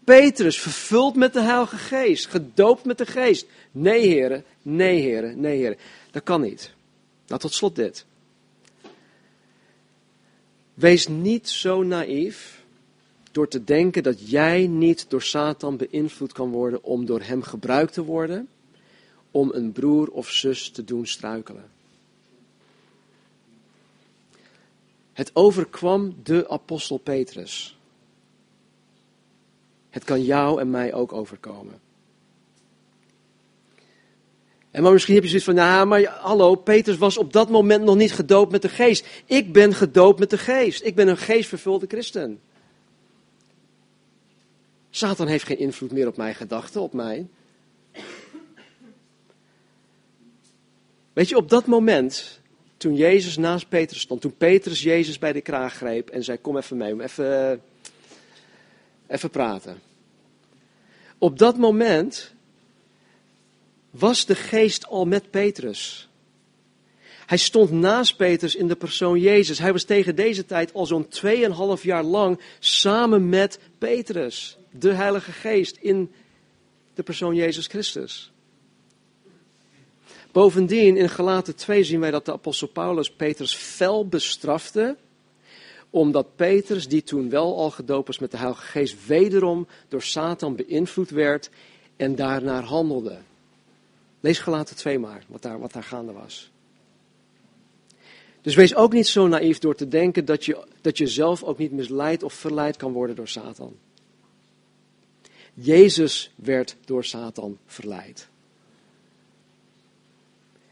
Petrus, 0.04 0.60
vervuld 0.60 1.16
met 1.16 1.34
de 1.34 1.42
Heilige 1.42 1.78
Geest, 1.78 2.26
gedoopt 2.26 2.86
met 2.86 2.98
de 2.98 3.06
Geest. 3.06 3.46
Nee, 3.72 4.08
heren, 4.08 4.44
nee, 4.62 5.02
heren, 5.02 5.40
nee, 5.40 5.58
heren. 5.58 5.78
Dat 6.12 6.24
kan 6.24 6.42
niet. 6.42 6.74
Nou, 7.28 7.40
tot 7.40 7.54
slot 7.54 7.76
dit. 7.76 8.06
Wees 10.74 11.08
niet 11.08 11.50
zo 11.50 11.84
naïef 11.84 12.64
door 13.32 13.48
te 13.48 13.64
denken 13.64 14.04
dat 14.04 14.30
jij 14.30 14.68
niet 14.68 15.06
door 15.10 15.22
Satan 15.22 15.78
beïnvloed 15.78 16.32
kan 16.32 16.50
worden 16.50 16.84
om 16.84 17.06
door 17.06 17.22
hem 17.22 17.42
gebruikt 17.42 17.94
te 17.94 18.04
worden 18.04 18.48
om 19.32 19.52
een 19.54 19.72
broer 19.72 20.08
of 20.08 20.30
zus 20.30 20.70
te 20.70 20.84
doen 20.84 21.06
struikelen. 21.06 21.72
Het 25.14 25.32
overkwam 25.34 26.16
de 26.24 26.50
apostel 26.50 26.98
Petrus. 26.98 27.78
Het 29.90 30.04
kan 30.04 30.24
jou 30.24 30.60
en 30.60 30.70
mij 30.70 30.94
ook 30.94 31.14
overkomen. 31.14 31.80
En 34.74 34.84
maar 34.84 34.92
misschien 34.92 35.14
heb 35.14 35.24
je 35.24 35.30
zoiets 35.30 35.48
van, 35.48 35.56
nou, 35.56 35.88
maar 35.88 36.04
hallo, 36.04 36.56
Petrus 36.56 36.98
was 36.98 37.18
op 37.18 37.34
dat 37.34 37.50
moment 37.50 37.84
nog 37.84 37.96
niet 37.96 38.14
gedoopt 38.14 38.52
met 38.52 38.62
de 38.62 38.70
geest. 38.70 39.06
Ik 39.26 39.54
ben 39.54 39.74
gedoopt 39.74 40.20
met 40.20 40.30
de 40.30 40.38
geest. 40.38 40.84
Ik 40.84 40.96
ben 40.96 41.08
een 41.08 41.18
geestvervulde 41.18 41.86
christen. 41.88 42.40
Satan 44.90 45.28
heeft 45.28 45.46
geen 45.46 45.58
invloed 45.58 45.92
meer 45.92 46.08
op 46.08 46.18
mijn 46.18 46.36
gedachten, 46.36 46.82
op 46.82 46.94
mij. 46.94 47.28
Weet 51.14 51.30
je, 51.30 51.38
op 51.38 51.50
dat 51.50 51.66
moment, 51.66 52.40
toen 52.78 52.96
Jezus 52.96 53.38
naast 53.38 53.70
Petrus 53.70 54.02
stond, 54.02 54.22
toen 54.22 54.38
Petrus 54.38 54.84
Jezus 54.84 55.20
bij 55.20 55.34
de 55.34 55.42
kraag 55.42 55.74
greep 55.74 56.10
en 56.10 56.24
zei, 56.24 56.38
kom 56.42 56.58
even 56.58 56.78
mee, 56.78 57.02
even 57.02 57.62
even 59.08 59.30
praten. 59.30 59.82
Op 61.18 61.38
dat 61.38 61.58
moment 61.58 62.33
was 63.94 64.26
de 64.26 64.36
geest 64.36 64.88
al 64.88 65.06
met 65.06 65.30
Petrus. 65.30 66.10
Hij 67.26 67.38
stond 67.38 67.72
naast 67.72 68.18
Petrus 68.18 68.56
in 68.56 68.68
de 68.68 68.76
persoon 68.76 69.20
Jezus. 69.20 69.60
Hij 69.60 69.72
was 69.72 69.84
tegen 69.84 70.16
deze 70.16 70.46
tijd 70.46 70.74
al 70.74 70.86
zo'n 70.86 71.08
2,5 71.78 71.82
jaar 71.82 72.04
lang 72.04 72.40
samen 72.60 73.30
met 73.30 73.60
Petrus, 73.78 74.58
de 74.72 74.94
Heilige 74.94 75.32
Geest, 75.32 75.78
in 75.82 76.12
de 76.94 77.04
persoon 77.04 77.36
Jezus 77.36 77.68
Christus. 77.68 78.32
Bovendien, 80.32 80.98
in 80.98 81.10
Galaten 81.10 81.56
2 81.56 81.84
zien 81.84 82.00
wij 82.00 82.12
dat 82.12 82.26
de 82.26 82.32
apostel 82.34 82.68
Paulus 82.68 83.12
Petrus 83.12 83.56
fel 83.56 84.08
bestrafte, 84.08 84.98
omdat 85.90 86.36
Petrus, 86.36 86.88
die 86.88 87.04
toen 87.04 87.30
wel 87.30 87.58
al 87.58 87.70
gedoopt 87.70 88.08
was 88.08 88.20
met 88.20 88.32
de 88.32 88.38
Heilige 88.38 88.66
Geest, 88.66 89.06
wederom 89.08 89.68
door 89.88 90.02
Satan 90.02 90.56
beïnvloed 90.56 91.10
werd 91.10 91.50
en 91.96 92.16
daarnaar 92.16 92.64
handelde. 92.64 93.18
Lees 94.24 94.40
Galaten 94.40 94.76
2 94.76 95.00
maar, 95.00 95.24
wat 95.28 95.42
daar, 95.42 95.60
wat 95.60 95.72
daar 95.72 95.84
gaande 95.84 96.12
was. 96.12 96.52
Dus 98.42 98.56
wees 98.56 98.76
ook 98.76 98.94
niet 98.94 99.08
zo 99.08 99.28
naïef 99.28 99.60
door 99.60 99.76
te 99.76 99.88
denken 99.88 100.26
dat 100.26 100.46
je, 100.46 100.66
dat 100.82 100.98
je 100.98 101.08
zelf 101.08 101.44
ook 101.44 101.58
niet 101.58 101.72
misleid 101.72 102.24
of 102.24 102.34
verleid 102.34 102.78
kan 102.78 102.92
worden 102.92 103.16
door 103.16 103.28
Satan. 103.28 103.76
Jezus 105.54 106.32
werd 106.36 106.76
door 106.86 107.06
Satan 107.06 107.58
verleid. 107.66 108.28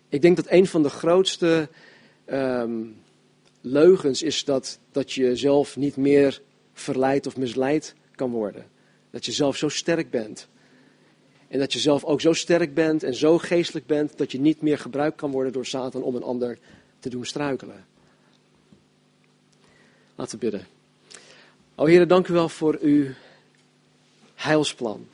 Ik 0.09 0.21
denk 0.21 0.35
dat 0.35 0.49
een 0.49 0.67
van 0.67 0.83
de 0.83 0.89
grootste 0.89 1.69
um, 2.27 2.95
leugens 3.61 4.21
is 4.21 4.43
dat, 4.43 4.79
dat 4.91 5.11
je 5.11 5.35
zelf 5.35 5.77
niet 5.77 5.97
meer 5.97 6.41
verleid 6.73 7.27
of 7.27 7.37
misleid 7.37 7.95
kan 8.15 8.31
worden. 8.31 8.65
Dat 9.09 9.25
je 9.25 9.31
zelf 9.31 9.57
zo 9.57 9.69
sterk 9.69 10.09
bent. 10.09 10.47
En 11.51 11.59
dat 11.59 11.73
je 11.73 11.79
zelf 11.79 12.03
ook 12.03 12.21
zo 12.21 12.33
sterk 12.33 12.73
bent 12.73 13.03
en 13.03 13.15
zo 13.15 13.37
geestelijk 13.37 13.85
bent 13.85 14.17
dat 14.17 14.31
je 14.31 14.39
niet 14.39 14.61
meer 14.61 14.77
gebruikt 14.77 15.17
kan 15.17 15.31
worden 15.31 15.53
door 15.53 15.65
Satan 15.65 16.03
om 16.03 16.15
een 16.15 16.23
ander 16.23 16.57
te 16.99 17.09
doen 17.09 17.25
struikelen. 17.25 17.85
Laten 20.15 20.39
we 20.39 20.45
bidden. 20.45 20.67
O 21.75 21.85
Heer, 21.85 22.07
dank 22.07 22.27
u 22.27 22.33
wel 22.33 22.49
voor 22.49 22.77
uw 22.81 23.07
heilsplan. 24.35 25.07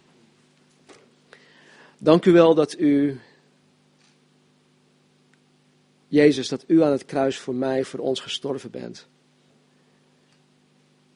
Dank 1.97 2.25
u 2.25 2.31
wel 2.31 2.55
dat 2.55 2.79
u, 2.79 3.19
Jezus, 6.07 6.47
dat 6.47 6.63
u 6.67 6.83
aan 6.83 6.91
het 6.91 7.05
kruis 7.05 7.37
voor 7.37 7.55
mij, 7.55 7.83
voor 7.83 7.99
ons 7.99 8.19
gestorven 8.19 8.71
bent. 8.71 9.07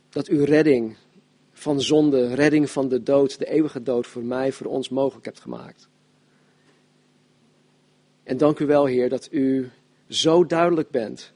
Dat 0.09 0.27
uw 0.27 0.43
redding 0.43 0.95
van 1.61 1.81
zonde, 1.81 2.33
redding 2.33 2.69
van 2.69 2.89
de 2.89 3.03
dood, 3.03 3.39
de 3.39 3.45
eeuwige 3.45 3.83
dood 3.83 4.07
voor 4.07 4.23
mij, 4.23 4.51
voor 4.51 4.67
ons 4.67 4.89
mogelijk 4.89 5.25
hebt 5.25 5.39
gemaakt. 5.39 5.89
En 8.23 8.37
dank 8.37 8.59
u 8.59 8.65
wel, 8.65 8.85
Heer, 8.85 9.09
dat 9.09 9.27
u 9.31 9.69
zo 10.07 10.45
duidelijk 10.45 10.89
bent 10.89 11.33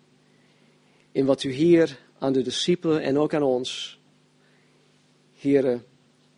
in 1.12 1.26
wat 1.26 1.44
u 1.44 1.52
hier 1.52 2.00
aan 2.20 2.34
de 2.34 2.42
discipelen 2.42 3.02
en 3.02 3.18
ook 3.18 3.34
aan 3.34 3.44
ons, 3.44 4.00
Heer, 5.34 5.84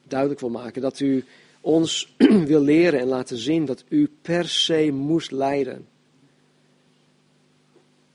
duidelijk 0.03 0.39
wil 0.39 0.49
maken. 0.49 0.81
Dat 0.81 0.99
u 0.99 1.25
ons 1.61 2.15
wil 2.51 2.61
leren 2.61 2.99
en 2.99 3.07
laten 3.07 3.37
zien 3.37 3.65
dat 3.65 3.83
u 3.89 4.09
per 4.21 4.49
se 4.49 4.91
moest 4.91 5.31
lijden. 5.31 5.87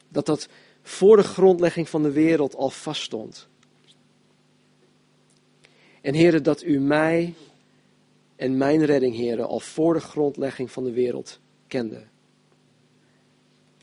Dat 0.08 0.26
dat 0.26 0.48
voor 0.82 1.16
de 1.16 1.22
grondlegging 1.22 1.88
van 1.88 2.02
de 2.02 2.12
wereld 2.12 2.54
al 2.54 2.70
vaststond. 2.70 3.50
En 6.02 6.14
heren, 6.14 6.42
dat 6.42 6.62
u 6.62 6.78
mij 6.78 7.34
en 8.36 8.56
mijn 8.56 8.84
redding, 8.84 9.14
heren, 9.14 9.48
al 9.48 9.60
voor 9.60 9.94
de 9.94 10.00
grondlegging 10.00 10.70
van 10.70 10.84
de 10.84 10.92
wereld 10.92 11.40
kende. 11.66 12.04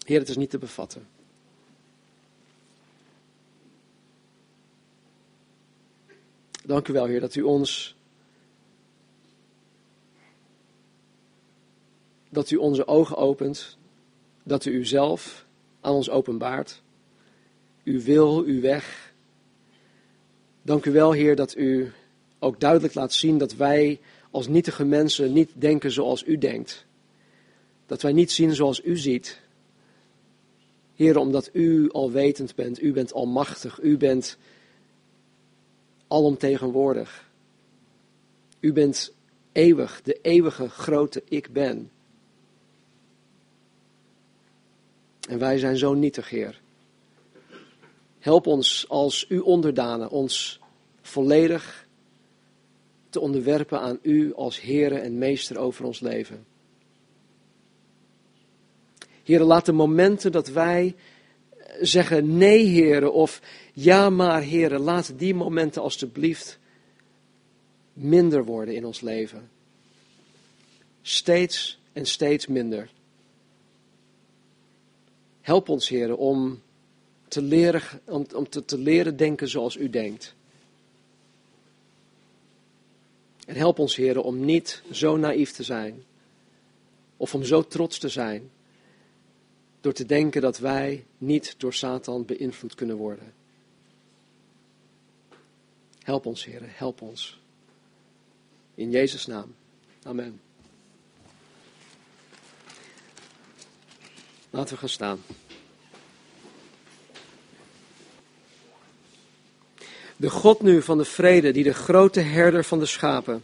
Heer, 0.06 0.20
het 0.20 0.30
is 0.30 0.38
niet 0.38 0.50
te 0.50 0.58
bevatten. 0.58 1.08
Dank 6.66 6.88
u 6.88 6.94
wel, 6.94 7.06
Heer, 7.06 7.20
dat 7.20 7.36
u 7.36 7.42
ons. 7.42 7.96
Dat 12.30 12.52
u 12.52 12.56
onze 12.56 12.88
ogen 12.88 13.18
opent. 13.18 13.78
Dat 14.44 14.66
u 14.66 14.72
uzelf 14.72 15.46
aan 15.82 15.94
ons 15.94 16.10
openbaart. 16.10 16.82
Uw 17.84 18.02
wil, 18.02 18.44
uw 18.44 18.62
weg. 18.62 19.14
Dank 20.62 20.86
u 20.86 20.92
wel, 20.92 21.12
Heer, 21.12 21.36
dat 21.36 21.56
u 21.56 21.92
ook 22.40 22.60
duidelijk 22.60 22.94
laat 22.94 23.14
zien 23.14 23.38
dat 23.38 23.56
wij 23.56 24.00
als 24.32 24.48
nietige 24.48 24.86
mensen 24.86 25.34
niet 25.34 25.50
denken 25.54 25.92
zoals 25.92 26.24
u 26.24 26.38
denkt. 26.38 26.86
Dat 27.86 28.02
wij 28.02 28.12
niet 28.12 28.32
zien 28.32 28.56
zoals 28.56 28.84
u 28.84 28.98
ziet. 28.98 29.40
Heer, 30.96 31.18
omdat 31.18 31.50
u 31.54 31.92
alwetend 31.92 32.56
bent, 32.56 32.82
u 32.82 32.94
bent 32.94 33.14
almachtig, 33.14 33.80
u 33.82 33.98
bent 33.98 34.38
alomtegenwoordig. 36.08 37.30
U 38.60 38.74
bent 38.74 39.14
eeuwig, 39.52 40.02
de 40.02 40.20
eeuwige 40.22 40.70
grote 40.70 41.24
ik 41.26 41.54
ben. 41.54 41.92
En 45.30 45.40
wij 45.40 45.58
zijn 45.58 45.78
zo 45.78 45.94
nietig, 45.94 46.30
Heer. 46.30 46.62
Help 48.20 48.48
ons 48.48 48.86
als 48.90 49.28
uw 49.28 49.44
onderdanen 49.44 50.10
ons 50.10 50.60
volledig 51.02 51.88
te 53.10 53.20
onderwerpen 53.20 53.80
aan 53.80 54.00
u 54.02 54.34
als 54.34 54.62
Heere 54.62 55.00
en 55.00 55.18
Meester 55.18 55.58
over 55.58 55.86
ons 55.86 56.00
leven. 56.00 56.46
Heere, 59.24 59.44
laat 59.44 59.66
de 59.66 59.72
momenten 59.72 60.32
dat 60.32 60.48
wij 60.48 60.96
zeggen 61.82 62.38
nee, 62.38 62.68
Heere, 62.68 63.12
of 63.12 63.42
ja, 63.74 64.10
maar, 64.10 64.44
Heere, 64.44 64.80
laat 64.80 65.20
die 65.20 65.36
momenten 65.36 65.82
alstublieft 65.82 66.60
minder 67.94 68.46
worden 68.46 68.76
in 68.76 68.86
ons 68.86 69.02
leven. 69.02 69.50
Steeds 71.02 71.80
en 71.94 72.06
steeds 72.06 72.48
minder. 72.48 72.90
Help 75.42 75.70
ons, 75.70 75.90
Heere, 75.90 76.16
om 76.18 76.62
te 77.28 77.42
leren, 77.42 77.82
om, 78.06 78.50
te 78.50 78.78
leren 78.78 79.18
denken 79.18 79.50
zoals 79.50 79.76
u 79.76 79.90
denkt. 79.90 80.36
En 83.50 83.56
help 83.56 83.80
ons, 83.80 83.96
Heer, 83.96 84.22
om 84.22 84.46
niet 84.46 84.82
zo 84.92 85.18
naïef 85.18 85.52
te 85.52 85.64
zijn. 85.64 86.04
Of 87.18 87.34
om 87.34 87.44
zo 87.44 87.68
trots 87.68 88.00
te 88.00 88.10
zijn. 88.10 88.52
Door 89.82 89.94
te 89.94 90.06
denken 90.06 90.42
dat 90.42 90.58
wij 90.58 91.06
niet 91.18 91.56
door 91.58 91.74
Satan 91.74 92.26
beïnvloed 92.26 92.76
kunnen 92.76 92.96
worden. 92.96 93.34
Help 96.00 96.26
ons, 96.26 96.46
Heer, 96.46 96.62
help 96.64 97.02
ons. 97.02 97.40
In 98.76 98.90
Jezus' 98.90 99.26
naam. 99.26 99.56
Amen. 100.04 100.42
Laten 104.50 104.74
we 104.74 104.80
gaan 104.80 104.90
staan. 104.90 105.20
De 110.20 110.30
God 110.30 110.62
nu 110.62 110.82
van 110.82 110.98
de 110.98 111.06
vrede, 111.06 111.52
die 111.52 111.64
de 111.64 111.74
grote 111.74 112.20
herder 112.20 112.64
van 112.64 112.80
de 112.80 112.86
schapen, 112.86 113.44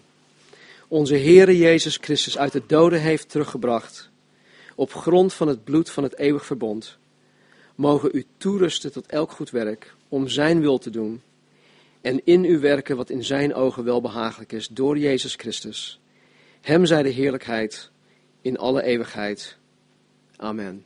onze 0.87 1.15
Heere 1.15 1.57
Jezus 1.57 1.97
Christus 2.01 2.37
uit 2.37 2.51
de 2.51 2.61
doden 2.67 3.01
heeft 3.01 3.29
teruggebracht, 3.29 4.09
op 4.75 4.93
grond 4.93 5.33
van 5.33 5.47
het 5.47 5.63
bloed 5.63 5.89
van 5.89 6.03
het 6.03 6.17
eeuwig 6.17 6.45
verbond, 6.45 6.97
mogen 7.75 8.09
u 8.13 8.25
toerusten 8.37 8.91
tot 8.91 9.05
elk 9.05 9.31
goed 9.31 9.49
werk, 9.49 9.93
om 10.09 10.27
Zijn 10.27 10.59
wil 10.59 10.77
te 10.77 10.89
doen, 10.89 11.21
en 12.01 12.21
in 12.25 12.45
u 12.45 12.59
werken 12.59 12.95
wat 12.95 13.09
in 13.09 13.23
Zijn 13.23 13.53
ogen 13.53 13.83
welbehagelijk 13.83 14.51
is, 14.51 14.67
door 14.67 14.97
Jezus 14.97 15.35
Christus. 15.35 15.99
Hem 16.61 16.85
zij 16.85 17.03
de 17.03 17.09
heerlijkheid 17.09 17.89
in 18.41 18.57
alle 18.57 18.83
eeuwigheid. 18.83 19.57
Amen. 20.35 20.85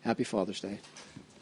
Happy 0.00 0.24
Father's 0.24 0.60
Day. 0.60 0.80